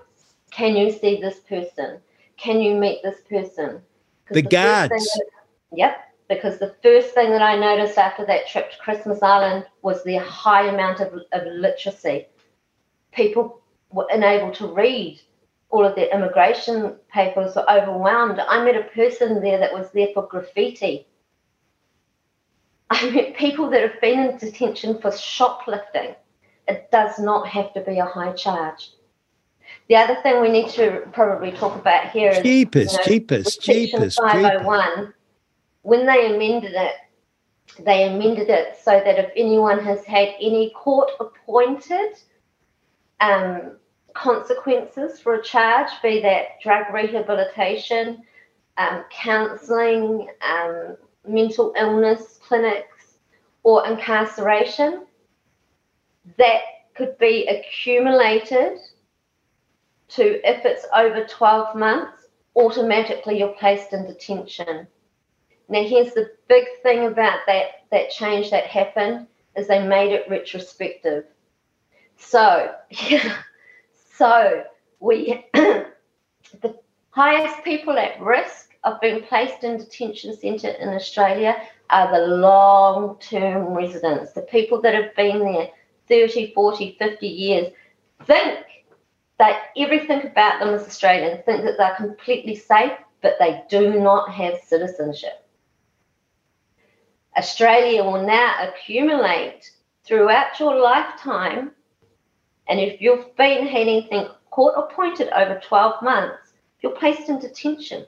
Can 0.53 0.77
you 0.77 0.93
see 0.93 1.21
this 1.21 1.41
person? 1.41 1.99
Can 2.37 2.61
you 2.61 2.77
meet 2.77 3.03
this 3.03 3.19
person? 3.29 3.83
The, 4.29 4.35
the 4.35 4.43
guards. 4.43 4.91
That, 4.91 5.25
yep, 5.73 6.08
because 6.29 6.59
the 6.59 6.75
first 6.83 7.15
thing 7.15 7.31
that 7.31 7.43
I 7.43 7.57
noticed 7.57 7.99
after 7.99 8.25
that 8.27 8.47
trip 8.49 8.71
to 8.71 8.79
Christmas 8.79 9.23
Island 9.23 9.65
was 9.83 10.05
the 10.05 10.17
high 10.17 10.69
amount 10.69 11.01
of, 11.01 11.13
of 11.33 11.47
literacy. 11.47 12.27
People 13.13 13.63
were 13.91 14.07
unable 14.11 14.53
to 14.53 14.67
read 14.67 15.21
all 15.71 15.85
of 15.85 15.95
their 15.95 16.09
immigration 16.09 16.97
papers 17.13 17.55
were 17.55 17.71
overwhelmed. 17.71 18.39
I 18.41 18.65
met 18.65 18.77
a 18.77 18.85
person 18.95 19.43
there 19.43 19.59
that 19.59 19.73
was 19.73 19.91
there 19.93 20.09
for 20.15 20.27
graffiti. 20.27 21.07
I 22.91 23.11
met 23.11 23.37
people 23.37 23.69
that 23.71 23.83
have 23.83 24.01
been 24.01 24.21
in 24.21 24.39
detention 24.39 25.01
for 25.01 25.13
shoplifting. 25.13 26.15
It 26.67 26.89
does 26.91 27.19
not 27.19 27.49
have 27.49 27.73
to 27.75 27.81
be 27.83 27.99
a 27.99 28.05
high 28.05 28.33
charge. 28.33 28.91
The 29.89 29.97
other 29.97 30.17
thing 30.23 30.41
we 30.41 30.51
need 30.51 30.71
to 30.71 31.03
probably 31.13 31.51
talk 31.53 31.77
about 31.77 32.11
here 32.11 32.31
is 32.31 32.43
cheapest, 32.43 32.93
you 32.93 32.99
know, 32.99 33.05
cheapest, 33.05 33.61
cheapest. 33.61 34.19
501. 34.19 35.13
When 35.83 36.07
they 36.07 36.35
amended 36.35 36.75
it, 36.75 36.95
they 37.79 38.05
amended 38.09 38.49
it 38.49 38.77
so 38.83 38.93
that 38.93 39.19
if 39.19 39.31
anyone 39.37 39.79
has 39.85 40.05
had 40.05 40.29
any 40.41 40.71
court 40.71 41.11
appointed 41.21 42.19
um, 43.21 43.77
consequences 44.15 45.21
for 45.21 45.35
a 45.35 45.43
charge, 45.43 45.91
be 46.03 46.21
that 46.23 46.61
drug 46.63 46.93
rehabilitation, 46.93 48.23
um, 48.77 49.05
counselling, 49.11 50.29
um, 50.43 50.97
mental 51.27 51.73
illness 51.77 52.39
clinics, 52.43 53.19
or 53.63 53.87
incarceration, 53.87 55.07
that 56.39 56.61
could 56.95 57.17
be 57.19 57.47
accumulated 57.47 58.79
to, 60.09 60.49
if 60.49 60.65
it's 60.65 60.87
over 60.95 61.25
12 61.25 61.77
months, 61.77 62.29
automatically 62.57 63.39
you're 63.39 63.55
placed 63.59 63.93
in 63.93 64.07
detention. 64.07 64.87
Now, 65.69 65.83
here's 65.83 66.15
the 66.15 66.31
big 66.49 66.65
thing 66.83 67.07
about 67.07 67.41
that, 67.47 67.85
that 67.91 68.11
change 68.11 68.51
that 68.51 68.65
happened 68.65 69.27
is 69.57 69.69
they 69.69 69.87
made 69.87 70.13
it 70.13 70.29
retrospective. 70.31 71.25
So, 72.17 72.75
yeah, 72.91 73.37
so 74.17 74.65
we, 75.01 75.45
the 75.53 76.79
highest 77.11 77.65
people 77.65 77.99
at 77.99 78.21
risk 78.21 78.75
of 78.85 79.01
being 79.01 79.23
placed 79.23 79.65
in 79.65 79.77
detention 79.77 80.37
centre 80.37 80.69
in 80.69 80.89
Australia 80.89 81.57
are 81.91 82.11
the 82.13 82.27
long-term 82.27 83.75
residents, 83.75 84.33
the 84.33 84.43
people 84.43 84.81
that 84.83 84.95
have 84.95 85.15
been 85.17 85.41
there 85.41 85.69
30, 86.09 86.53
40, 86.55 86.97
50 86.99 87.27
years, 87.27 87.73
think 88.25 88.65
that 89.39 89.65
everything 89.77 90.27
about 90.27 90.61
them 90.61 90.75
is 90.75 90.83
Australian, 90.83 91.43
think 91.43 91.65
that 91.65 91.75
they're 91.77 91.95
completely 91.97 92.57
safe, 92.57 92.93
but 93.21 93.35
they 93.39 93.63
do 93.69 94.01
not 94.01 94.31
have 94.31 94.59
citizenship. 94.67 95.48
Australia 97.39 98.05
will 98.05 98.27
now 98.27 98.69
accumulate 98.69 99.71
throughout 100.05 100.59
your 100.61 100.77
lifetime 100.79 101.71
and 102.69 102.81
if 102.81 103.01
you've 103.01 103.35
been 103.37 103.67
had 103.67 103.83
anything 103.83 104.29
court 104.51 104.75
appointed 104.77 105.29
over 105.31 105.61
12 105.61 106.03
months, 106.03 106.53
you're 106.83 106.93
placed 106.93 107.29
in 107.29 107.39
detention. 107.39 108.05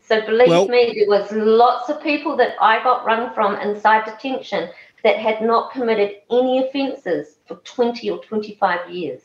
So 0.00 0.20
believe 0.20 0.48
well, 0.48 0.68
me, 0.68 0.94
there 0.94 1.08
was 1.08 1.32
lots 1.32 1.88
of 1.88 2.02
people 2.02 2.36
that 2.36 2.54
I 2.60 2.82
got 2.82 3.06
run 3.06 3.32
from 3.34 3.56
inside 3.56 4.04
detention 4.04 4.68
that 5.02 5.18
had 5.18 5.42
not 5.42 5.72
committed 5.72 6.16
any 6.30 6.66
offences 6.66 7.38
for 7.46 7.56
20 7.56 8.10
or 8.10 8.18
25 8.22 8.90
years. 8.90 9.22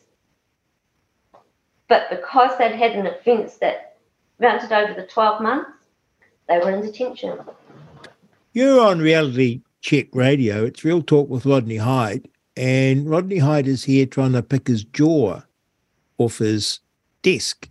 But 1.87 2.09
because 2.09 2.57
they'd 2.57 2.71
had 2.75 2.93
an 2.93 3.07
offence 3.07 3.57
that 3.57 3.97
mounted 4.39 4.71
over 4.71 4.93
the 4.93 5.07
12 5.07 5.41
months, 5.41 5.71
they 6.47 6.59
were 6.59 6.71
in 6.71 6.81
detention. 6.81 7.39
You're 8.51 8.81
on 8.81 8.97
Reality 8.97 9.61
Check 9.81 10.07
Radio. 10.11 10.65
It's 10.65 10.83
Real 10.83 11.03
Talk 11.03 11.29
with 11.29 11.45
Rodney 11.45 11.77
Hide. 11.77 12.27
And 12.57 13.07
Rodney 13.07 13.37
Hide 13.37 13.67
is 13.67 13.83
here 13.83 14.07
trying 14.07 14.31
to 14.31 14.41
pick 14.41 14.67
his 14.67 14.83
jaw 14.83 15.41
off 16.17 16.39
his 16.39 16.79
desk 17.21 17.69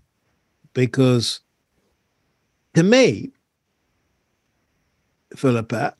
because 0.75 1.41
to 2.75 2.85
me, 2.85 3.33
Filipa, 5.35 5.95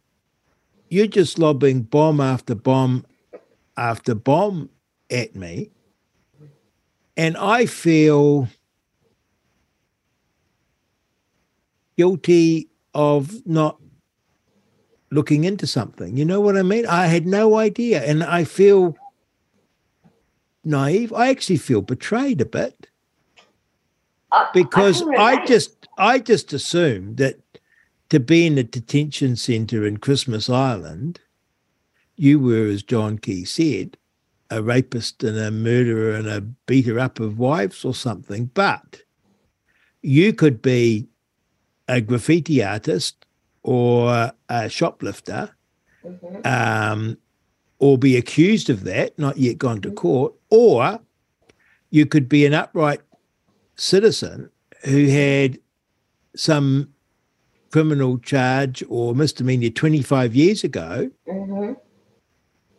you're 0.89 1.09
just 1.09 1.41
lobbing 1.41 1.83
bomb 1.83 2.21
after 2.21 2.55
bomb 2.55 3.05
after 3.77 4.15
bomb 4.15 4.71
at 5.11 5.35
me. 5.35 5.73
And 7.17 7.37
I 7.37 7.67
feel 7.67 8.49
guilty 11.97 12.69
of 12.95 13.45
not 13.45 13.81
looking 15.11 15.45
into 15.45 15.67
something. 15.67 16.17
You 16.17 16.25
know 16.25 16.41
what 16.41 16.57
I 16.57 16.63
mean? 16.63 16.87
I 16.87 17.07
had 17.07 17.27
no 17.27 17.57
idea. 17.57 18.03
And 18.05 18.23
I 18.23 18.45
feel 18.45 18.97
naive. 20.65 21.13
I 21.13 21.29
actually 21.31 21.57
feel 21.57 21.83
betrayed 21.83 22.41
a 22.41 22.47
bit. 22.47 22.89
because 24.53 25.03
I, 25.03 25.15
I 25.15 25.47
just 25.47 25.89
I 25.97 26.19
just 26.19 26.53
assumed 26.53 27.17
that 27.17 27.41
to 28.11 28.21
be 28.21 28.47
in 28.47 28.59
a 28.59 28.63
detention 28.63 29.37
centre 29.37 29.87
in 29.87 29.99
Christmas 29.99 30.49
Island, 30.49 31.21
you 32.17 32.39
were, 32.41 32.67
as 32.67 32.83
John 32.83 33.19
Key 33.19 33.45
said, 33.45 33.97
a 34.51 34.63
rapist 34.63 35.23
and 35.25 35.39
a 35.39 35.51
murderer 35.51 36.13
and 36.15 36.27
a 36.27 36.41
beater 36.41 36.99
up 36.99 37.21
of 37.21 37.39
wives 37.39 37.85
or 37.85 37.95
something. 37.95 38.47
But 38.47 39.03
you 40.03 40.33
could 40.33 40.63
be 40.63 41.09
a 41.87 42.01
graffiti 42.01 42.63
artist 42.63 43.18
or 43.69 44.33
a 44.49 44.69
shoplifter, 44.71 45.55
mm-hmm. 46.03 46.37
um, 46.47 47.19
or 47.79 47.99
be 47.99 48.17
accused 48.17 48.71
of 48.71 48.85
that, 48.85 49.19
not 49.19 49.37
yet 49.37 49.59
gone 49.59 49.79
to 49.83 49.89
mm-hmm. 49.89 49.97
court, 49.97 50.33
or 50.49 50.99
you 51.91 52.07
could 52.07 52.31
be 52.31 52.47
an 52.47 52.55
upright 52.55 53.03
citizen 53.77 54.49
who 54.87 55.09
had 55.09 55.59
some 56.35 56.89
criminal 57.71 58.17
charge 58.17 58.83
or 58.89 59.15
misdemeanor 59.15 59.69
25 59.69 60.35
years 60.35 60.65
ago 60.65 61.11
mm-hmm. 61.29 61.75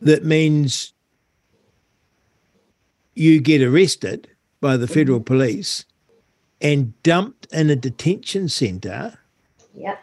that 0.02 0.26
means 0.26 0.94
you 3.14 3.40
get 3.40 3.62
arrested 3.62 4.28
by 4.60 4.76
the 4.76 4.88
federal 4.88 5.20
mm-hmm. 5.20 5.36
police 5.36 5.86
and 6.60 7.00
dumped 7.04 7.46
in 7.54 7.70
a 7.70 7.76
detention 7.76 8.50
centre, 8.50 9.20
yeah. 9.76 9.96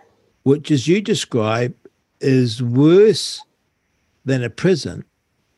Which, 0.47 0.71
as 0.71 0.87
you 0.87 1.01
describe, 1.01 1.75
is 2.21 2.63
worse 2.63 3.43
than 4.25 4.45
a 4.45 4.49
prison. 4.49 5.05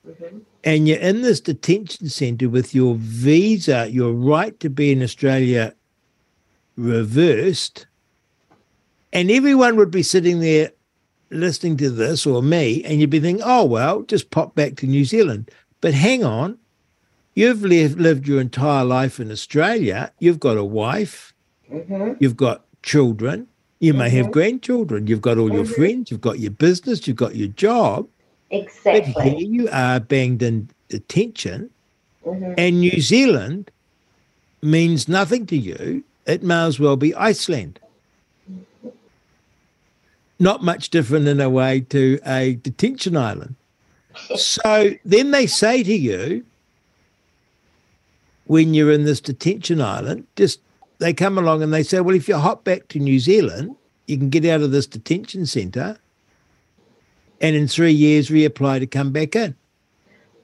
Mm-hmm. 0.09 0.39
And 0.65 0.89
you're 0.89 0.99
in 0.99 1.21
this 1.21 1.41
detention 1.41 2.09
centre 2.09 2.49
with 2.49 2.75
your 2.75 2.95
visa, 2.95 3.89
your 3.91 4.13
right 4.13 4.59
to 4.61 4.71
be 4.71 4.91
in 4.91 5.03
Australia 5.03 5.75
reversed. 6.77 7.87
And 9.13 9.31
everyone 9.31 9.77
would 9.77 9.91
be 9.91 10.03
sitting 10.03 10.41
there 10.41 10.73
listening 11.29 11.77
to 11.77 11.91
this 11.91 12.27
or 12.27 12.43
me, 12.43 12.83
and 12.85 12.99
you'd 12.99 13.11
be 13.11 13.21
thinking, 13.21 13.45
oh, 13.45 13.67
well, 13.67 14.01
just 14.03 14.31
pop 14.31 14.55
back 14.55 14.77
to 14.77 14.87
New 14.87 15.05
Zealand. 15.05 15.51
But 15.83 15.93
hang 15.93 16.25
on, 16.25 16.59
You've 17.39 17.63
lived, 17.63 18.01
lived 18.01 18.27
your 18.27 18.41
entire 18.41 18.85
life 18.85 19.21
in 19.21 19.31
Australia. 19.31 20.11
You've 20.19 20.41
got 20.41 20.57
a 20.57 20.65
wife. 20.65 21.33
Mm-hmm. 21.73 22.15
You've 22.19 22.37
got 22.37 22.65
children. 22.83 23.47
You 23.81 23.95
may 23.95 24.09
mm-hmm. 24.09 24.17
have 24.17 24.31
grandchildren. 24.33 25.07
You've 25.07 25.21
got 25.21 25.39
all 25.39 25.47
mm-hmm. 25.47 25.57
your 25.57 25.65
friends. 25.65 26.11
You've 26.11 26.21
got 26.21 26.41
your 26.41 26.51
business. 26.51 27.07
You've 27.07 27.17
got 27.17 27.37
your 27.37 27.49
job. 27.49 28.09
Exactly. 28.51 29.13
But 29.15 29.25
here 29.25 29.49
you 29.49 29.69
are 29.71 30.01
banged 30.01 30.43
in 30.43 30.71
detention. 30.89 31.71
Mm-hmm. 32.25 32.55
And 32.59 32.81
New 32.81 33.01
Zealand 33.01 33.71
means 34.63 35.09
nothing 35.09 35.47
to 35.47 35.57
you. 35.57 36.03
It 36.27 36.43
may 36.43 36.65
as 36.65 36.81
well 36.81 36.97
be 36.97 37.15
Iceland. 37.15 37.79
Not 40.41 40.63
much 40.63 40.91
different 40.91 41.27
in 41.27 41.41
a 41.41 41.51
way 41.51 41.81
to 41.81 42.21
a 42.25 42.55
detention 42.57 43.17
island. 43.17 43.55
so 44.37 44.93
then 45.05 45.31
they 45.31 45.47
say 45.47 45.83
to 45.83 45.95
you, 45.95 46.45
when 48.47 48.75
you're 48.75 48.93
in 48.93 49.05
this 49.05 49.21
detention 49.21 49.81
island, 49.81 50.27
just 50.37 50.61
they 50.99 51.13
come 51.13 51.39
along 51.39 51.63
and 51.63 51.73
they 51.73 51.83
say, 51.83 52.01
well, 52.01 52.15
if 52.15 52.29
you 52.29 52.37
hop 52.37 52.65
back 52.65 52.89
to 52.89 52.99
New 52.99 53.19
Zealand, 53.19 53.75
you 54.07 54.19
can 54.19 54.31
get 54.31 54.45
out 54.45 54.61
of 54.61 54.73
this 54.73 54.87
detention 54.87 55.47
centre 55.47 55.99
and 57.41 57.55
in 57.55 57.69
three 57.69 57.93
years 57.93 58.31
reapply 58.31 58.81
to 58.81 58.87
come 58.87 59.13
back 59.13 59.37
in. 59.37 59.55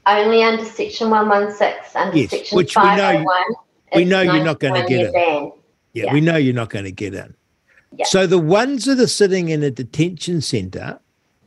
Only 0.07 0.43
under 0.43 0.65
Section 0.65 1.11
116, 1.11 2.01
under 2.01 2.17
yes, 2.17 2.31
Section 2.31 2.57
which 2.57 2.77
we 2.77 2.83
know, 2.83 3.25
we 3.95 4.05
know 4.05 4.21
you're 4.21 4.45
not 4.45 4.61
going 4.61 4.75
to 4.75 4.89
get 4.89 5.07
in. 5.07 5.13
Yeah, 5.15 5.49
yeah, 6.05 6.13
we 6.13 6.21
know 6.21 6.37
you're 6.37 6.55
not 6.55 6.69
going 6.69 6.85
to 6.85 6.93
get 6.93 7.15
in. 7.15 7.35
Yeah. 7.97 8.05
So 8.05 8.27
the 8.27 8.39
ones 8.39 8.85
that 8.85 9.01
are 9.01 9.07
sitting 9.07 9.49
in 9.49 9.63
a 9.63 9.71
detention 9.71 10.41
centre, 10.41 10.99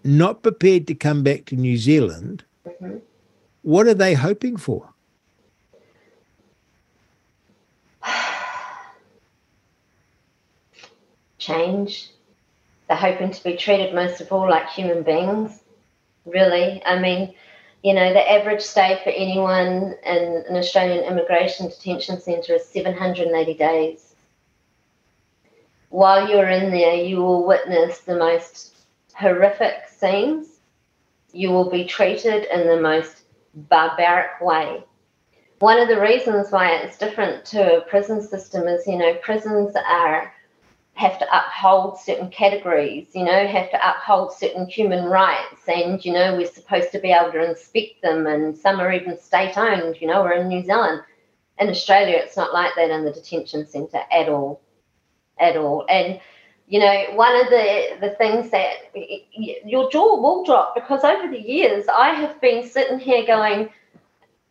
not 0.03 0.41
prepared 0.41 0.87
to 0.87 0.95
come 0.95 1.21
back 1.21 1.45
to 1.45 1.55
New 1.55 1.77
Zealand, 1.77 2.43
mm-hmm. 2.65 2.97
what 3.61 3.85
are 3.85 3.93
they 3.93 4.15
hoping 4.15 4.57
for? 4.57 4.89
Change. 11.47 12.09
They're 12.87 12.97
hoping 12.97 13.31
to 13.31 13.43
be 13.43 13.55
treated 13.55 13.93
most 13.93 14.21
of 14.21 14.31
all 14.31 14.49
like 14.49 14.69
human 14.69 15.03
beings, 15.03 15.63
really. 16.25 16.81
I 16.85 16.99
mean, 16.99 17.33
you 17.83 17.93
know, 17.93 18.13
the 18.13 18.31
average 18.31 18.61
stay 18.61 18.99
for 19.03 19.09
anyone 19.09 19.95
in 20.05 20.43
an 20.49 20.55
Australian 20.55 21.03
immigration 21.03 21.69
detention 21.69 22.19
centre 22.19 22.55
is 22.55 22.67
780 22.67 23.53
days. 23.53 24.15
While 25.89 26.29
you're 26.29 26.49
in 26.49 26.71
there, 26.71 26.95
you 26.95 27.17
will 27.17 27.45
witness 27.45 27.99
the 27.99 28.17
most 28.17 28.75
horrific 29.13 29.87
scenes. 29.89 30.59
You 31.33 31.51
will 31.51 31.69
be 31.69 31.85
treated 31.85 32.45
in 32.53 32.67
the 32.67 32.81
most 32.81 33.23
barbaric 33.53 34.41
way. 34.41 34.83
One 35.59 35.79
of 35.79 35.87
the 35.87 35.99
reasons 35.99 36.51
why 36.51 36.71
it's 36.71 36.97
different 36.97 37.45
to 37.45 37.77
a 37.77 37.81
prison 37.81 38.21
system 38.21 38.67
is, 38.67 38.85
you 38.85 38.97
know, 38.97 39.15
prisons 39.15 39.75
are 39.75 40.31
have 40.97 41.19
to 41.19 41.27
uphold 41.31 41.99
certain 41.99 42.27
categories, 42.29 43.07
you 43.13 43.23
know, 43.23 43.45
have 43.45 43.69
to 43.69 43.79
uphold 43.87 44.33
certain 44.33 44.65
human 44.65 45.05
rights. 45.05 45.61
And, 45.67 46.03
you 46.03 46.11
know, 46.11 46.35
we're 46.35 46.47
supposed 46.47 46.91
to 46.91 46.99
be 46.99 47.11
able 47.11 47.31
to 47.33 47.47
inspect 47.47 48.01
them, 48.01 48.25
and 48.25 48.57
some 48.57 48.79
are 48.79 48.91
even 48.91 49.19
state 49.19 49.55
owned, 49.57 50.01
you 50.01 50.07
know, 50.07 50.23
we're 50.23 50.33
in 50.33 50.47
New 50.47 50.63
Zealand. 50.63 51.01
In 51.59 51.69
Australia, 51.69 52.15
it's 52.17 52.35
not 52.35 52.51
like 52.51 52.71
that 52.75 52.89
in 52.89 53.05
the 53.05 53.11
detention 53.11 53.67
centre 53.67 54.01
at 54.11 54.27
all. 54.27 54.59
At 55.39 55.55
all. 55.55 55.85
And, 55.87 56.19
you 56.67 56.79
know, 56.79 57.05
one 57.13 57.35
of 57.41 57.49
the, 57.51 57.97
the 58.01 58.15
things 58.17 58.49
that 58.49 58.91
your 59.33 59.91
jaw 59.91 60.19
will 60.19 60.43
drop 60.45 60.73
because 60.73 61.03
over 61.03 61.31
the 61.31 61.39
years 61.39 61.85
I 61.87 62.09
have 62.09 62.41
been 62.41 62.67
sitting 62.67 62.97
here 62.97 63.25
going, 63.25 63.69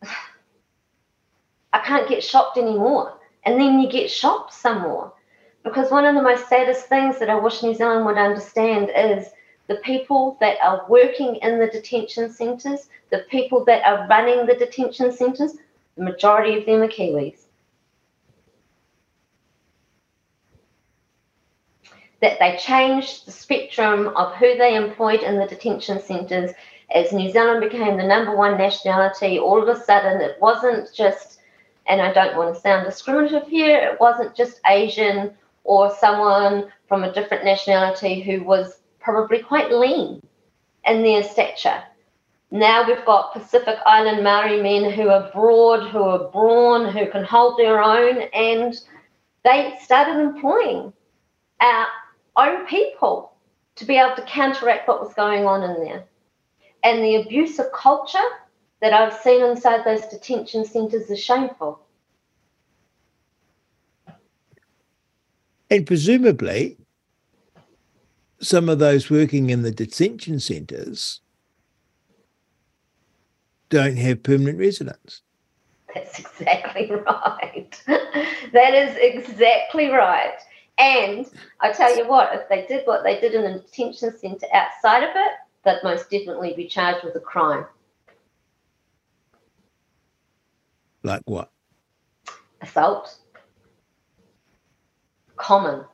I 1.73 1.79
can't 1.79 2.07
get 2.07 2.23
shopped 2.23 2.57
anymore. 2.57 3.19
And 3.45 3.59
then 3.59 3.79
you 3.79 3.89
get 3.89 4.09
shopped 4.09 4.53
some 4.53 4.81
more 4.81 5.13
because 5.67 5.91
one 5.91 6.05
of 6.05 6.15
the 6.15 6.21
most 6.21 6.47
saddest 6.47 6.87
things 6.87 7.19
that 7.19 7.29
I 7.29 7.35
wish 7.35 7.61
New 7.61 7.73
Zealand 7.73 8.05
would 8.05 8.17
understand 8.17 8.89
is 8.95 9.27
the 9.67 9.75
people 9.75 10.37
that 10.39 10.57
are 10.63 10.85
working 10.87 11.35
in 11.37 11.59
the 11.59 11.67
detention 11.67 12.29
centres, 12.29 12.89
the 13.11 13.25
people 13.29 13.65
that 13.65 13.83
are 13.83 14.07
running 14.07 14.45
the 14.45 14.55
detention 14.55 15.11
centres, 15.11 15.57
the 15.97 16.03
majority 16.03 16.57
of 16.57 16.65
them 16.65 16.81
are 16.81 16.87
Kiwis. 16.87 17.43
That 22.21 22.39
they 22.39 22.57
changed 22.57 23.27
the 23.27 23.31
spectrum 23.31 24.07
of 24.15 24.33
who 24.35 24.57
they 24.57 24.75
employed 24.75 25.21
in 25.21 25.37
the 25.37 25.45
detention 25.45 26.01
centres 26.01 26.51
as 26.95 27.11
New 27.11 27.29
Zealand 27.29 27.59
became 27.61 27.97
the 27.97 28.03
number 28.03 28.35
one 28.35 28.57
nationality. 28.57 29.37
All 29.37 29.61
of 29.61 29.67
a 29.67 29.79
sudden, 29.79 30.21
it 30.21 30.37
wasn't 30.39 30.91
just, 30.93 31.39
and 31.85 32.01
I 32.01 32.13
don't 32.13 32.37
want 32.37 32.55
to 32.55 32.61
sound 32.61 32.85
discriminative 32.85 33.47
here, 33.47 33.77
it 33.79 33.99
wasn't 33.99 34.33
just 34.33 34.61
Asian 34.65 35.35
or 35.67 35.93
someone 35.99 36.71
from 36.87 37.03
a 37.03 37.13
different 37.13 37.43
nationality 37.43 38.21
who 38.21 38.43
was 38.43 38.79
probably 38.99 39.39
quite 39.39 39.69
lean 39.71 40.25
in 40.85 41.03
their 41.03 41.21
stature. 41.21 41.83
Now 42.51 42.87
we've 42.87 43.05
got 43.05 43.33
Pacific 43.33 43.77
Island 43.85 44.23
Maori 44.23 44.61
men 44.61 44.89
who 44.89 45.09
are 45.09 45.29
broad, 45.33 45.89
who 45.89 46.01
are 46.01 46.31
brawn, 46.31 46.87
who 46.91 47.11
can 47.11 47.25
hold 47.25 47.59
their 47.59 47.83
own, 47.83 48.21
and 48.33 48.73
they 49.43 49.77
started 49.81 50.21
employing 50.21 50.93
our 51.59 51.87
own 52.37 52.65
people 52.67 53.33
to 53.75 53.83
be 53.83 53.97
able 53.97 54.15
to 54.15 54.21
counteract 54.23 54.87
what 54.87 55.01
was 55.01 55.13
going 55.13 55.45
on 55.45 55.63
in 55.63 55.83
there. 55.83 56.05
And 56.83 57.03
the 57.03 57.17
abuse 57.17 57.59
of 57.59 57.71
culture 57.73 58.29
that 58.79 58.93
I've 58.93 59.19
seen 59.21 59.43
inside 59.43 59.83
those 59.83 60.05
detention 60.07 60.63
centres 60.63 61.09
is 61.09 61.21
shameful. 61.21 61.81
And 65.69 65.85
presumably, 65.85 66.77
some 68.39 68.69
of 68.69 68.79
those 68.79 69.09
working 69.09 69.49
in 69.49 69.63
the 69.63 69.71
detention 69.71 70.39
centres 70.39 71.21
don't 73.69 73.97
have 73.97 74.23
permanent 74.23 74.59
residence. 74.59 75.21
That's 75.93 76.19
exactly 76.19 76.91
right. 76.91 77.81
that 78.53 78.73
is 78.73 78.95
exactly 78.99 79.89
right. 79.89 80.37
And 80.77 81.25
I 81.59 81.71
tell 81.71 81.95
you 81.97 82.07
what, 82.07 82.33
if 82.33 82.47
they 82.49 82.65
did 82.67 82.85
what 82.85 83.03
they 83.03 83.19
did 83.19 83.33
in 83.33 83.41
the 83.41 83.59
detention 83.59 84.15
centre 84.17 84.47
outside 84.53 85.03
of 85.03 85.09
it, 85.15 85.31
they'd 85.65 85.83
most 85.83 86.09
definitely 86.09 86.53
be 86.55 86.67
charged 86.67 87.03
with 87.03 87.15
a 87.15 87.19
crime. 87.19 87.65
Like 91.03 91.23
what? 91.25 91.51
Assault 92.61 93.17
common, 95.37 95.85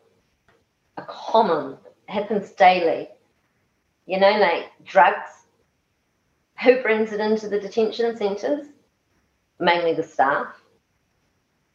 a 0.97 1.03
common 1.03 1.77
happens 2.07 2.51
daily. 2.51 3.09
You 4.05 4.19
know, 4.19 4.31
like 4.31 4.65
drugs. 4.83 5.29
Who 6.63 6.81
brings 6.81 7.11
it 7.11 7.19
into 7.19 7.49
the 7.49 7.59
detention 7.59 8.15
centres? 8.15 8.67
Mainly 9.59 9.93
the 9.93 10.03
staff. 10.03 10.47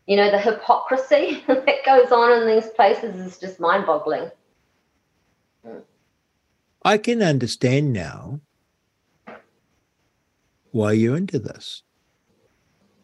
You 0.07 0.17
know, 0.17 0.31
the 0.31 0.39
hypocrisy 0.39 1.43
that 1.47 1.85
goes 1.85 2.11
on 2.11 2.43
in 2.43 2.49
these 2.49 2.71
places 2.71 3.15
is 3.17 3.39
just 3.39 3.61
mind 3.61 3.87
boggling. 3.87 4.31
I 6.85 6.97
can 6.97 7.23
understand 7.23 7.93
now 7.93 8.41
why 10.71 10.93
you're 10.93 11.17
into 11.17 11.39
this 11.39 11.83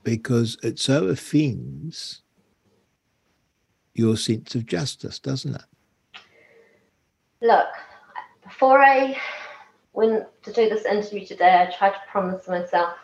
because 0.04 0.56
it 0.62 0.78
so 0.78 1.08
offends 1.08 2.22
your 3.95 4.16
sense 4.16 4.55
of 4.55 4.66
justice, 4.66 5.18
doesn't 5.18 5.55
it? 5.55 6.20
Look, 7.40 7.68
before 8.42 8.82
I 8.82 9.16
went 9.92 10.26
to 10.42 10.53
do 10.53 10.68
this 10.68 10.84
interview 10.84 11.24
today, 11.24 11.66
I 11.66 11.76
tried 11.76 11.92
to 11.92 12.01
promise 12.11 12.49
myself 12.49 12.95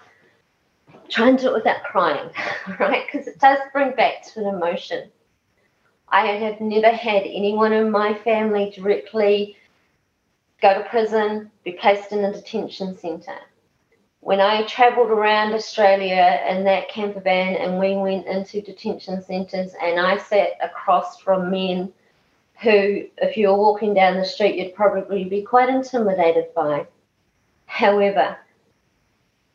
try 1.09 1.29
and 1.29 1.39
do 1.39 1.49
it 1.49 1.55
without 1.55 1.83
crying, 1.85 2.31
right? 2.81 3.05
Because 3.11 3.27
it 3.27 3.39
does 3.39 3.59
bring 3.73 3.95
back 3.95 4.25
to 4.27 4.41
an 4.41 4.55
emotion. 4.55 5.11
I 6.09 6.27
have 6.27 6.61
never 6.61 6.91
had 6.91 7.23
anyone 7.23 7.73
in 7.73 7.91
my 7.91 8.15
family 8.15 8.73
directly 8.75 9.57
go 10.61 10.75
to 10.75 10.89
prison, 10.89 11.51
be 11.65 11.73
placed 11.73 12.13
in 12.13 12.25
a 12.25 12.33
detention 12.33 12.97
centre. 12.99 13.39
When 14.21 14.41
I 14.41 14.65
travelled 14.65 15.11
around 15.11 15.55
Australia 15.55 16.45
in 16.47 16.65
that 16.65 16.91
camper 16.91 17.21
van 17.21 17.57
and 17.57 17.79
we 17.79 17.97
went 17.97 18.27
into 18.27 18.61
detention 18.61 19.23
centres 19.23 19.75
and 19.83 19.99
I 19.99 20.19
sat 20.19 20.59
across 20.63 21.19
from 21.21 21.51
men 21.51 21.93
who, 22.61 23.07
if 23.17 23.39
you 23.39 23.49
were 23.49 23.57
walking 23.57 23.95
down 23.95 24.19
the 24.19 24.25
street, 24.25 24.57
you'd 24.57 24.75
probably 24.75 25.25
be 25.25 25.41
quite 25.41 25.71
intimidated 25.71 26.53
by. 26.55 26.87
However, 27.65 28.37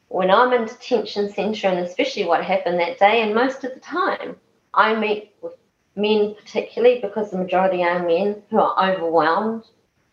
when 0.07 0.31
I'm 0.31 0.51
in 0.53 0.65
detention 0.65 1.31
centre, 1.31 1.67
and 1.67 1.79
especially 1.79 2.25
what 2.25 2.43
happened 2.43 2.79
that 2.79 2.97
day, 2.97 3.21
and 3.21 3.35
most 3.35 3.63
of 3.63 3.73
the 3.73 3.79
time, 3.79 4.35
I 4.73 4.95
meet 4.95 5.35
with 5.41 5.53
men, 5.95 6.33
particularly 6.33 6.99
because 7.01 7.29
the 7.29 7.37
majority 7.37 7.83
are 7.83 8.05
men 8.05 8.41
who 8.49 8.59
are 8.59 8.91
overwhelmed, 8.91 9.65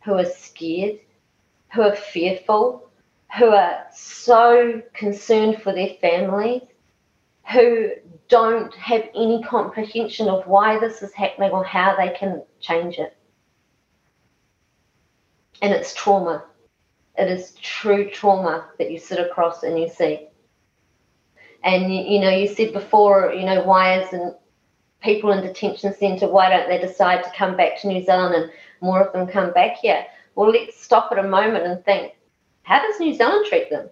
who 0.04 0.14
are 0.14 0.26
scared, 0.26 0.98
who 1.72 1.82
are 1.82 1.96
fearful, 1.96 2.90
who 3.38 3.46
are 3.46 3.86
so 3.92 4.82
concerned 4.92 5.62
for 5.62 5.72
their 5.72 5.94
families, 6.00 6.62
who 7.52 7.90
don't 8.28 8.74
have 8.74 9.02
any 9.14 9.42
comprehension 9.42 10.28
of 10.28 10.46
why 10.46 10.78
this 10.78 11.02
is 11.02 11.12
happening 11.14 11.50
or 11.50 11.64
how 11.64 11.96
they 11.96 12.10
can 12.10 12.42
change 12.60 12.98
it. 12.98 13.16
And 15.62 15.72
it's 15.72 15.94
trauma. 15.94 16.44
It 17.16 17.28
is 17.30 17.54
true 17.62 18.10
trauma 18.10 18.68
that 18.78 18.90
you 18.90 18.98
sit 18.98 19.18
across 19.18 19.62
and 19.62 19.78
you 19.78 19.88
see. 19.88 20.28
And 21.64 21.92
you, 21.92 22.02
you 22.02 22.20
know, 22.20 22.30
you 22.30 22.48
said 22.48 22.72
before, 22.72 23.32
you 23.32 23.46
know, 23.46 23.62
why 23.62 24.00
isn't 24.02 24.36
people 25.02 25.32
in 25.32 25.42
detention 25.42 25.94
centre, 25.94 26.28
why 26.28 26.48
don't 26.48 26.68
they 26.68 26.78
decide 26.78 27.22
to 27.24 27.32
come 27.36 27.56
back 27.56 27.80
to 27.80 27.88
New 27.88 28.04
Zealand 28.04 28.34
and 28.34 28.50
more 28.80 29.02
of 29.02 29.12
them 29.12 29.26
come 29.26 29.52
back 29.52 29.76
here? 29.76 30.04
Well, 30.34 30.50
let's 30.50 30.80
stop 30.80 31.12
at 31.12 31.18
a 31.18 31.28
moment 31.28 31.64
and 31.64 31.84
think 31.84 32.14
how 32.62 32.80
does 32.80 33.00
New 33.00 33.14
Zealand 33.14 33.46
treat 33.48 33.70
them? 33.70 33.88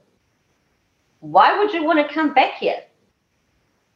Why 1.21 1.59
would 1.59 1.73
you 1.73 1.85
want 1.85 2.07
to 2.07 2.13
come 2.13 2.33
back 2.35 2.55
here? 2.55 2.83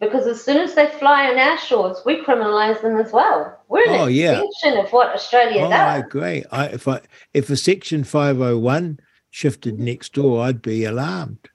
Because 0.01 0.27
as 0.27 0.45
soon 0.45 0.59
as 0.59 0.75
they 0.75 0.87
fly 0.87 1.31
on 1.31 1.39
our 1.39 1.57
shores, 1.57 2.03
we 2.05 2.23
criminalise 2.23 2.83
them 2.83 2.99
as 2.99 3.13
well. 3.13 3.59
We're 3.69 3.89
an 3.89 4.01
oh, 4.01 4.07
extension 4.07 4.75
yeah. 4.75 4.85
of 4.85 4.93
what 4.93 5.15
Australia 5.15 5.65
oh, 5.65 5.71
does. 5.71 5.73
I 5.73 5.99
agree. 5.99 6.45
I, 6.51 6.67
if 6.67 6.89
I 6.89 7.01
if 7.33 7.49
a 7.49 7.57
Section 7.57 8.05
501 8.05 8.99
shifted 9.31 9.79
next 9.79 10.13
door, 10.13 10.43
I'd 10.43 10.61
be 10.61 10.85
alarmed. 10.85 11.49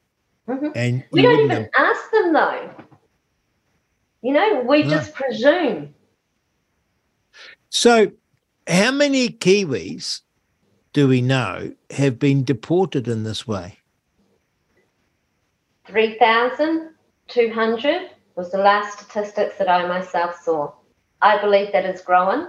Mm-hmm. 0.48 0.70
And 0.74 1.04
we 1.12 1.22
don't 1.22 1.40
even 1.42 1.50
have... 1.50 1.70
ask 1.78 2.12
them 2.12 2.34
though. 2.34 2.74
You 4.22 4.34
know, 4.34 4.62
we 4.68 4.84
no. 4.84 4.90
just 4.90 5.14
presume. 5.14 5.94
So, 7.70 8.12
how 8.68 8.92
many 8.92 9.30
Kiwis 9.30 10.22
do 10.94 11.08
we 11.08 11.22
know 11.22 11.74
have 11.92 12.18
been 12.20 12.44
deported 12.44 13.08
in 13.08 13.24
this 13.24 13.48
way? 13.48 13.78
3,200 15.88 18.10
was 18.36 18.52
the 18.52 18.58
last 18.58 19.00
statistics 19.00 19.58
that 19.58 19.70
I 19.70 19.88
myself 19.88 20.36
saw. 20.42 20.74
I 21.22 21.40
believe 21.42 21.72
that 21.74 21.86
is 21.86 22.02
growing. 22.02 22.48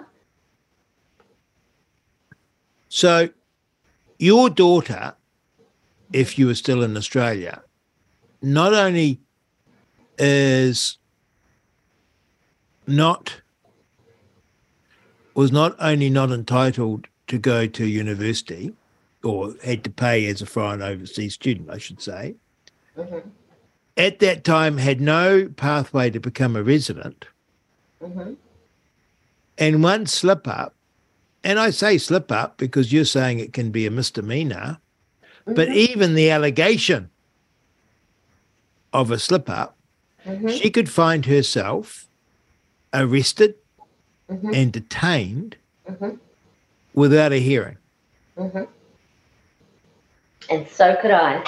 So, 2.88 3.28
your 4.18 4.48
daughter, 4.50 5.14
if 6.12 6.38
you 6.38 6.46
were 6.46 6.54
still 6.54 6.82
in 6.82 6.96
Australia, 6.96 7.62
not 8.42 8.74
only 8.74 9.20
is 10.18 10.98
not 12.86 13.40
was 15.34 15.52
not 15.52 15.76
only 15.78 16.10
not 16.10 16.30
entitled 16.30 17.06
to 17.30 17.38
go 17.38 17.66
to 17.66 17.86
university 17.86 18.74
or 19.22 19.54
had 19.62 19.84
to 19.84 19.90
pay 19.90 20.26
as 20.26 20.42
a 20.42 20.46
foreign 20.46 20.82
overseas 20.82 21.34
student, 21.34 21.70
I 21.70 21.78
should 21.78 22.02
say, 22.02 22.34
mm-hmm. 22.96 23.28
at 23.96 24.18
that 24.18 24.44
time 24.44 24.78
had 24.78 25.00
no 25.00 25.48
pathway 25.56 26.10
to 26.10 26.20
become 26.20 26.56
a 26.56 26.62
resident. 26.62 27.26
Mm-hmm. 28.02 28.34
And 29.58 29.82
one 29.82 30.06
slip 30.06 30.48
up, 30.48 30.74
and 31.44 31.58
I 31.58 31.70
say 31.70 31.98
slip 31.98 32.32
up 32.32 32.56
because 32.56 32.92
you're 32.92 33.04
saying 33.04 33.38
it 33.38 33.52
can 33.52 33.70
be 33.70 33.86
a 33.86 33.90
misdemeanor, 33.90 34.78
mm-hmm. 35.22 35.54
but 35.54 35.68
even 35.68 36.14
the 36.14 36.30
allegation 36.30 37.10
of 38.92 39.12
a 39.12 39.18
slip 39.20 39.48
up, 39.48 39.76
mm-hmm. 40.26 40.48
she 40.48 40.70
could 40.70 40.90
find 40.90 41.26
herself 41.26 42.08
arrested 42.92 43.54
mm-hmm. 44.28 44.52
and 44.52 44.72
detained 44.72 45.56
mm-hmm 45.88 46.16
without 46.94 47.32
a 47.32 47.40
hearing. 47.40 47.76
Mm-hmm. 48.36 48.64
And 50.50 50.68
so 50.68 50.96
could 51.00 51.10
I. 51.10 51.44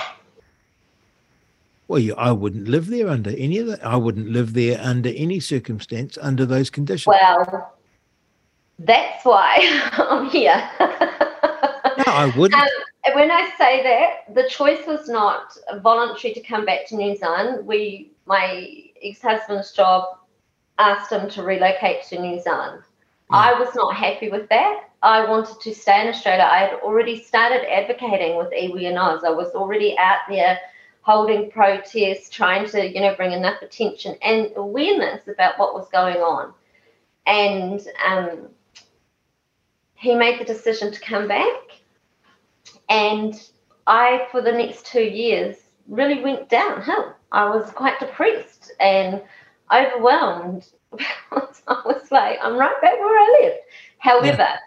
Well, 1.89 1.99
you, 1.99 2.15
I 2.15 2.33
wouldn't 2.33 2.69
live 2.69 2.87
there 2.87 3.09
under 3.09 3.31
any 3.31 3.59
of 3.59 3.67
that. 3.67 3.85
I 3.85 3.97
wouldn't 3.97 4.29
live 4.29 4.55
there 4.55 4.81
under 4.81 5.11
any 5.11 5.41
circumstance 5.41 6.17
under 6.21 6.47
those 6.47 6.71
conditions. 6.71 7.07
Well, 7.07 7.73
that's 8.79 9.25
why 9.25 9.59
I'm 9.93 10.31
here. 10.31 10.71
no, 10.81 12.05
I 12.07 12.33
wouldn't. 12.37 12.61
Um, 12.61 12.69
when 13.15 13.31
I 13.31 13.51
say 13.59 13.83
that, 13.83 14.35
the 14.35 14.49
choice 14.49 14.87
was 14.87 15.09
not 15.09 15.57
voluntary 15.83 16.33
to 16.35 16.41
come 16.41 16.65
back 16.65 16.87
to 16.89 16.97
New 16.97 17.17
Zealand. 17.17 17.67
We, 17.67 18.13
my 18.27 18.73
ex-husband's 19.03 19.73
job, 19.73 20.05
asked 20.79 21.13
him 21.13 21.29
to 21.31 21.43
relocate 21.43 22.03
to 22.05 22.21
New 22.21 22.41
Zealand. 22.41 22.83
I 23.33 23.59
was 23.59 23.75
not 23.75 23.95
happy 23.95 24.29
with 24.29 24.49
that. 24.51 24.91
I 25.03 25.29
wanted 25.29 25.61
to 25.61 25.75
stay 25.75 26.03
in 26.03 26.09
Australia. 26.09 26.49
I 26.51 26.59
had 26.59 26.75
already 26.81 27.23
started 27.23 27.71
advocating 27.71 28.37
with 28.37 28.53
Iwi 28.53 28.89
and 28.89 28.99
Oz. 28.99 29.25
I 29.25 29.31
was 29.31 29.49
already 29.55 29.97
out 29.99 30.21
there 30.29 30.59
holding 31.01 31.51
protests, 31.51 32.31
trying 32.31 32.69
to, 32.69 32.89
you 32.89 33.01
know, 33.01 33.15
bring 33.17 33.33
enough 33.33 33.61
attention 33.63 34.17
and 34.23 34.51
awareness 34.57 35.27
about 35.27 35.59
what 35.59 35.75
was 35.75 35.89
going 35.89 36.19
on. 36.19 36.53
And 37.27 37.81
um, 38.07 38.49
he 39.95 40.15
made 40.15 40.41
the 40.41 40.45
decision 40.45 40.93
to 40.93 41.01
come 41.01 41.27
back. 41.27 41.81
And 42.89 43.35
I, 43.87 44.29
for 44.31 44.41
the 44.41 44.53
next 44.53 44.87
two 44.87 45.03
years, 45.03 45.57
really 45.89 46.23
went 46.23 46.49
downhill. 46.49 47.15
I 47.33 47.49
was 47.49 47.71
quite 47.73 47.99
depressed 47.99 48.73
and 48.79 49.23
overwhelmed. 49.73 50.69
I 51.69 51.83
was 51.85 52.11
like, 52.11 52.39
I'm 52.43 52.57
right 52.57 52.81
back 52.81 52.99
where 52.99 53.19
I 53.19 53.41
lived. 53.43 53.61
However, 53.99 54.37
yeah. 54.37 54.59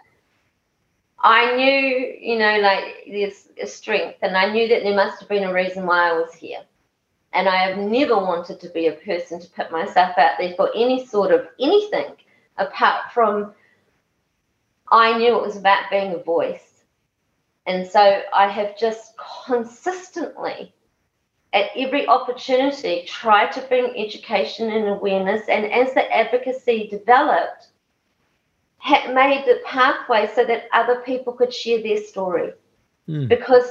I 1.20 1.56
knew, 1.56 2.16
you 2.20 2.38
know, 2.38 2.58
like 2.60 3.06
there's 3.10 3.48
a 3.60 3.66
strength, 3.66 4.18
and 4.22 4.36
I 4.36 4.50
knew 4.52 4.68
that 4.68 4.82
there 4.82 4.94
must 4.94 5.20
have 5.20 5.28
been 5.28 5.44
a 5.44 5.52
reason 5.52 5.86
why 5.86 6.08
I 6.08 6.12
was 6.12 6.32
here. 6.34 6.60
And 7.32 7.48
I 7.48 7.56
have 7.56 7.78
never 7.78 8.16
wanted 8.16 8.60
to 8.60 8.68
be 8.70 8.86
a 8.86 8.92
person 8.92 9.40
to 9.40 9.50
put 9.50 9.70
myself 9.70 10.16
out 10.16 10.38
there 10.38 10.54
for 10.54 10.70
any 10.74 11.04
sort 11.04 11.32
of 11.32 11.48
anything 11.60 12.12
apart 12.56 13.12
from 13.12 13.52
I 14.90 15.18
knew 15.18 15.36
it 15.36 15.42
was 15.42 15.56
about 15.56 15.90
being 15.90 16.14
a 16.14 16.18
voice. 16.18 16.84
And 17.66 17.86
so 17.86 18.22
I 18.32 18.48
have 18.48 18.78
just 18.78 19.14
consistently, 19.46 20.72
at 21.52 21.70
every 21.76 22.06
opportunity, 22.06 23.04
try 23.06 23.46
to 23.46 23.60
bring 23.62 23.96
education 23.96 24.70
and 24.70 24.88
awareness. 24.88 25.48
And 25.48 25.66
as 25.72 25.94
the 25.94 26.10
advocacy 26.14 26.88
developed, 26.88 27.68
had 28.78 29.14
made 29.14 29.44
the 29.46 29.60
pathway 29.64 30.28
so 30.34 30.44
that 30.44 30.68
other 30.72 31.00
people 31.00 31.32
could 31.32 31.52
share 31.52 31.82
their 31.82 32.02
story. 32.02 32.52
Mm. 33.08 33.28
Because 33.28 33.70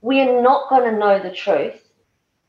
we're 0.00 0.42
not 0.42 0.68
going 0.70 0.90
to 0.90 0.98
know 0.98 1.22
the 1.22 1.30
truth 1.34 1.86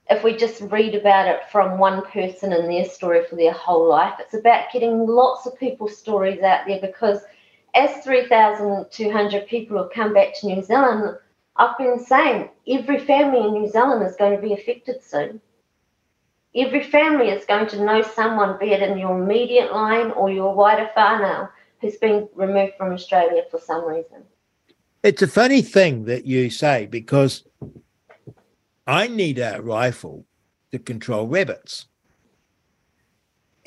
if 0.09 0.23
we 0.23 0.35
just 0.35 0.61
read 0.61 0.95
about 0.95 1.27
it 1.27 1.41
from 1.51 1.79
one 1.79 2.01
person 2.03 2.51
and 2.51 2.69
their 2.69 2.85
story 2.85 3.23
for 3.25 3.35
their 3.35 3.53
whole 3.53 3.87
life. 3.87 4.15
It's 4.19 4.33
about 4.33 4.71
getting 4.73 5.05
lots 5.07 5.45
of 5.45 5.57
people's 5.57 5.97
stories 5.97 6.41
out 6.41 6.67
there 6.67 6.81
because 6.81 7.19
as 7.75 8.03
3,200 8.03 9.47
people 9.47 9.77
have 9.77 9.91
come 9.93 10.13
back 10.13 10.33
to 10.35 10.47
New 10.47 10.61
Zealand, 10.61 11.17
I've 11.61 11.77
been 11.77 12.03
saying 12.03 12.49
every 12.67 12.97
family 12.97 13.45
in 13.45 13.53
New 13.53 13.69
Zealand 13.69 14.03
is 14.03 14.15
going 14.15 14.35
to 14.35 14.41
be 14.41 14.53
affected 14.53 15.03
soon. 15.03 15.39
Every 16.55 16.83
family 16.83 17.29
is 17.29 17.45
going 17.45 17.67
to 17.67 17.85
know 17.85 18.01
someone, 18.01 18.57
be 18.59 18.71
it 18.71 18.81
in 18.81 18.97
your 18.97 19.21
immediate 19.21 19.71
line 19.71 20.09
or 20.09 20.31
your 20.31 20.55
wider 20.55 20.89
whānau, 20.97 21.49
who's 21.79 21.97
been 21.97 22.27
removed 22.33 22.73
from 22.79 22.91
Australia 22.91 23.43
for 23.51 23.59
some 23.59 23.85
reason. 23.85 24.23
It's 25.03 25.21
a 25.21 25.27
funny 25.27 25.61
thing 25.61 26.05
that 26.05 26.25
you 26.25 26.49
say 26.49 26.87
because 26.87 27.43
I 28.87 29.05
need 29.05 29.37
a 29.37 29.61
rifle 29.61 30.25
to 30.71 30.79
control 30.79 31.27
rabbits. 31.27 31.85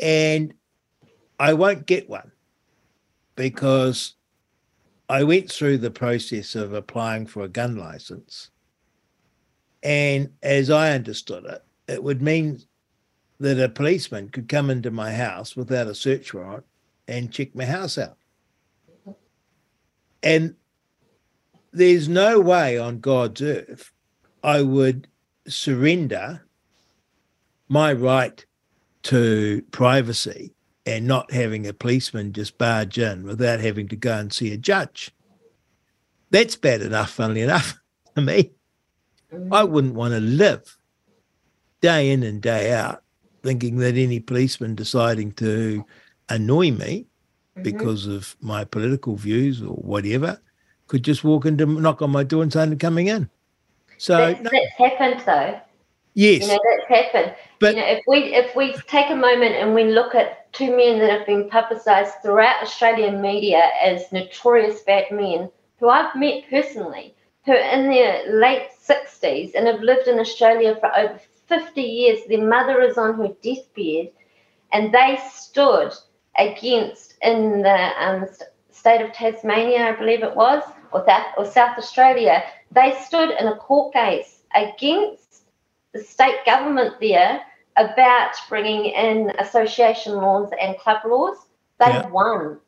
And 0.00 0.52
I 1.38 1.52
won't 1.52 1.86
get 1.86 2.10
one 2.10 2.32
because 3.36 4.14
I 5.08 5.22
went 5.24 5.50
through 5.50 5.78
the 5.78 5.90
process 5.90 6.54
of 6.54 6.72
applying 6.72 7.26
for 7.26 7.42
a 7.42 7.48
gun 7.48 7.76
license. 7.76 8.50
And 9.82 10.30
as 10.42 10.70
I 10.70 10.92
understood 10.92 11.44
it, 11.44 11.62
it 11.86 12.02
would 12.02 12.22
mean 12.22 12.60
that 13.38 13.62
a 13.62 13.68
policeman 13.68 14.30
could 14.30 14.48
come 14.48 14.70
into 14.70 14.90
my 14.90 15.12
house 15.12 15.56
without 15.56 15.86
a 15.86 15.94
search 15.94 16.32
warrant 16.32 16.64
and 17.06 17.32
check 17.32 17.54
my 17.54 17.66
house 17.66 17.98
out. 17.98 18.16
And 20.22 20.54
there's 21.72 22.08
no 22.08 22.40
way 22.40 22.78
on 22.78 23.00
God's 23.00 23.42
earth 23.42 23.92
I 24.42 24.62
would 24.62 25.08
surrender 25.46 26.46
my 27.68 27.92
right 27.92 28.44
to 29.04 29.62
privacy 29.70 30.53
and 30.86 31.06
not 31.06 31.32
having 31.32 31.66
a 31.66 31.72
policeman 31.72 32.32
just 32.32 32.58
barge 32.58 32.98
in 32.98 33.24
without 33.24 33.60
having 33.60 33.88
to 33.88 33.96
go 33.96 34.16
and 34.16 34.32
see 34.32 34.52
a 34.52 34.56
judge. 34.56 35.10
That's 36.30 36.56
bad 36.56 36.82
enough, 36.82 37.10
funnily 37.10 37.42
enough, 37.42 37.78
to 38.14 38.20
me. 38.20 38.52
I 39.50 39.64
wouldn't 39.64 39.94
want 39.94 40.14
to 40.14 40.20
live 40.20 40.76
day 41.80 42.10
in 42.10 42.22
and 42.22 42.40
day 42.40 42.72
out 42.72 43.02
thinking 43.42 43.76
that 43.76 43.96
any 43.96 44.20
policeman 44.20 44.74
deciding 44.74 45.32
to 45.32 45.84
annoy 46.28 46.70
me 46.70 47.06
mm-hmm. 47.54 47.62
because 47.62 48.06
of 48.06 48.36
my 48.40 48.64
political 48.64 49.16
views 49.16 49.62
or 49.62 49.74
whatever 49.74 50.40
could 50.86 51.02
just 51.02 51.24
walk 51.24 51.46
into 51.46 51.66
knock 51.66 52.02
on 52.02 52.10
my 52.10 52.24
door 52.24 52.42
and 52.42 52.52
say 52.52 52.62
I'm 52.62 52.78
coming 52.78 53.08
in. 53.08 53.28
So 53.98 54.16
that's, 54.16 54.40
no. 54.40 54.50
that's 54.50 54.72
happened 54.78 55.22
though. 55.26 55.60
Yes. 56.14 56.42
You 56.42 56.48
know, 56.48 56.58
that's 56.64 56.88
happened. 56.88 57.36
But 57.58 57.74
you 57.74 57.80
know, 57.80 57.88
if 57.88 58.04
we 58.06 58.18
if 58.34 58.56
we 58.56 58.72
take 58.88 59.10
a 59.10 59.16
moment 59.16 59.54
and 59.54 59.74
we 59.74 59.84
look 59.84 60.14
at 60.14 60.43
two 60.54 60.76
men 60.76 60.98
that 60.98 61.10
have 61.10 61.26
been 61.26 61.48
publicised 61.50 62.14
throughout 62.22 62.62
Australian 62.62 63.20
media 63.20 63.70
as 63.82 64.10
notorious 64.12 64.80
bad 64.82 65.10
men, 65.10 65.50
who 65.78 65.88
I've 65.88 66.14
met 66.16 66.48
personally, 66.48 67.14
who 67.44 67.52
are 67.52 67.56
in 67.56 67.88
their 67.90 68.40
late 68.40 68.68
sixties 68.78 69.54
and 69.54 69.66
have 69.66 69.80
lived 69.80 70.08
in 70.08 70.18
Australia 70.18 70.76
for 70.80 70.96
over 70.96 71.20
50 71.46 71.82
years, 71.82 72.20
their 72.28 72.46
mother 72.46 72.80
is 72.80 72.96
on 72.96 73.14
her 73.14 73.28
deathbed, 73.42 74.12
and 74.72 74.92
they 74.92 75.18
stood 75.30 75.92
against 76.38 77.14
in 77.22 77.62
the 77.62 78.04
um, 78.04 78.26
state 78.70 79.02
of 79.02 79.12
Tasmania, 79.12 79.88
I 79.88 79.92
believe 79.92 80.22
it 80.22 80.34
was, 80.34 80.62
or, 80.92 81.04
that, 81.06 81.34
or 81.36 81.44
South 81.44 81.78
Australia, 81.78 82.42
they 82.70 82.96
stood 83.06 83.30
in 83.38 83.46
a 83.46 83.56
court 83.56 83.92
case 83.92 84.42
against 84.54 85.44
the 85.92 86.00
state 86.00 86.44
government 86.44 86.94
there 87.00 87.40
about 87.76 88.32
bringing 88.48 88.86
in 88.86 89.30
association 89.38 90.14
laws 90.14 90.50
and 90.60 90.78
club 90.78 91.02
laws. 91.06 91.36
They 91.80 91.86
yeah. 91.86 92.08
won. 92.08 92.58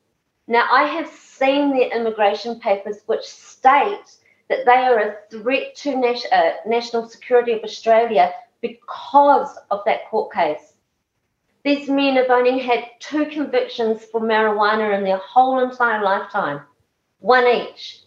Now, 0.48 0.66
I 0.70 0.84
have 0.84 1.08
seen 1.08 1.70
their 1.70 1.90
immigration 1.90 2.60
papers 2.60 2.98
which 3.06 3.24
state 3.24 4.04
that 4.48 4.64
they 4.64 4.72
are 4.72 4.98
a 4.98 5.16
threat 5.30 5.74
to 5.76 5.96
nat- 5.96 6.32
uh, 6.32 6.52
national 6.66 7.08
security 7.08 7.52
of 7.52 7.64
Australia 7.64 8.32
because 8.60 9.58
of 9.70 9.80
that 9.86 10.08
court 10.08 10.32
case. 10.32 10.74
These 11.64 11.88
men 11.88 12.14
have 12.14 12.30
only 12.30 12.60
had 12.60 12.84
two 13.00 13.26
convictions 13.26 14.04
for 14.04 14.20
marijuana 14.20 14.96
in 14.96 15.02
their 15.02 15.16
whole 15.18 15.58
entire 15.58 16.02
lifetime, 16.02 16.60
one 17.18 17.46
each, 17.46 18.02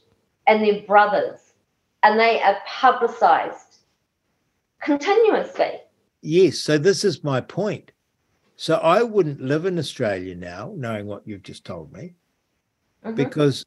and 0.47 0.63
they're 0.63 0.81
brothers, 0.83 1.39
and 2.03 2.17
they 2.17 2.41
are 2.41 2.57
publicized 2.65 3.79
continuously. 4.81 5.81
Yes, 6.21 6.59
so 6.59 6.77
this 6.77 7.03
is 7.03 7.23
my 7.23 7.41
point. 7.41 7.91
So 8.55 8.75
I 8.75 9.03
wouldn't 9.03 9.39
live 9.39 9.65
in 9.65 9.79
Australia 9.79 10.35
now, 10.35 10.73
knowing 10.75 11.07
what 11.07 11.25
you've 11.25 11.43
just 11.43 11.63
told 11.63 11.93
me, 11.93 12.13
mm-hmm. 13.05 13.15
because 13.15 13.65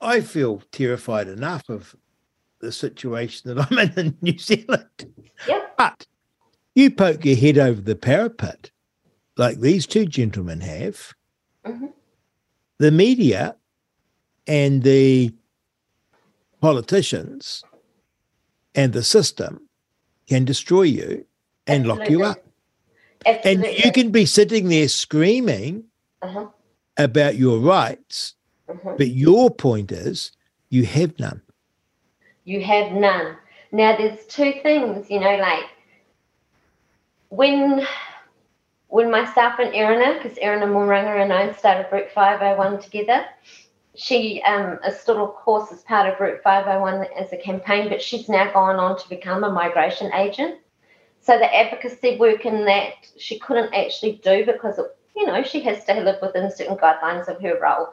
I 0.00 0.20
feel 0.22 0.62
terrified 0.72 1.28
enough 1.28 1.68
of 1.68 1.94
the 2.60 2.72
situation 2.72 3.54
that 3.54 3.66
I'm 3.70 3.78
in 3.78 3.92
in 3.98 4.18
New 4.22 4.38
Zealand. 4.38 5.12
Yep. 5.46 5.76
But 5.76 6.06
you 6.74 6.90
poke 6.90 7.24
your 7.24 7.36
head 7.36 7.58
over 7.58 7.80
the 7.80 7.96
parapet, 7.96 8.70
like 9.36 9.60
these 9.60 9.86
two 9.86 10.06
gentlemen 10.06 10.60
have. 10.60 11.12
Mm-hmm. 11.66 11.86
The 12.78 12.90
media 12.90 13.56
and 14.46 14.82
the 14.82 15.34
politicians 16.60 17.62
and 18.74 18.92
the 18.92 19.02
system 19.02 19.68
can 20.28 20.44
destroy 20.44 20.82
you 20.82 21.26
and 21.68 21.86
Absolutely. 21.86 21.98
lock 21.98 22.10
you 22.10 22.24
up. 22.24 22.44
Absolutely. 23.26 23.68
And 23.68 23.84
you 23.84 23.92
can 23.92 24.10
be 24.10 24.26
sitting 24.26 24.68
there 24.68 24.88
screaming 24.88 25.84
uh-huh. 26.22 26.46
about 26.96 27.36
your 27.36 27.58
rights, 27.58 28.34
uh-huh. 28.68 28.94
but 28.96 29.08
your 29.08 29.50
point 29.50 29.92
is 29.92 30.32
you 30.70 30.84
have 30.86 31.18
none 31.18 31.42
you 32.48 32.64
have 32.64 32.92
none. 32.92 33.36
Now, 33.72 33.94
there's 33.96 34.24
two 34.24 34.54
things, 34.62 35.10
you 35.10 35.20
know, 35.20 35.36
like 35.36 35.64
when 37.28 37.86
when 38.86 39.10
myself 39.10 39.58
and 39.58 39.74
Erina, 39.74 40.14
because 40.14 40.38
Erina 40.38 40.66
Morunga 40.66 41.22
and 41.22 41.30
I 41.30 41.52
started 41.52 41.86
Route 41.92 42.10
501 42.10 42.80
together, 42.80 43.26
she 43.94 44.42
um, 44.44 44.78
is 44.86 44.98
still, 44.98 45.22
of 45.22 45.34
course, 45.34 45.70
as 45.70 45.82
part 45.82 46.10
of 46.10 46.18
Route 46.18 46.40
501 46.42 47.06
as 47.20 47.30
a 47.34 47.36
campaign, 47.36 47.90
but 47.90 48.00
she's 48.00 48.30
now 48.30 48.50
gone 48.50 48.76
on 48.76 48.98
to 48.98 49.08
become 49.10 49.44
a 49.44 49.52
migration 49.52 50.10
agent. 50.14 50.58
So 51.28 51.36
the 51.36 51.54
advocacy 51.54 52.16
work 52.16 52.46
in 52.46 52.64
that 52.64 52.94
she 53.18 53.38
couldn't 53.38 53.74
actually 53.74 54.12
do 54.24 54.46
because, 54.46 54.80
you 55.14 55.26
know, 55.26 55.42
she 55.42 55.60
has 55.60 55.84
to 55.84 56.00
live 56.00 56.22
within 56.22 56.50
certain 56.50 56.78
guidelines 56.78 57.28
of 57.28 57.38
her 57.42 57.60
role. 57.60 57.88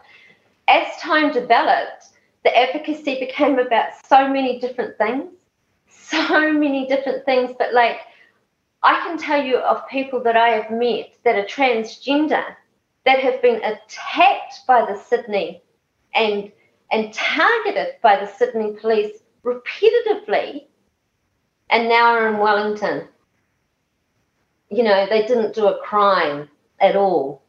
As 0.69 0.95
time 1.01 1.33
developed, 1.33 2.05
the 2.45 2.57
advocacy 2.57 3.19
became 3.19 3.59
about 3.59 3.89
so 4.07 4.29
many 4.29 4.57
different 4.61 4.97
things, 4.97 5.33
so 5.89 6.53
many 6.53 6.87
different 6.87 7.25
things. 7.25 7.51
But 7.59 7.73
like, 7.73 7.97
I 8.83 9.01
can 9.01 9.17
tell 9.17 9.43
you 9.43 9.57
of 9.57 9.85
people 9.89 10.23
that 10.23 10.37
I 10.37 10.51
have 10.51 10.71
met 10.71 11.11
that 11.25 11.35
are 11.35 11.43
transgender 11.43 12.55
that 13.05 13.19
have 13.19 13.41
been 13.41 13.61
attacked 13.65 14.65
by 14.65 14.85
the 14.85 14.97
Sydney 14.97 15.61
and 16.13 16.53
and 16.89 17.13
targeted 17.13 17.95
by 18.01 18.15
the 18.15 18.27
Sydney 18.27 18.77
police 18.79 19.17
repeatedly 19.43 20.69
and 21.69 21.89
now 21.89 22.13
are 22.13 22.29
in 22.29 22.37
Wellington. 22.37 23.09
You 24.69 24.83
know, 24.83 25.05
they 25.09 25.25
didn't 25.25 25.53
do 25.53 25.67
a 25.67 25.79
crime 25.79 26.49
at 26.79 26.95
all 26.95 27.45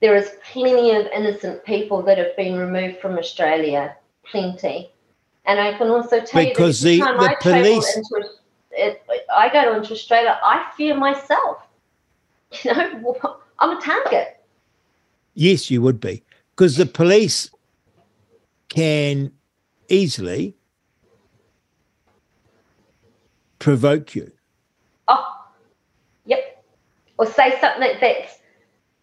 there 0.00 0.16
is 0.16 0.30
plenty 0.52 0.94
of 0.94 1.06
innocent 1.06 1.64
people 1.64 2.02
that 2.02 2.18
have 2.18 2.36
been 2.36 2.56
removed 2.56 3.00
from 3.00 3.18
Australia, 3.18 3.96
plenty. 4.24 4.90
And 5.46 5.58
I 5.58 5.76
can 5.78 5.88
also 5.88 6.20
tell 6.20 6.44
because 6.44 6.84
you 6.84 6.98
that 6.98 7.18
the, 7.18 7.28
the 7.28 7.36
police. 7.40 7.96
Into, 7.96 8.28
it, 8.72 9.02
I 9.34 9.48
go 9.52 9.76
into 9.76 9.92
Australia, 9.92 10.38
I 10.42 10.70
fear 10.76 10.96
myself. 10.96 11.58
You 12.62 12.72
know, 12.72 13.36
I'm 13.58 13.76
a 13.76 13.80
target. 13.80 14.40
Yes, 15.34 15.68
you 15.68 15.82
would 15.82 16.00
be. 16.00 16.22
Because 16.54 16.76
the 16.76 16.86
police 16.86 17.50
can 18.68 19.32
easily 19.88 20.56
provoke 23.58 24.14
you. 24.14 24.30
Or 27.18 27.26
say 27.26 27.58
something 27.60 27.96
that's 28.00 28.38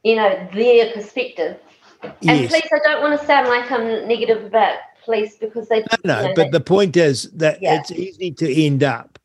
you 0.03 0.15
know, 0.15 0.47
their 0.53 0.91
perspective. 0.93 1.57
And 2.01 2.13
yes. 2.21 2.49
police, 2.49 2.69
I 2.71 2.79
don't 2.83 3.01
want 3.01 3.19
to 3.19 3.25
sound 3.25 3.47
like 3.47 3.71
I'm 3.71 4.07
negative 4.07 4.45
about 4.45 4.77
police 5.05 5.37
because 5.37 5.69
they. 5.69 5.79
No, 5.79 5.85
no, 6.03 6.21
you 6.21 6.27
know, 6.27 6.33
but 6.35 6.43
they, 6.45 6.49
the 6.51 6.59
point 6.59 6.97
is 6.97 7.31
that 7.31 7.61
yeah. 7.61 7.79
it's 7.79 7.91
easy 7.91 8.31
to 8.31 8.63
end 8.65 8.83
up. 8.83 9.17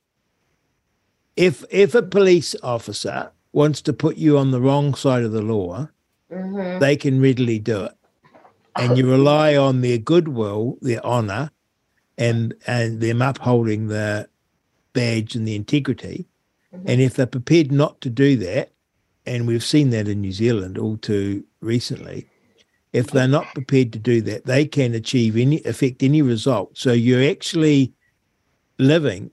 If 1.37 1.65
if 1.71 1.95
a 1.95 2.03
police 2.03 2.55
officer 2.63 3.33
wants 3.53 3.83
to 3.83 3.93
put 3.93 4.17
you 4.17 4.39
on 4.39 4.51
the 4.51 4.61
wrong 4.61 4.95
side 4.95 5.25
of 5.25 5.33
the 5.33 5.43
law, 5.43 5.89
mm-hmm. 6.31 6.79
they 6.79 6.97
can 6.97 7.21
readily 7.21 7.59
do 7.59 7.85
it, 7.85 7.97
and 8.77 8.97
you 8.97 9.11
rely 9.11 9.57
on 9.57 9.81
their 9.81 9.99
goodwill, 9.99 10.79
their 10.81 11.05
honour, 11.05 11.51
and 12.17 12.55
and 12.67 13.01
them 13.01 13.23
upholding 13.23 13.89
the 13.89 14.29
badge 14.93 15.35
and 15.35 15.47
the 15.47 15.57
integrity. 15.57 16.29
Mm-hmm. 16.73 16.89
And 16.89 17.01
if 17.01 17.15
they're 17.15 17.27
prepared 17.27 17.73
not 17.73 18.01
to 18.03 18.11
do 18.11 18.37
that, 18.37 18.71
and 19.29 19.47
we've 19.47 19.65
seen 19.65 19.91
that 19.91 20.09
in 20.09 20.23
New 20.23 20.33
Zealand 20.33 20.79
all 20.79 20.97
too 20.97 21.45
recently, 21.61 22.27
if 22.95 23.09
they're 23.09 23.29
not 23.29 23.53
prepared 23.55 23.93
to 23.93 23.99
do 23.99 24.23
that, 24.23 24.47
they 24.47 24.65
can 24.65 24.95
achieve 24.95 25.37
any 25.37 25.63
affect 25.65 26.03
any 26.03 26.23
result. 26.23 26.77
So 26.77 26.93
you're 26.93 27.31
actually 27.31 27.93
living. 28.79 29.31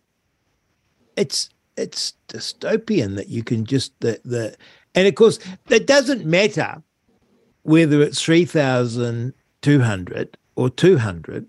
It's 1.16 1.50
it's 1.78 2.14
dystopian 2.28 3.16
that 3.16 3.30
you 3.30 3.44
can 3.44 3.66
just 3.66 3.94
the 4.02 4.20
the 4.26 4.56
and 4.94 5.08
of 5.08 5.16
course 5.16 5.40
it 5.70 5.88
doesn't 5.88 6.26
matter 6.26 6.84
whether 7.64 8.02
it's 8.02 8.22
three 8.22 8.46
thousand 8.46 9.34
two 9.62 9.80
hundred 9.80 10.38
or 10.56 10.70
two 10.70 10.98
hundred 10.98 11.48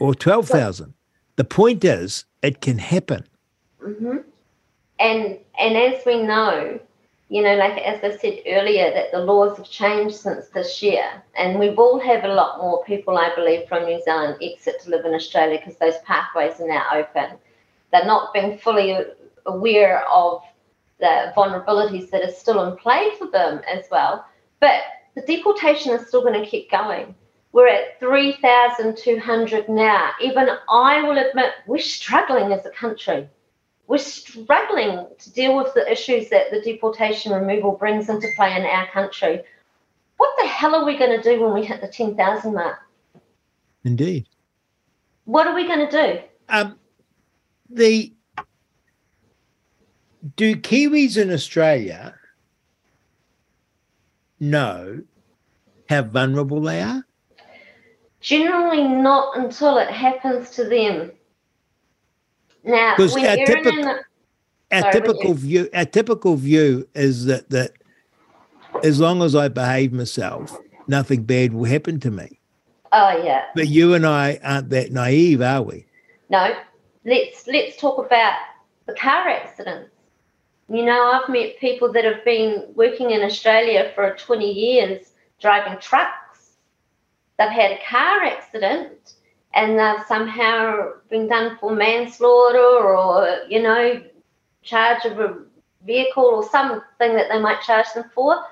or 0.00 0.14
twelve 0.14 0.48
thousand. 0.48 0.94
The 1.36 1.44
point 1.44 1.84
is, 1.84 2.24
it 2.42 2.60
can 2.60 2.78
happen. 2.78 3.24
Mm-hmm. 3.80 4.18
And 4.98 5.38
and 5.60 5.76
as 5.76 6.04
we 6.04 6.22
know, 6.22 6.80
you 7.30 7.42
know, 7.42 7.56
like 7.56 7.76
as 7.82 8.02
I 8.02 8.16
said 8.16 8.40
earlier, 8.46 8.90
that 8.90 9.12
the 9.12 9.18
laws 9.18 9.58
have 9.58 9.68
changed 9.68 10.16
since 10.16 10.48
this 10.48 10.82
year, 10.82 11.22
and 11.36 11.58
we 11.58 11.70
will 11.70 11.98
have 12.00 12.24
a 12.24 12.32
lot 12.32 12.58
more 12.58 12.82
people, 12.84 13.18
I 13.18 13.34
believe, 13.34 13.68
from 13.68 13.84
New 13.84 14.02
Zealand 14.02 14.36
exit 14.42 14.80
to 14.82 14.90
live 14.90 15.04
in 15.04 15.14
Australia 15.14 15.58
because 15.58 15.78
those 15.78 15.98
pathways 16.06 16.58
are 16.60 16.68
now 16.68 16.86
open. 16.92 17.36
They're 17.92 18.06
not 18.06 18.32
being 18.32 18.56
fully 18.56 18.96
aware 19.44 20.08
of 20.08 20.42
the 21.00 21.32
vulnerabilities 21.36 22.10
that 22.10 22.24
are 22.24 22.32
still 22.32 22.64
in 22.64 22.78
play 22.78 23.10
for 23.18 23.30
them 23.30 23.60
as 23.70 23.84
well, 23.90 24.24
but 24.60 24.80
the 25.14 25.22
deportation 25.22 25.92
is 25.92 26.08
still 26.08 26.22
going 26.22 26.42
to 26.42 26.48
keep 26.48 26.70
going. 26.70 27.14
We're 27.52 27.68
at 27.68 28.00
3,200 28.00 29.68
now. 29.68 30.10
Even 30.20 30.48
I 30.70 31.02
will 31.02 31.18
admit 31.18 31.52
we're 31.66 31.78
struggling 31.78 32.52
as 32.52 32.64
a 32.66 32.70
country 32.70 33.28
we're 33.88 33.98
struggling 33.98 35.06
to 35.18 35.32
deal 35.32 35.56
with 35.56 35.72
the 35.74 35.90
issues 35.90 36.28
that 36.28 36.50
the 36.50 36.60
deportation 36.60 37.32
removal 37.32 37.72
brings 37.72 38.08
into 38.10 38.28
play 38.36 38.54
in 38.54 38.64
our 38.64 38.86
country. 38.90 39.42
What 40.18 40.30
the 40.38 40.46
hell 40.46 40.74
are 40.74 40.84
we 40.84 40.98
going 40.98 41.20
to 41.20 41.22
do 41.22 41.42
when 41.42 41.54
we 41.54 41.64
hit 41.64 41.80
the 41.80 41.88
10,000 41.88 42.54
mark? 42.54 42.78
Indeed. 43.84 44.26
What 45.24 45.46
are 45.46 45.54
we 45.54 45.66
going 45.66 45.88
to 45.88 45.90
do? 45.90 46.20
Um, 46.50 46.78
the 47.70 48.12
do 50.36 50.56
Kiwis 50.56 51.16
in 51.16 51.30
Australia 51.30 52.14
know 54.40 55.02
how 55.88 56.02
vulnerable 56.02 56.60
they 56.60 56.82
are? 56.82 57.04
Generally, 58.20 58.84
not 58.84 59.38
until 59.38 59.78
it 59.78 59.88
happens 59.88 60.50
to 60.50 60.64
them. 60.64 61.12
Now, 62.64 62.94
because 62.96 63.16
our, 63.16 63.36
typical, 63.36 63.88
our 64.70 64.80
sorry, 64.80 64.92
typical 64.92 65.34
view, 65.34 65.68
our 65.74 65.84
typical 65.84 66.36
view 66.36 66.88
is 66.94 67.24
that 67.26 67.50
that 67.50 67.72
as 68.84 69.00
long 69.00 69.22
as 69.22 69.34
I 69.34 69.48
behave 69.48 69.92
myself, 69.92 70.56
nothing 70.86 71.22
bad 71.24 71.52
will 71.52 71.64
happen 71.64 72.00
to 72.00 72.10
me. 72.10 72.38
Oh 72.92 73.22
yeah. 73.22 73.44
But 73.54 73.68
you 73.68 73.94
and 73.94 74.06
I 74.06 74.38
aren't 74.42 74.70
that 74.70 74.92
naive, 74.92 75.40
are 75.42 75.62
we? 75.62 75.86
No. 76.30 76.54
Let's 77.04 77.46
let's 77.46 77.76
talk 77.76 78.04
about 78.04 78.34
the 78.86 78.94
car 78.94 79.28
accidents. 79.28 79.90
You 80.68 80.84
know, 80.84 81.12
I've 81.12 81.28
met 81.30 81.58
people 81.58 81.90
that 81.92 82.04
have 82.04 82.24
been 82.24 82.64
working 82.74 83.10
in 83.10 83.22
Australia 83.22 83.90
for 83.94 84.14
20 84.18 84.50
years 84.50 85.12
driving 85.40 85.78
trucks. 85.80 86.56
They've 87.38 87.48
had 87.48 87.70
a 87.70 87.78
car 87.88 88.22
accident 88.24 89.14
and 89.58 89.76
they've 89.76 90.06
somehow 90.06 90.92
been 91.10 91.26
done 91.26 91.58
for 91.58 91.74
manslaughter 91.74 92.58
or, 92.60 93.40
you 93.48 93.60
know, 93.60 94.00
charge 94.62 95.04
of 95.04 95.18
a 95.18 95.36
vehicle 95.84 96.22
or 96.22 96.48
something 96.48 96.80
that 97.00 97.26
they 97.28 97.40
might 97.40 97.60
charge 97.62 97.86
them 97.92 98.04
for, 98.14 98.44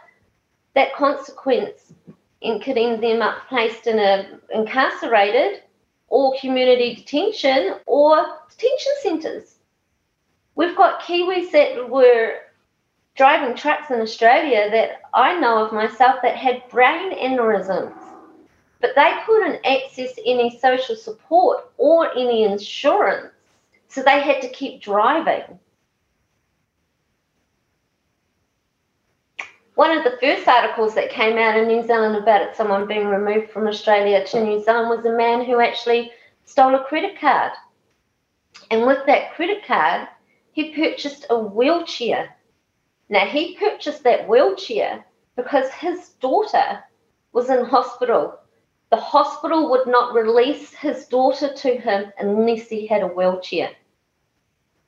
that 0.74 0.92
consequence 0.94 1.92
in 2.40 2.58
getting 2.58 3.00
them 3.00 3.22
up 3.22 3.46
placed 3.48 3.86
in 3.86 4.00
a 4.00 4.26
incarcerated 4.52 5.62
or 6.08 6.34
community 6.40 6.96
detention 6.96 7.76
or 7.86 8.26
detention 8.50 8.92
centres. 9.00 9.54
We've 10.56 10.76
got 10.76 11.02
Kiwis 11.02 11.52
that 11.52 11.88
were 11.88 12.38
driving 13.14 13.56
trucks 13.56 13.92
in 13.92 14.00
Australia 14.00 14.68
that 14.72 15.02
I 15.14 15.38
know 15.38 15.64
of 15.64 15.72
myself 15.72 16.16
that 16.22 16.34
had 16.34 16.68
brain 16.68 17.12
aneurysms 17.12 18.05
but 18.80 18.90
they 18.94 19.12
couldn't 19.24 19.64
access 19.64 20.12
any 20.24 20.58
social 20.58 20.96
support 20.96 21.70
or 21.78 22.12
any 22.16 22.44
insurance. 22.44 23.32
So 23.88 24.02
they 24.02 24.20
had 24.20 24.42
to 24.42 24.48
keep 24.48 24.82
driving. 24.82 25.58
One 29.74 29.96
of 29.96 30.04
the 30.04 30.18
first 30.20 30.48
articles 30.48 30.94
that 30.94 31.10
came 31.10 31.36
out 31.36 31.58
in 31.58 31.68
New 31.68 31.86
Zealand 31.86 32.16
about 32.16 32.42
it, 32.42 32.56
someone 32.56 32.86
being 32.86 33.08
removed 33.08 33.50
from 33.50 33.66
Australia 33.66 34.24
to 34.26 34.42
New 34.42 34.62
Zealand, 34.62 34.88
was 34.88 35.04
a 35.04 35.16
man 35.16 35.44
who 35.44 35.60
actually 35.60 36.12
stole 36.44 36.74
a 36.74 36.84
credit 36.84 37.20
card. 37.20 37.52
And 38.70 38.86
with 38.86 39.04
that 39.06 39.34
credit 39.34 39.66
card, 39.66 40.08
he 40.52 40.74
purchased 40.74 41.26
a 41.28 41.38
wheelchair. 41.38 42.34
Now, 43.10 43.26
he 43.26 43.56
purchased 43.58 44.02
that 44.04 44.26
wheelchair 44.26 45.04
because 45.36 45.70
his 45.70 46.08
daughter 46.20 46.82
was 47.32 47.50
in 47.50 47.64
hospital 47.66 48.38
the 48.90 48.96
hospital 48.96 49.70
would 49.70 49.86
not 49.86 50.14
release 50.14 50.72
his 50.72 51.06
daughter 51.06 51.52
to 51.52 51.76
him 51.76 52.12
unless 52.18 52.68
he 52.68 52.86
had 52.86 53.02
a 53.02 53.08
wheelchair. 53.08 53.70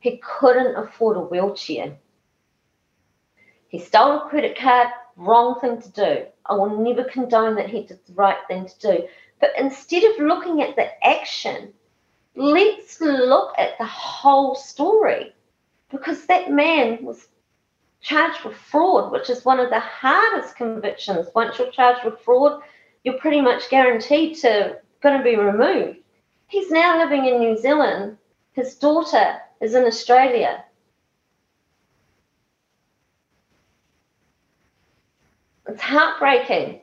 He 0.01 0.18
couldn't 0.18 0.76
afford 0.76 1.16
a 1.16 1.20
wheelchair. 1.20 1.96
He 3.68 3.78
stole 3.78 4.18
a 4.18 4.28
credit 4.28 4.57
card, 4.57 4.88
wrong 5.16 5.59
thing 5.61 5.82
to 5.82 5.90
do. 5.90 6.26
I 6.46 6.55
will 6.55 6.80
never 6.80 7.05
condone 7.05 7.57
that 7.57 7.68
he 7.68 7.82
did 7.82 7.99
the 8.07 8.14
right 8.14 8.38
thing 8.46 8.66
to 8.66 8.78
do. 8.78 9.09
But 9.40 9.51
instead 9.59 10.05
of 10.05 10.20
looking 10.20 10.62
at 10.62 10.76
the 10.76 10.88
action, 11.07 11.72
let's 12.36 13.01
look 13.01 13.55
at 13.59 13.76
the 13.78 13.84
whole 13.86 14.55
story. 14.55 15.34
Because 15.90 16.26
that 16.26 16.51
man 16.51 17.05
was 17.05 17.28
charged 18.01 18.44
with 18.44 18.57
fraud, 18.57 19.11
which 19.11 19.28
is 19.28 19.44
one 19.44 19.59
of 19.59 19.70
the 19.70 19.80
hardest 19.80 20.57
convictions. 20.57 21.28
Once 21.34 21.59
you're 21.59 21.70
charged 21.72 22.05
with 22.05 22.20
fraud, 22.20 22.62
you're 23.05 23.18
pretty 23.18 23.40
much 23.40 23.70
guaranteed 23.70 24.36
to 24.38 24.78
going 25.01 25.18
to 25.18 25.24
be 25.24 25.36
removed. 25.36 25.99
He's 26.49 26.70
now 26.70 26.99
living 26.99 27.26
in 27.26 27.38
New 27.38 27.57
Zealand. 27.57 28.16
His 28.53 28.74
daughter 28.74 29.36
is 29.61 29.74
in 29.74 29.84
Australia. 29.84 30.64
It's 35.68 35.82
heartbreaking. 35.82 36.80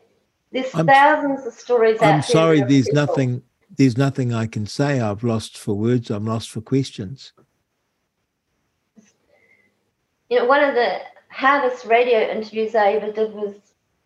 There's 0.51 0.73
I'm, 0.73 0.85
thousands 0.85 1.45
of 1.45 1.53
stories 1.53 1.97
I'm 2.01 2.21
sorry, 2.21 2.61
there's 2.61 2.85
people. 2.85 3.05
nothing 3.05 3.43
there's 3.77 3.97
nothing 3.97 4.33
I 4.33 4.47
can 4.47 4.65
say. 4.65 5.01
I've 5.01 5.23
lost 5.23 5.57
for 5.57 5.73
words, 5.73 6.09
I'm 6.09 6.25
lost 6.25 6.49
for 6.49 6.61
questions. 6.61 7.33
You 10.29 10.39
know, 10.39 10.45
one 10.45 10.63
of 10.63 10.75
the 10.75 10.99
hardest 11.29 11.85
radio 11.85 12.19
interviews 12.19 12.73
I 12.73 12.93
ever 12.93 13.11
did 13.11 13.33
was 13.33 13.55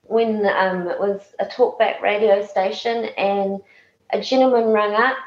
when 0.10 0.46
um, 0.48 0.88
it 0.88 1.00
was 1.00 1.22
a 1.40 1.46
talkback 1.46 2.02
radio 2.02 2.46
station, 2.46 3.06
and 3.18 3.62
a 4.12 4.20
gentleman 4.20 4.66
rang 4.66 4.94
up 4.94 5.18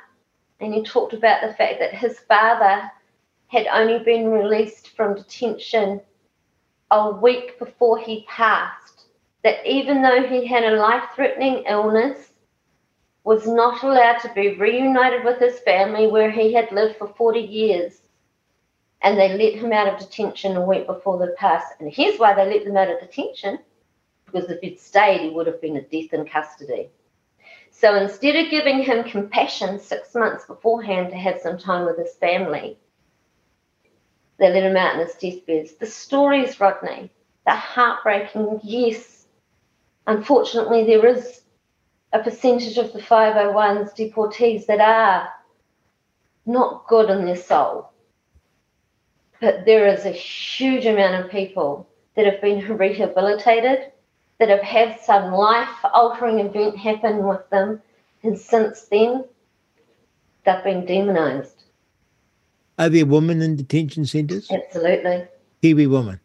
and 0.63 0.73
he 0.73 0.83
talked 0.83 1.13
about 1.13 1.43
the 1.43 1.55
fact 1.55 1.81
that 1.81 1.93
his 1.93 2.21
father 2.21 2.91
had 3.49 3.67
only 3.67 3.99
been 3.99 4.29
released 4.29 4.89
from 4.97 5.17
detention 5.17 6.01
a 6.93 7.11
week 7.11 7.59
before 7.59 7.99
he 7.99 8.25
passed. 8.29 9.07
That 9.43 9.67
even 9.69 10.03
though 10.03 10.23
he 10.23 10.47
had 10.47 10.65
a 10.65 10.77
life 10.77 11.03
threatening 11.17 11.65
illness, 11.69 12.31
was 13.25 13.47
not 13.47 13.83
allowed 13.83 14.19
to 14.19 14.33
be 14.35 14.55
reunited 14.55 15.25
with 15.25 15.39
his 15.39 15.59
family 15.61 16.07
where 16.07 16.31
he 16.31 16.53
had 16.53 16.71
lived 16.71 16.97
for 16.97 17.09
40 17.09 17.41
years. 17.41 18.01
And 19.03 19.19
they 19.19 19.37
let 19.37 19.61
him 19.61 19.73
out 19.73 19.93
of 19.93 19.99
detention 19.99 20.57
a 20.57 20.65
week 20.65 20.87
before 20.87 21.19
the 21.19 21.35
pass. 21.37 21.65
And 21.81 21.93
here's 21.93 22.21
why 22.21 22.35
they 22.35 22.47
let 22.47 22.65
them 22.65 22.77
out 22.77 22.91
of 22.91 23.01
detention 23.01 23.59
because 24.33 24.51
if 24.51 24.61
he'd 24.61 24.81
stayed, 24.81 25.21
he 25.21 25.31
would 25.31 25.47
have 25.47 25.61
been 25.61 25.77
a 25.77 25.83
death 25.83 26.13
in 26.13 26.25
custody. 26.25 26.91
So 27.71 27.95
instead 27.97 28.37
of 28.37 28.51
giving 28.51 28.83
him 28.83 29.05
compassion 29.05 29.79
six 29.79 30.15
months 30.15 30.47
beforehand 30.47 31.11
to 31.11 31.17
have 31.17 31.41
some 31.41 31.59
time 31.59 31.85
with 31.85 31.99
his 31.99 32.15
family, 32.17 32.79
they 34.39 34.53
let 34.53 34.63
him 34.63 34.77
out 34.77 34.95
in 34.95 35.07
his 35.07 35.15
deathbeds. 35.17 35.75
The 35.75 35.87
stories, 35.87 36.61
Rodney, 36.61 37.11
they're 37.47 37.55
heartbreaking. 37.55 38.61
Yes, 38.63 39.27
unfortunately, 40.07 40.85
there 40.85 41.07
is 41.07 41.43
a 42.13 42.23
percentage 42.23 42.77
of 42.77 42.93
the 42.93 43.01
501s 43.01 43.95
deportees 43.97 44.67
that 44.67 44.81
are 44.81 45.29
not 46.47 46.87
good 46.89 47.11
in 47.11 47.25
their 47.25 47.37
soul. 47.37 47.91
But 49.41 49.65
there 49.65 49.87
is 49.87 50.05
a 50.05 50.11
huge 50.11 50.87
amount 50.87 51.25
of 51.25 51.31
people 51.31 51.89
that 52.15 52.27
have 52.27 52.41
been 52.41 52.77
rehabilitated 52.77 53.92
that 54.43 54.49
have 54.49 54.61
had 54.61 54.99
some 55.01 55.33
life 55.33 55.69
altering 55.95 56.41
event 56.41 56.77
happen 56.77 57.23
with 57.23 57.49
them, 57.51 57.81
and 58.25 58.37
since 58.37 58.87
then, 58.87 59.25
they've 60.45 60.65
been 60.65 60.85
demonised. 60.85 61.63
Are 62.77 62.89
there 62.89 63.07
women 63.07 63.41
in 63.41 63.55
detention 63.55 64.05
centres? 64.05 64.51
Absolutely. 64.51 65.29
Kiwi 65.63 65.87
woman. 65.87 66.19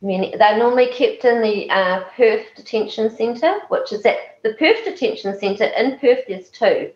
Many, 0.00 0.32
they're 0.38 0.58
normally 0.58 0.92
kept 0.92 1.24
in 1.24 1.42
the 1.42 1.68
uh, 1.68 2.04
Perth 2.16 2.46
Detention 2.54 3.10
Centre, 3.10 3.58
which 3.68 3.92
is 3.92 4.06
at 4.06 4.40
the 4.44 4.54
Perth 4.54 4.84
Detention 4.84 5.36
Centre 5.36 5.64
in 5.64 5.98
Perth. 5.98 6.20
There's 6.28 6.50
two. 6.50 6.92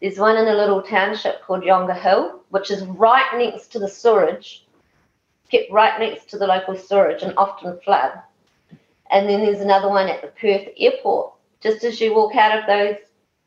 There's 0.00 0.18
one 0.18 0.36
in 0.36 0.48
a 0.48 0.56
little 0.56 0.82
township 0.82 1.42
called 1.42 1.62
Yongah 1.62 2.00
Hill, 2.00 2.40
which 2.48 2.72
is 2.72 2.82
right 2.86 3.38
next 3.38 3.68
to 3.68 3.78
the 3.78 3.88
sewerage, 3.88 4.66
kept 5.48 5.70
right 5.70 6.00
next 6.00 6.28
to 6.30 6.38
the 6.38 6.48
local 6.48 6.74
sewerage 6.74 7.22
and 7.22 7.34
often 7.36 7.78
flood. 7.84 8.20
And 9.10 9.28
then 9.28 9.40
there's 9.40 9.60
another 9.60 9.88
one 9.88 10.08
at 10.08 10.22
the 10.22 10.28
Perth 10.28 10.68
Airport. 10.76 11.32
Just 11.60 11.84
as 11.84 12.00
you 12.00 12.14
walk 12.14 12.34
out 12.36 12.58
of 12.58 12.66
those 12.66 12.96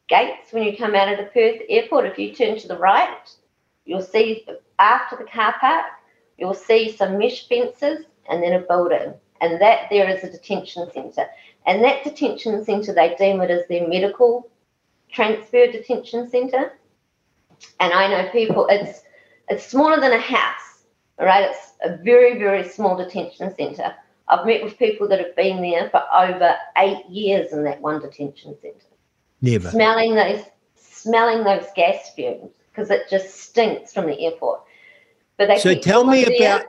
gates 0.08 0.52
when 0.52 0.64
you 0.64 0.76
come 0.76 0.96
out 0.96 1.12
of 1.12 1.18
the 1.18 1.32
Perth 1.32 1.62
Airport, 1.70 2.06
if 2.06 2.18
you 2.18 2.34
turn 2.34 2.58
to 2.60 2.68
the 2.68 2.78
right, 2.78 3.30
you'll 3.86 4.02
see 4.02 4.46
after 4.80 5.16
the 5.16 5.24
car 5.24 5.56
park, 5.60 5.86
you'll 6.38 6.54
see 6.54 6.92
some 6.92 7.18
mesh 7.18 7.48
fences 7.48 8.06
and 8.30 8.44
then 8.44 8.54
a 8.54 8.60
building. 8.60 9.14
And 9.40 9.62
that 9.62 9.88
there 9.90 10.10
is 10.10 10.24
a 10.24 10.32
detention 10.32 10.92
centre. 10.92 11.28
And 11.66 11.84
that 11.84 12.04
detention 12.04 12.64
centre, 12.64 12.94
they 12.94 13.16
deem 13.16 13.42
it 13.42 13.52
as 13.52 13.68
their 13.68 13.88
medical 13.88 14.50
transfer 15.12 15.72
detention 15.72 16.30
centre. 16.30 16.74
And 17.80 17.94
I 17.94 18.08
know 18.08 18.30
people, 18.32 18.68
it's 18.70 19.02
it's 19.50 19.66
smaller 19.68 20.00
than 20.00 20.14
a 20.14 20.18
house, 20.18 20.84
right? 21.20 21.50
It's 21.50 21.74
a 21.84 21.98
very, 21.98 22.40
very 22.40 22.68
small 22.68 22.96
detention 22.96 23.54
centre. 23.56 23.94
I've 24.32 24.46
met 24.46 24.64
with 24.64 24.80
people 24.80 25.10
that 25.10 25.20
have 25.20 25.36
been 25.36 25.62
there 25.62 25.90
for 25.90 26.02
over 26.16 26.56
eight 26.78 27.06
years 27.10 27.52
in 27.52 27.66
that 27.66 27.82
one 27.82 28.00
detention 28.00 28.56
centre. 28.62 28.80
Never. 29.42 29.70
Smelling 29.70 30.16
those 30.16 30.46
smelling 30.76 31.44
those 31.44 31.66
gas 31.76 32.14
fumes 32.16 32.52
because 32.70 32.90
it 32.90 33.10
just 33.10 33.42
stinks 33.42 33.94
from 33.94 34.06
the 34.06 34.18
airport. 34.26 34.62
But 35.36 35.50
they 35.50 35.60
so 35.60 35.76
tell 35.76 36.06
me 36.06 36.24
about 36.24 36.66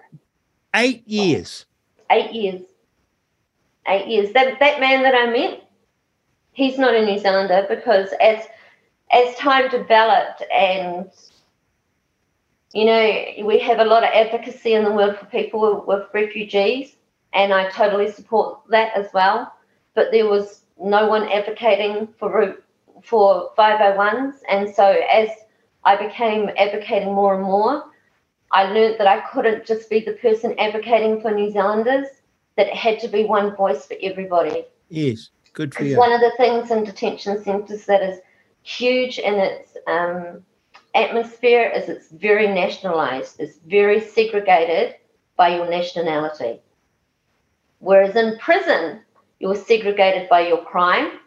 eight 0.74 1.06
years. 1.06 1.66
Eight 2.10 2.32
years. 2.32 2.62
Eight 3.86 4.08
years. 4.08 4.32
That 4.32 4.58
that 4.58 4.80
man 4.80 5.02
that 5.04 5.14
I 5.14 5.30
met, 5.30 5.70
he's 6.50 6.78
not 6.78 6.94
a 6.94 7.06
New 7.06 7.18
Zealander 7.18 7.66
because 7.68 8.08
as 8.20 8.44
as 9.12 9.36
time 9.36 9.70
developed 9.70 10.42
and 10.52 11.08
you 12.72 12.86
know 12.86 13.24
we 13.44 13.60
have 13.60 13.78
a 13.78 13.84
lot 13.84 14.02
of 14.02 14.10
advocacy 14.12 14.72
in 14.72 14.82
the 14.82 14.90
world 14.90 15.16
for 15.18 15.26
people 15.26 15.84
with 15.86 16.08
refugees 16.12 16.96
and 17.34 17.52
I 17.52 17.68
totally 17.70 18.10
support 18.10 18.60
that 18.68 18.96
as 18.96 19.08
well. 19.12 19.52
But 19.94 20.10
there 20.10 20.28
was 20.28 20.62
no 20.82 21.08
one 21.08 21.28
advocating 21.30 22.08
for 22.18 22.56
for 23.02 23.50
501s, 23.58 24.34
and 24.48 24.72
so 24.72 24.84
as 25.10 25.28
I 25.84 25.96
became 25.96 26.50
advocating 26.56 27.12
more 27.12 27.34
and 27.34 27.42
more, 27.42 27.84
I 28.52 28.64
learned 28.64 29.00
that 29.00 29.08
I 29.08 29.20
couldn't 29.32 29.66
just 29.66 29.90
be 29.90 30.00
the 30.00 30.12
person 30.12 30.58
advocating 30.58 31.20
for 31.20 31.32
New 31.32 31.50
Zealanders; 31.50 32.06
that 32.56 32.68
it 32.68 32.74
had 32.74 33.00
to 33.00 33.08
be 33.08 33.24
one 33.24 33.56
voice 33.56 33.86
for 33.86 33.96
everybody. 34.02 34.64
Yes, 34.88 35.30
good 35.52 35.74
for 35.74 35.82
it's 35.82 35.92
you. 35.92 35.98
One 35.98 36.12
of 36.12 36.20
the 36.20 36.32
things 36.36 36.70
in 36.70 36.84
detention 36.84 37.42
centres 37.42 37.86
that 37.86 38.02
is 38.02 38.20
huge 38.62 39.18
in 39.18 39.34
its 39.34 39.76
um, 39.86 40.42
atmosphere 40.94 41.72
is 41.74 41.88
it's 41.88 42.10
very 42.10 42.46
nationalised. 42.46 43.40
It's 43.40 43.58
very 43.66 44.00
segregated 44.00 44.96
by 45.36 45.56
your 45.56 45.68
nationality. 45.68 46.60
Whereas 47.82 48.14
in 48.14 48.38
prison, 48.38 49.00
you're 49.40 49.56
segregated 49.56 50.28
by 50.28 50.46
your 50.46 50.64
crime. 50.64 51.18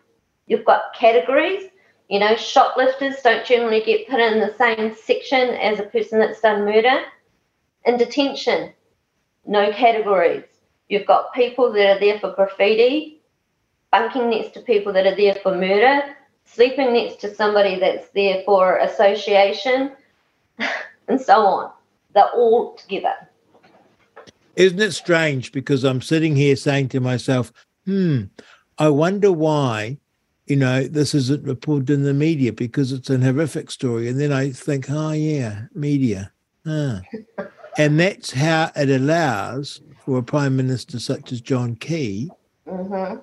You've 0.48 0.64
got 0.64 0.94
categories. 0.98 1.70
You 2.08 2.20
know, 2.20 2.38
shoplifters 2.38 3.22
don't 3.22 3.46
generally 3.46 3.82
get 3.82 4.08
put 4.08 4.22
in 4.22 4.40
the 4.40 4.56
same 4.58 4.96
section 4.96 5.50
as 5.50 5.82
a 5.82 5.84
person 5.84 6.18
that's 6.18 6.40
done 6.40 6.64
murder. 6.64 7.02
In 7.84 7.98
detention, 7.98 8.72
no 9.46 9.74
categories. 9.74 10.46
You've 10.88 11.06
got 11.06 11.34
people 11.34 11.74
that 11.74 11.98
are 11.98 12.00
there 12.00 12.20
for 12.20 12.32
graffiti, 12.32 13.20
bunking 13.92 14.30
next 14.30 14.54
to 14.54 14.62
people 14.62 14.94
that 14.94 15.06
are 15.06 15.16
there 15.16 15.36
for 15.36 15.54
murder, 15.54 16.16
sleeping 16.46 16.94
next 16.94 17.20
to 17.20 17.36
somebody 17.36 17.78
that's 17.80 18.08
there 18.12 18.44
for 18.46 18.78
association, 18.78 19.92
and 21.10 21.20
so 21.20 21.46
on. 21.46 21.72
They're 22.14 22.32
all 22.32 22.76
together. 22.76 23.28
Isn't 24.56 24.82
it 24.82 24.94
strange? 24.94 25.52
Because 25.52 25.84
I'm 25.84 26.02
sitting 26.02 26.36
here 26.36 26.56
saying 26.56 26.90
to 26.90 27.00
myself, 27.00 27.52
hmm, 27.86 28.24
I 28.78 28.90
wonder 28.90 29.32
why, 29.32 29.98
you 30.48 30.56
know, 30.56 30.84
this 30.84 31.14
isn't 31.14 31.44
reported 31.44 31.90
in 31.90 32.04
the 32.04 32.14
media 32.14 32.54
because 32.54 32.92
it's 32.92 33.10
an 33.10 33.22
horrific 33.22 33.72
story. 33.72 34.08
And 34.08 34.20
then 34.20 34.32
I 34.32 34.52
think, 34.52 34.88
oh, 34.90 35.12
yeah, 35.12 35.64
media. 35.74 36.32
Ah. 36.66 37.02
and 37.78 38.00
that's 38.00 38.32
how 38.32 38.72
it 38.76 38.90
allows 38.90 39.82
for 40.06 40.20
a 40.20 40.24
prime 40.24 40.56
minister 40.56 41.00
such 41.00 41.32
as 41.32 41.42
John 41.42 41.76
Key 41.76 42.32
mm-hmm. 42.68 43.18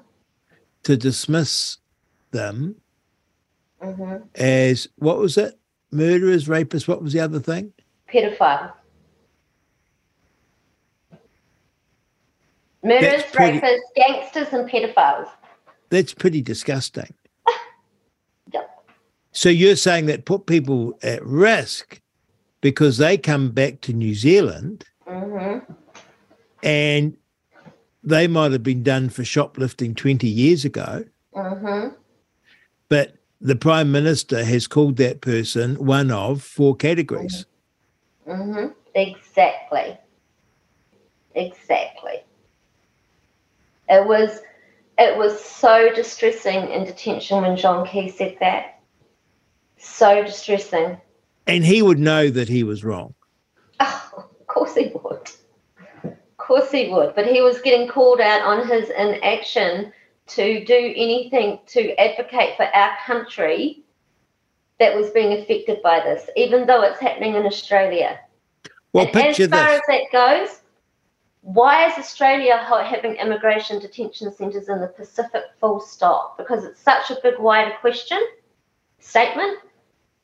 to 0.83 0.97
dismiss 0.97 1.78
them 2.33 2.76
mm-hmm. 3.83 4.16
as 4.35 4.89
what 4.97 5.18
was 5.18 5.39
it? 5.39 5.59
Murderers, 5.91 6.49
rapists. 6.49 6.89
What 6.89 7.03
was 7.03 7.12
the 7.12 7.20
other 7.20 7.39
thing? 7.39 7.72
Pedophile. 8.12 8.72
Murderers, 12.83 13.22
pretty, 13.33 13.61
rapists, 13.61 13.78
gangsters, 13.95 14.49
and 14.53 14.68
pedophiles. 14.68 15.28
That's 15.91 16.14
pretty 16.14 16.43
disgusting. 16.43 17.14
yep. 18.53 18.68
So 19.33 19.49
you're 19.49 19.76
saying 19.76 20.07
that 20.07 20.24
put 20.24 20.47
people 20.47 20.99
at 21.03 21.24
risk 21.24 22.01
because 22.61 22.99
they 22.99 23.18
come 23.18 23.51
back 23.51 23.80
to 23.83 23.93
New 23.93 24.14
Zealand 24.14 24.85
mm-hmm. 25.07 25.72
and 26.62 27.16
they 28.03 28.26
might 28.26 28.53
have 28.53 28.62
been 28.62 28.83
done 28.83 29.11
for 29.11 29.24
shoplifting 29.24 29.95
20 29.95 30.26
years 30.26 30.64
ago. 30.64 31.05
Mm-hmm. 31.35 31.95
But 32.89 33.14
the 33.41 33.57
Prime 33.57 33.93
Minister 33.93 34.45
has 34.45 34.66
called 34.66 34.97
that 34.97 35.20
person 35.20 35.76
one 35.76 36.11
of 36.11 36.43
four 36.43 36.74
categories. 36.74 37.47
Mm-hmm. 38.26 38.72
Exactly. 38.95 39.99
Exactly. 41.35 42.22
It 43.93 44.07
was 44.07 44.40
it 44.99 45.18
was 45.18 45.43
so 45.43 45.93
distressing 45.93 46.70
in 46.70 46.84
detention 46.84 47.43
when 47.43 47.57
John 47.57 47.86
Key 47.86 48.09
said 48.09 48.36
that. 48.40 48.80
So 49.76 50.22
distressing. 50.22 50.99
And 51.47 51.64
he 51.64 51.82
would 51.82 51.99
know 51.99 52.30
that 52.30 52.49
he 52.49 52.62
was 52.62 52.84
wrong. 52.84 53.14
Oh, 53.80 54.11
of 54.40 54.47
course 54.47 54.74
he 54.74 54.93
would. 54.95 55.30
Of 56.05 56.36
course 56.38 56.70
he 56.70 56.88
would. 56.88 57.14
But 57.14 57.26
he 57.26 57.43
was 57.43 57.61
getting 57.61 57.88
called 57.88 58.20
out 58.20 58.43
on 58.43 58.66
his 58.66 58.90
inaction 58.90 59.93
to 60.28 60.64
do 60.64 60.95
anything 60.97 61.59
to 61.66 61.95
advocate 62.01 62.57
for 62.57 62.66
our 62.74 62.97
country 63.05 63.82
that 64.78 64.97
was 64.97 65.11
being 65.11 65.38
affected 65.38 65.82
by 65.82 66.01
this, 66.01 66.30
even 66.36 66.66
though 66.66 66.82
it's 66.82 67.01
happening 67.01 67.34
in 67.34 67.45
Australia. 67.45 68.18
Well, 68.93 69.05
and 69.05 69.12
picture 69.12 69.45
as 69.45 69.51
far 69.51 69.68
this. 69.68 69.80
as 69.80 69.82
that 69.88 70.03
goes, 70.12 70.61
why 71.43 71.86
is 71.88 71.99
Australia 71.99 72.57
having 72.57 73.16
immigration 73.16 73.80
detention 73.80 74.32
centres 74.32 74.68
in 74.68 74.80
the 74.80 74.86
Pacific 74.86 75.43
full 75.61 75.80
stop? 75.80 76.38
Because 76.38 76.64
it's 76.64 76.80
such 76.80 77.11
a 77.11 77.18
big, 77.20 77.38
wider 77.40 77.74
question, 77.80 78.20
statement. 79.01 79.59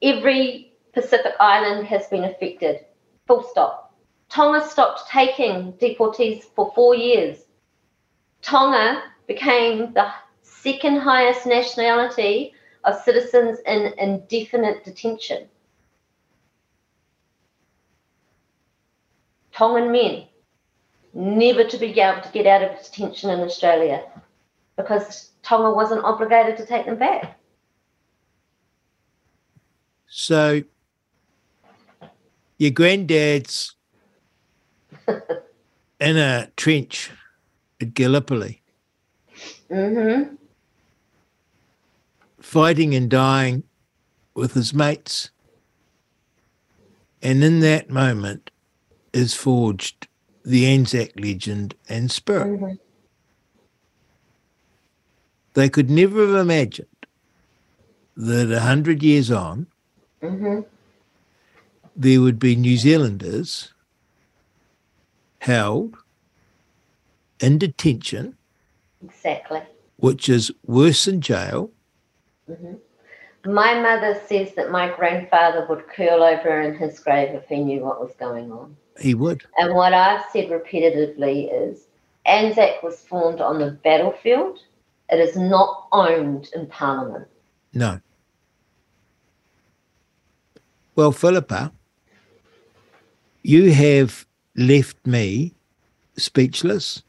Every 0.01 0.73
Pacific 0.93 1.33
island 1.41 1.89
has 1.89 2.07
been 2.07 2.23
affected, 2.23 2.85
full 3.27 3.43
stop. 3.43 3.97
Tonga 4.29 4.65
stopped 4.65 5.11
taking 5.11 5.73
deportees 5.75 6.45
for 6.55 6.71
four 6.73 6.95
years. 6.95 7.39
Tonga 8.41 9.03
became 9.27 9.93
the 9.95 10.13
second 10.43 11.01
highest 11.01 11.47
nationality 11.47 12.55
of 12.85 12.95
citizens 13.03 13.59
in 13.67 13.93
indefinite 13.99 14.85
detention. 14.85 15.49
Tongan 19.53 19.91
men 19.91 20.29
never 21.15 21.65
to 21.65 21.79
be 21.79 21.99
able 21.99 22.21
to 22.23 22.33
get 22.33 22.47
out 22.47 22.63
of 22.63 22.83
detention 22.83 23.31
in 23.31 23.41
Australia 23.41 24.03
because 24.77 25.31
Tonga 25.43 25.73
wasn't 25.73 26.05
obligated 26.05 26.57
to 26.57 26.67
take 26.67 26.87
them 26.87 26.99
back. 26.99 27.39
So, 30.09 30.63
your 32.59 32.71
granddad's 32.71 33.75
in 36.01 36.17
a 36.17 36.51
trench 36.57 37.11
at 37.81 37.95
Gallipoli. 37.95 38.63
Mm-hmm. 39.71 40.35
Fighting 42.41 42.95
and 42.95 43.11
dying 43.11 43.63
with 44.35 44.55
his 44.55 44.73
mates. 44.73 45.31
And 47.23 47.43
in 47.43 47.61
that 47.61 47.91
moment 47.91 48.51
is 49.13 49.35
forged 49.35 50.08
the 50.49 50.67
Anzac 50.67 51.13
legend 51.17 51.75
and 51.91 52.11
spirit. 52.11 52.47
Mm-hmm. 52.47 52.75
They 55.53 55.69
could 55.69 55.91
never 55.91 56.27
have 56.27 56.37
imagined 56.37 56.87
that 58.17 58.51
a 58.51 58.61
hundred 58.61 59.03
years 59.03 59.31
on, 59.31 59.67
mm-hmm. 60.23 60.61
there 61.95 62.21
would 62.23 62.39
be 62.39 62.57
New 62.57 62.79
Zealanders 62.79 63.75
held 65.41 65.97
in 67.41 67.59
detention. 67.59 68.35
Exactly. 69.05 69.61
Which 69.97 70.31
is 70.31 70.51
worse 70.65 71.05
than 71.05 71.21
jail. 71.21 71.71
Mm-hmm. 72.51 73.53
My 73.53 73.81
mother 73.81 74.19
says 74.27 74.55
that 74.55 74.71
my 74.71 74.89
grandfather 74.97 75.67
would 75.69 75.89
curl 75.89 76.23
over 76.23 76.63
in 76.63 76.75
his 76.75 76.99
grave 77.01 77.35
if 77.35 77.47
he 77.49 77.63
knew 77.63 77.81
what 77.81 78.01
was 78.01 78.15
going 78.19 78.51
on. 78.51 78.77
He 79.01 79.15
would. 79.15 79.45
And 79.59 79.75
what 79.75 79.93
I've 79.93 80.25
said 80.33 80.49
repetitively 80.49 81.49
is 81.53 81.87
ANZAC 82.27 82.83
was 82.83 83.01
formed 83.01 83.41
on 83.41 83.59
the 83.59 83.71
battlefield. 83.71 84.59
It 85.11 85.21
is 85.21 85.37
not 85.37 85.87
owned 85.93 86.51
in 86.55 86.67
Parliament. 86.67 87.29
No. 87.73 88.01
Well, 90.95 91.13
Filipa, 91.13 91.73
you 93.43 93.73
have 93.73 94.27
left 94.57 95.07
me 95.07 95.55
speechless. 96.17 97.03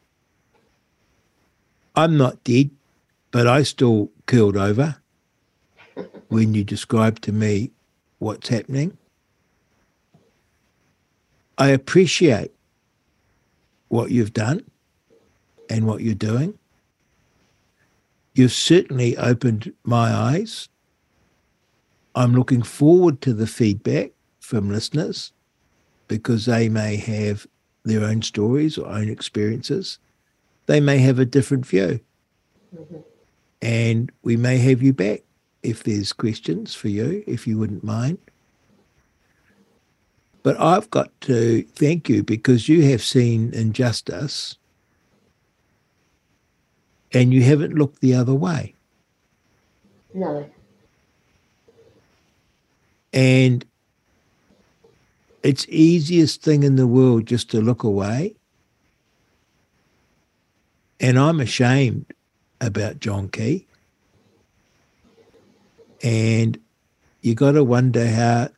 I'm 1.95 2.15
not 2.17 2.43
dead, 2.43 2.69
but 3.31 3.47
I 3.47 3.63
still 3.63 4.11
curled 4.27 4.55
over 4.55 4.97
when 6.29 6.53
you 6.53 6.63
described 6.63 7.23
to 7.23 7.31
me 7.31 7.71
what's 8.19 8.49
happening. 8.49 8.97
I 11.59 11.67
appreciate 11.67 12.51
what 13.89 14.11
you've 14.11 14.33
done 14.33 14.63
and 15.69 15.85
what 15.85 16.01
you're 16.01 16.15
doing. 16.15 16.57
You've 18.33 18.53
certainly 18.53 19.17
opened 19.17 19.73
my 19.83 20.13
eyes. 20.13 20.69
I'm 22.15 22.33
looking 22.33 22.61
forward 22.61 23.19
to 23.21 23.33
the 23.33 23.45
feedback 23.45 24.11
from 24.39 24.69
listeners 24.69 25.33
because 26.07 26.45
they 26.45 26.69
may 26.69 26.95
have 26.95 27.45
their 27.83 28.05
own 28.05 28.21
stories 28.21 28.77
or 28.77 28.87
own 28.87 29.09
experiences. 29.09 29.99
They 30.67 30.79
may 30.79 30.99
have 30.99 31.19
a 31.19 31.25
different 31.25 31.65
view. 31.65 31.99
Mm-hmm. 32.73 32.97
And 33.61 34.11
we 34.23 34.37
may 34.37 34.57
have 34.59 34.81
you 34.81 34.93
back 34.93 35.23
if 35.61 35.83
there's 35.83 36.13
questions 36.13 36.73
for 36.73 36.87
you, 36.87 37.21
if 37.27 37.45
you 37.45 37.57
wouldn't 37.57 37.83
mind. 37.83 38.19
But 40.41 40.59
I've 40.59 40.89
got 40.89 41.09
to 41.21 41.63
thank 41.75 42.09
you 42.09 42.23
because 42.23 42.69
you 42.69 42.83
have 42.89 43.03
seen 43.03 43.53
injustice 43.53 44.57
and 47.11 47.33
you 47.33 47.43
haven't 47.43 47.75
looked 47.75 48.01
the 48.01 48.13
other 48.13 48.33
way. 48.33 48.75
No. 50.13 50.49
And 53.11 53.65
it's 55.43 55.65
easiest 55.69 56.41
thing 56.41 56.63
in 56.63 56.75
the 56.75 56.87
world 56.87 57.25
just 57.25 57.49
to 57.51 57.61
look 57.61 57.83
away. 57.83 58.35
And 60.99 61.17
I'm 61.17 61.39
ashamed 61.39 62.05
about 62.61 62.99
John 62.99 63.29
Key. 63.29 63.65
And 66.03 66.59
you 67.21 67.35
got 67.35 67.53
to 67.53 67.63
wonder 67.63 68.07
how 68.07 68.49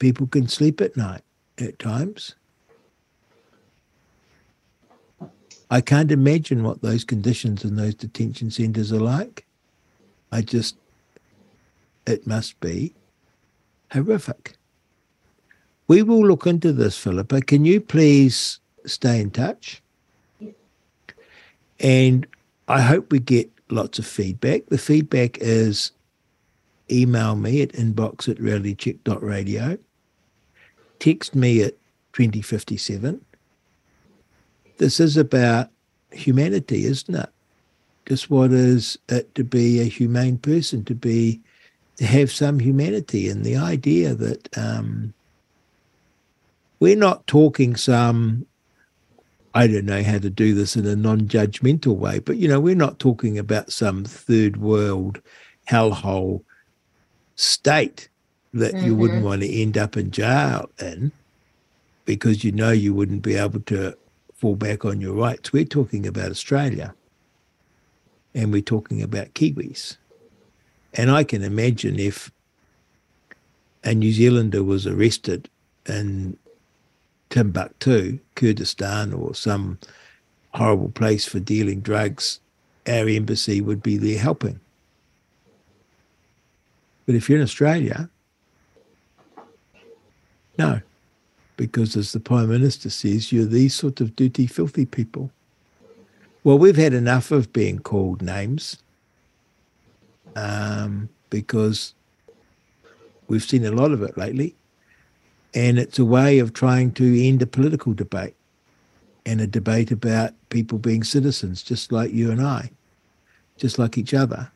people 0.00 0.26
can 0.26 0.48
sleep 0.48 0.80
at 0.80 0.96
night 0.96 1.22
at 1.58 1.78
times. 1.78 2.34
I 5.70 5.80
can't 5.80 6.10
imagine 6.10 6.64
what 6.64 6.82
those 6.82 7.04
conditions 7.04 7.64
in 7.64 7.76
those 7.76 7.94
detention 7.94 8.50
centres 8.50 8.92
are 8.92 8.98
like. 8.98 9.46
I 10.32 10.42
just, 10.42 10.76
it 12.06 12.26
must 12.26 12.58
be 12.58 12.92
horrific. 13.92 14.56
We 15.86 16.02
will 16.02 16.26
look 16.26 16.46
into 16.46 16.72
this, 16.72 16.98
Filipa. 16.98 17.46
Can 17.46 17.64
you 17.64 17.80
please 17.80 18.58
stay 18.86 19.20
in 19.20 19.30
touch? 19.30 19.80
And 21.78 22.26
I 22.68 22.80
hope 22.80 23.12
we 23.12 23.20
get 23.20 23.50
lots 23.70 23.98
of 23.98 24.06
feedback. 24.06 24.66
The 24.66 24.78
feedback 24.78 25.38
is 25.38 25.92
email 26.90 27.36
me 27.36 27.62
at 27.62 27.72
inbox 27.72 28.28
at 28.28 28.38
realitycheck.radio, 28.38 29.78
text 31.00 31.34
me 31.34 31.62
at 31.62 31.74
2057 32.12 33.20
this 34.80 34.98
is 34.98 35.18
about 35.18 35.68
humanity, 36.10 36.86
isn't 36.86 37.14
it? 37.14 37.28
Just 38.06 38.30
what 38.30 38.50
is 38.50 38.98
it 39.10 39.32
to 39.34 39.44
be 39.44 39.78
a 39.78 39.84
humane 39.84 40.38
person, 40.38 40.84
to 40.86 40.94
be 40.94 41.38
to 41.98 42.06
have 42.06 42.32
some 42.32 42.58
humanity, 42.58 43.28
and 43.28 43.44
the 43.44 43.56
idea 43.56 44.14
that 44.14 44.48
um, 44.56 45.12
we're 46.80 46.96
not 46.96 47.26
talking 47.26 47.76
some 47.76 48.46
I 49.52 49.66
don't 49.66 49.84
know 49.84 50.02
how 50.02 50.18
to 50.18 50.30
do 50.30 50.54
this 50.54 50.76
in 50.76 50.86
a 50.86 50.96
non-judgmental 50.96 51.96
way, 51.96 52.20
but 52.20 52.38
you 52.38 52.48
know, 52.48 52.60
we're 52.60 52.74
not 52.74 52.98
talking 52.98 53.38
about 53.38 53.70
some 53.70 54.04
third 54.04 54.56
world 54.56 55.20
hellhole 55.68 56.42
state 57.36 58.08
that 58.52 58.74
mm-hmm. 58.74 58.86
you 58.86 58.94
wouldn't 58.94 59.18
mm-hmm. 59.18 59.28
want 59.28 59.42
to 59.42 59.62
end 59.62 59.78
up 59.78 59.96
in 59.96 60.10
jail 60.10 60.70
in 60.80 61.12
because 62.04 62.42
you 62.42 62.52
know 62.52 62.70
you 62.70 62.92
wouldn't 62.92 63.22
be 63.22 63.36
able 63.36 63.60
to 63.60 63.96
fall 64.34 64.56
back 64.56 64.84
on 64.84 65.00
your 65.00 65.14
rights. 65.14 65.52
We're 65.52 65.64
talking 65.64 66.06
about 66.06 66.30
Australia 66.30 66.94
and 68.34 68.52
we're 68.52 68.62
talking 68.62 69.02
about 69.02 69.34
Kiwis. 69.34 69.96
And 70.94 71.10
I 71.10 71.24
can 71.24 71.42
imagine 71.42 71.98
if 71.98 72.32
a 73.84 73.94
New 73.94 74.12
Zealander 74.12 74.64
was 74.64 74.86
arrested 74.86 75.48
in 75.86 76.36
Timbuktu, 77.30 78.18
Kurdistan, 78.34 79.12
or 79.12 79.34
some 79.34 79.78
horrible 80.54 80.90
place 80.90 81.26
for 81.26 81.38
dealing 81.38 81.80
drugs, 81.80 82.40
our 82.88 83.08
embassy 83.08 83.60
would 83.60 83.82
be 83.82 83.96
there 83.96 84.18
helping. 84.18 84.58
But 87.06 87.14
if 87.14 87.28
you're 87.28 87.38
in 87.38 87.44
Australia, 87.44 88.10
no 90.58 90.80
because, 91.60 91.94
as 91.94 92.12
the 92.12 92.20
Prime 92.20 92.48
Minister 92.48 92.88
says, 92.88 93.30
you're 93.30 93.44
these 93.44 93.74
sort 93.74 94.00
of 94.00 94.16
dirty, 94.16 94.46
filthy 94.46 94.86
people. 94.86 95.30
Well, 96.42 96.56
we've 96.56 96.74
had 96.74 96.94
enough 96.94 97.30
of 97.30 97.52
being 97.52 97.80
called 97.80 98.22
names 98.22 98.78
um, 100.34 101.10
because 101.28 101.92
we've 103.28 103.42
seen 103.42 103.66
a 103.66 103.72
lot 103.72 103.92
of 103.92 104.02
it 104.02 104.16
lately. 104.16 104.54
And 105.52 105.78
it's 105.78 105.98
a 105.98 106.04
way 106.06 106.38
of 106.38 106.54
trying 106.54 106.92
to 106.92 107.28
end 107.28 107.42
a 107.42 107.46
political 107.46 107.92
debate 107.92 108.36
and 109.26 109.38
a 109.42 109.46
debate 109.46 109.90
about 109.90 110.32
people 110.48 110.78
being 110.78 111.04
citizens, 111.04 111.62
just 111.62 111.92
like 111.92 112.10
you 112.10 112.30
and 112.30 112.40
I, 112.40 112.70
just 113.58 113.78
like 113.78 113.98
each 113.98 114.14
other. 114.14 114.50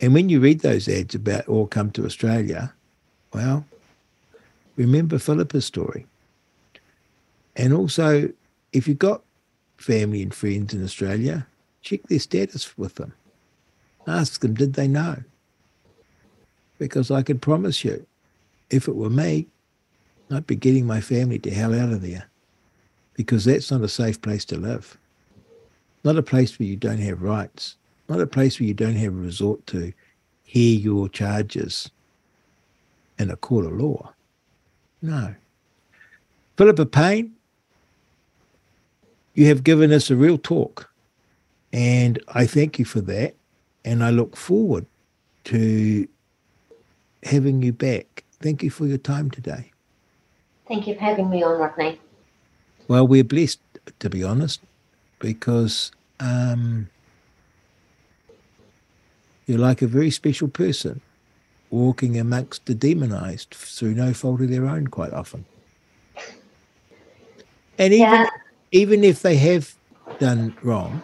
And 0.00 0.14
when 0.14 0.28
you 0.28 0.40
read 0.40 0.62
those 0.62 0.88
ads 0.88 1.14
about 1.14 1.46
all 1.46 1.68
come 1.68 1.92
to 1.92 2.04
Australia, 2.04 2.74
well, 3.32 3.64
remember 4.80 5.18
Filipa's 5.18 5.66
story. 5.66 6.06
And 7.54 7.74
also, 7.74 8.30
if 8.72 8.88
you've 8.88 8.98
got 8.98 9.22
family 9.76 10.22
and 10.22 10.32
friends 10.32 10.72
in 10.72 10.82
Australia, 10.82 11.46
check 11.82 12.02
their 12.04 12.18
status 12.18 12.78
with 12.78 12.94
them. 12.94 13.12
Ask 14.06 14.40
them, 14.40 14.54
did 14.54 14.74
they 14.74 14.88
know? 14.88 15.16
Because 16.78 17.10
I 17.10 17.22
can 17.22 17.38
promise 17.38 17.84
you, 17.84 18.06
if 18.70 18.88
it 18.88 18.96
were 18.96 19.10
me, 19.10 19.46
I'd 20.30 20.46
be 20.46 20.56
getting 20.56 20.86
my 20.86 21.00
family 21.00 21.38
to 21.40 21.50
hell 21.50 21.78
out 21.78 21.92
of 21.92 22.00
there 22.00 22.26
because 23.14 23.44
that's 23.44 23.70
not 23.70 23.82
a 23.82 23.88
safe 23.88 24.22
place 24.22 24.46
to 24.46 24.56
live. 24.56 24.96
Not 26.04 26.16
a 26.16 26.22
place 26.22 26.58
where 26.58 26.68
you 26.68 26.76
don't 26.76 27.00
have 27.00 27.20
rights. 27.20 27.76
Not 28.08 28.20
a 28.20 28.26
place 28.26 28.58
where 28.58 28.66
you 28.66 28.74
don't 28.74 28.94
have 28.94 29.12
a 29.12 29.16
resort 29.16 29.66
to 29.66 29.92
hear 30.44 30.78
your 30.78 31.08
charges 31.08 31.90
in 33.18 33.30
a 33.30 33.36
court 33.36 33.66
of 33.66 33.72
law. 33.72 34.14
No. 35.02 35.34
Filipa 36.56 36.90
Payne, 36.90 37.32
you 39.34 39.46
have 39.46 39.64
given 39.64 39.92
us 39.92 40.10
a 40.10 40.16
real 40.16 40.36
talk. 40.38 40.90
And 41.72 42.22
I 42.28 42.46
thank 42.46 42.78
you 42.78 42.84
for 42.84 43.00
that. 43.02 43.34
And 43.84 44.04
I 44.04 44.10
look 44.10 44.36
forward 44.36 44.86
to 45.44 46.06
having 47.22 47.62
you 47.62 47.72
back. 47.72 48.24
Thank 48.40 48.62
you 48.62 48.70
for 48.70 48.86
your 48.86 48.98
time 48.98 49.30
today. 49.30 49.70
Thank 50.68 50.86
you 50.86 50.94
for 50.94 51.00
having 51.00 51.30
me 51.30 51.42
on, 51.42 51.58
Rodney. 51.58 52.00
Well, 52.88 53.06
we're 53.06 53.24
blessed, 53.24 53.60
to 54.00 54.10
be 54.10 54.22
honest, 54.22 54.60
because 55.18 55.92
um, 56.18 56.88
you're 59.46 59.58
like 59.58 59.82
a 59.82 59.86
very 59.86 60.10
special 60.10 60.48
person 60.48 61.00
walking 61.70 62.18
amongst 62.18 62.66
the 62.66 62.74
demonized 62.74 63.54
through 63.54 63.94
no 63.94 64.12
fault 64.12 64.40
of 64.40 64.50
their 64.50 64.66
own 64.66 64.88
quite 64.88 65.12
often. 65.12 65.44
And 67.78 67.94
even 67.94 68.10
yeah. 68.10 68.26
even 68.72 69.04
if 69.04 69.22
they 69.22 69.36
have 69.36 69.74
done 70.18 70.54
wrong, 70.62 71.02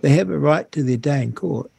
they 0.00 0.10
have 0.10 0.30
a 0.30 0.38
right 0.38 0.70
to 0.72 0.82
their 0.82 0.96
day 0.96 1.22
in 1.22 1.32
court. 1.32 1.70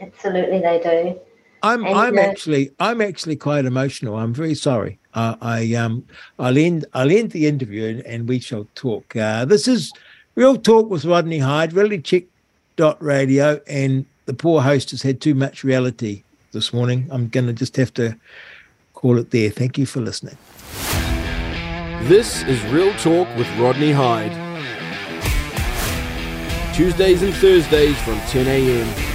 Absolutely, 0.00 0.60
they 0.60 0.80
do. 0.80 1.20
I'm 1.62 1.84
and, 1.84 1.94
I'm 1.98 2.18
uh, 2.18 2.20
actually 2.20 2.70
I'm 2.78 3.00
actually 3.00 3.36
quite 3.36 3.64
emotional. 3.64 4.16
I'm 4.16 4.34
very 4.34 4.54
sorry. 4.54 4.98
Uh, 5.14 5.36
I 5.40 5.74
um 5.74 6.06
I'll 6.38 6.58
end 6.58 6.84
I'll 6.92 7.10
end 7.10 7.30
the 7.30 7.46
interview 7.46 7.86
and, 7.86 8.00
and 8.02 8.28
we 8.28 8.38
shall 8.38 8.68
talk. 8.74 9.16
Uh, 9.16 9.44
this 9.44 9.66
is 9.66 9.92
real 10.34 10.56
talk 10.56 10.90
with 10.90 11.04
Rodney 11.04 11.38
Hide, 11.38 11.72
Reality 11.72 12.02
Check 12.02 12.24
dot 12.76 13.02
radio 13.02 13.60
and 13.66 14.04
the 14.26 14.34
poor 14.34 14.62
host 14.62 14.90
has 14.90 15.02
had 15.02 15.20
too 15.20 15.34
much 15.34 15.64
reality 15.64 16.22
this 16.52 16.72
morning. 16.72 17.08
I'm 17.10 17.28
going 17.28 17.46
to 17.46 17.52
just 17.52 17.76
have 17.76 17.92
to 17.94 18.16
call 18.94 19.18
it 19.18 19.30
there. 19.30 19.50
Thank 19.50 19.76
you 19.76 19.86
for 19.86 20.00
listening. 20.00 20.38
This 22.08 22.42
is 22.44 22.62
Real 22.66 22.92
Talk 22.94 23.28
with 23.36 23.48
Rodney 23.58 23.92
Hide. 23.92 24.32
Tuesdays 26.74 27.22
and 27.22 27.32
Thursdays 27.34 27.98
from 28.02 28.18
10 28.20 28.46
a.m. 28.46 29.13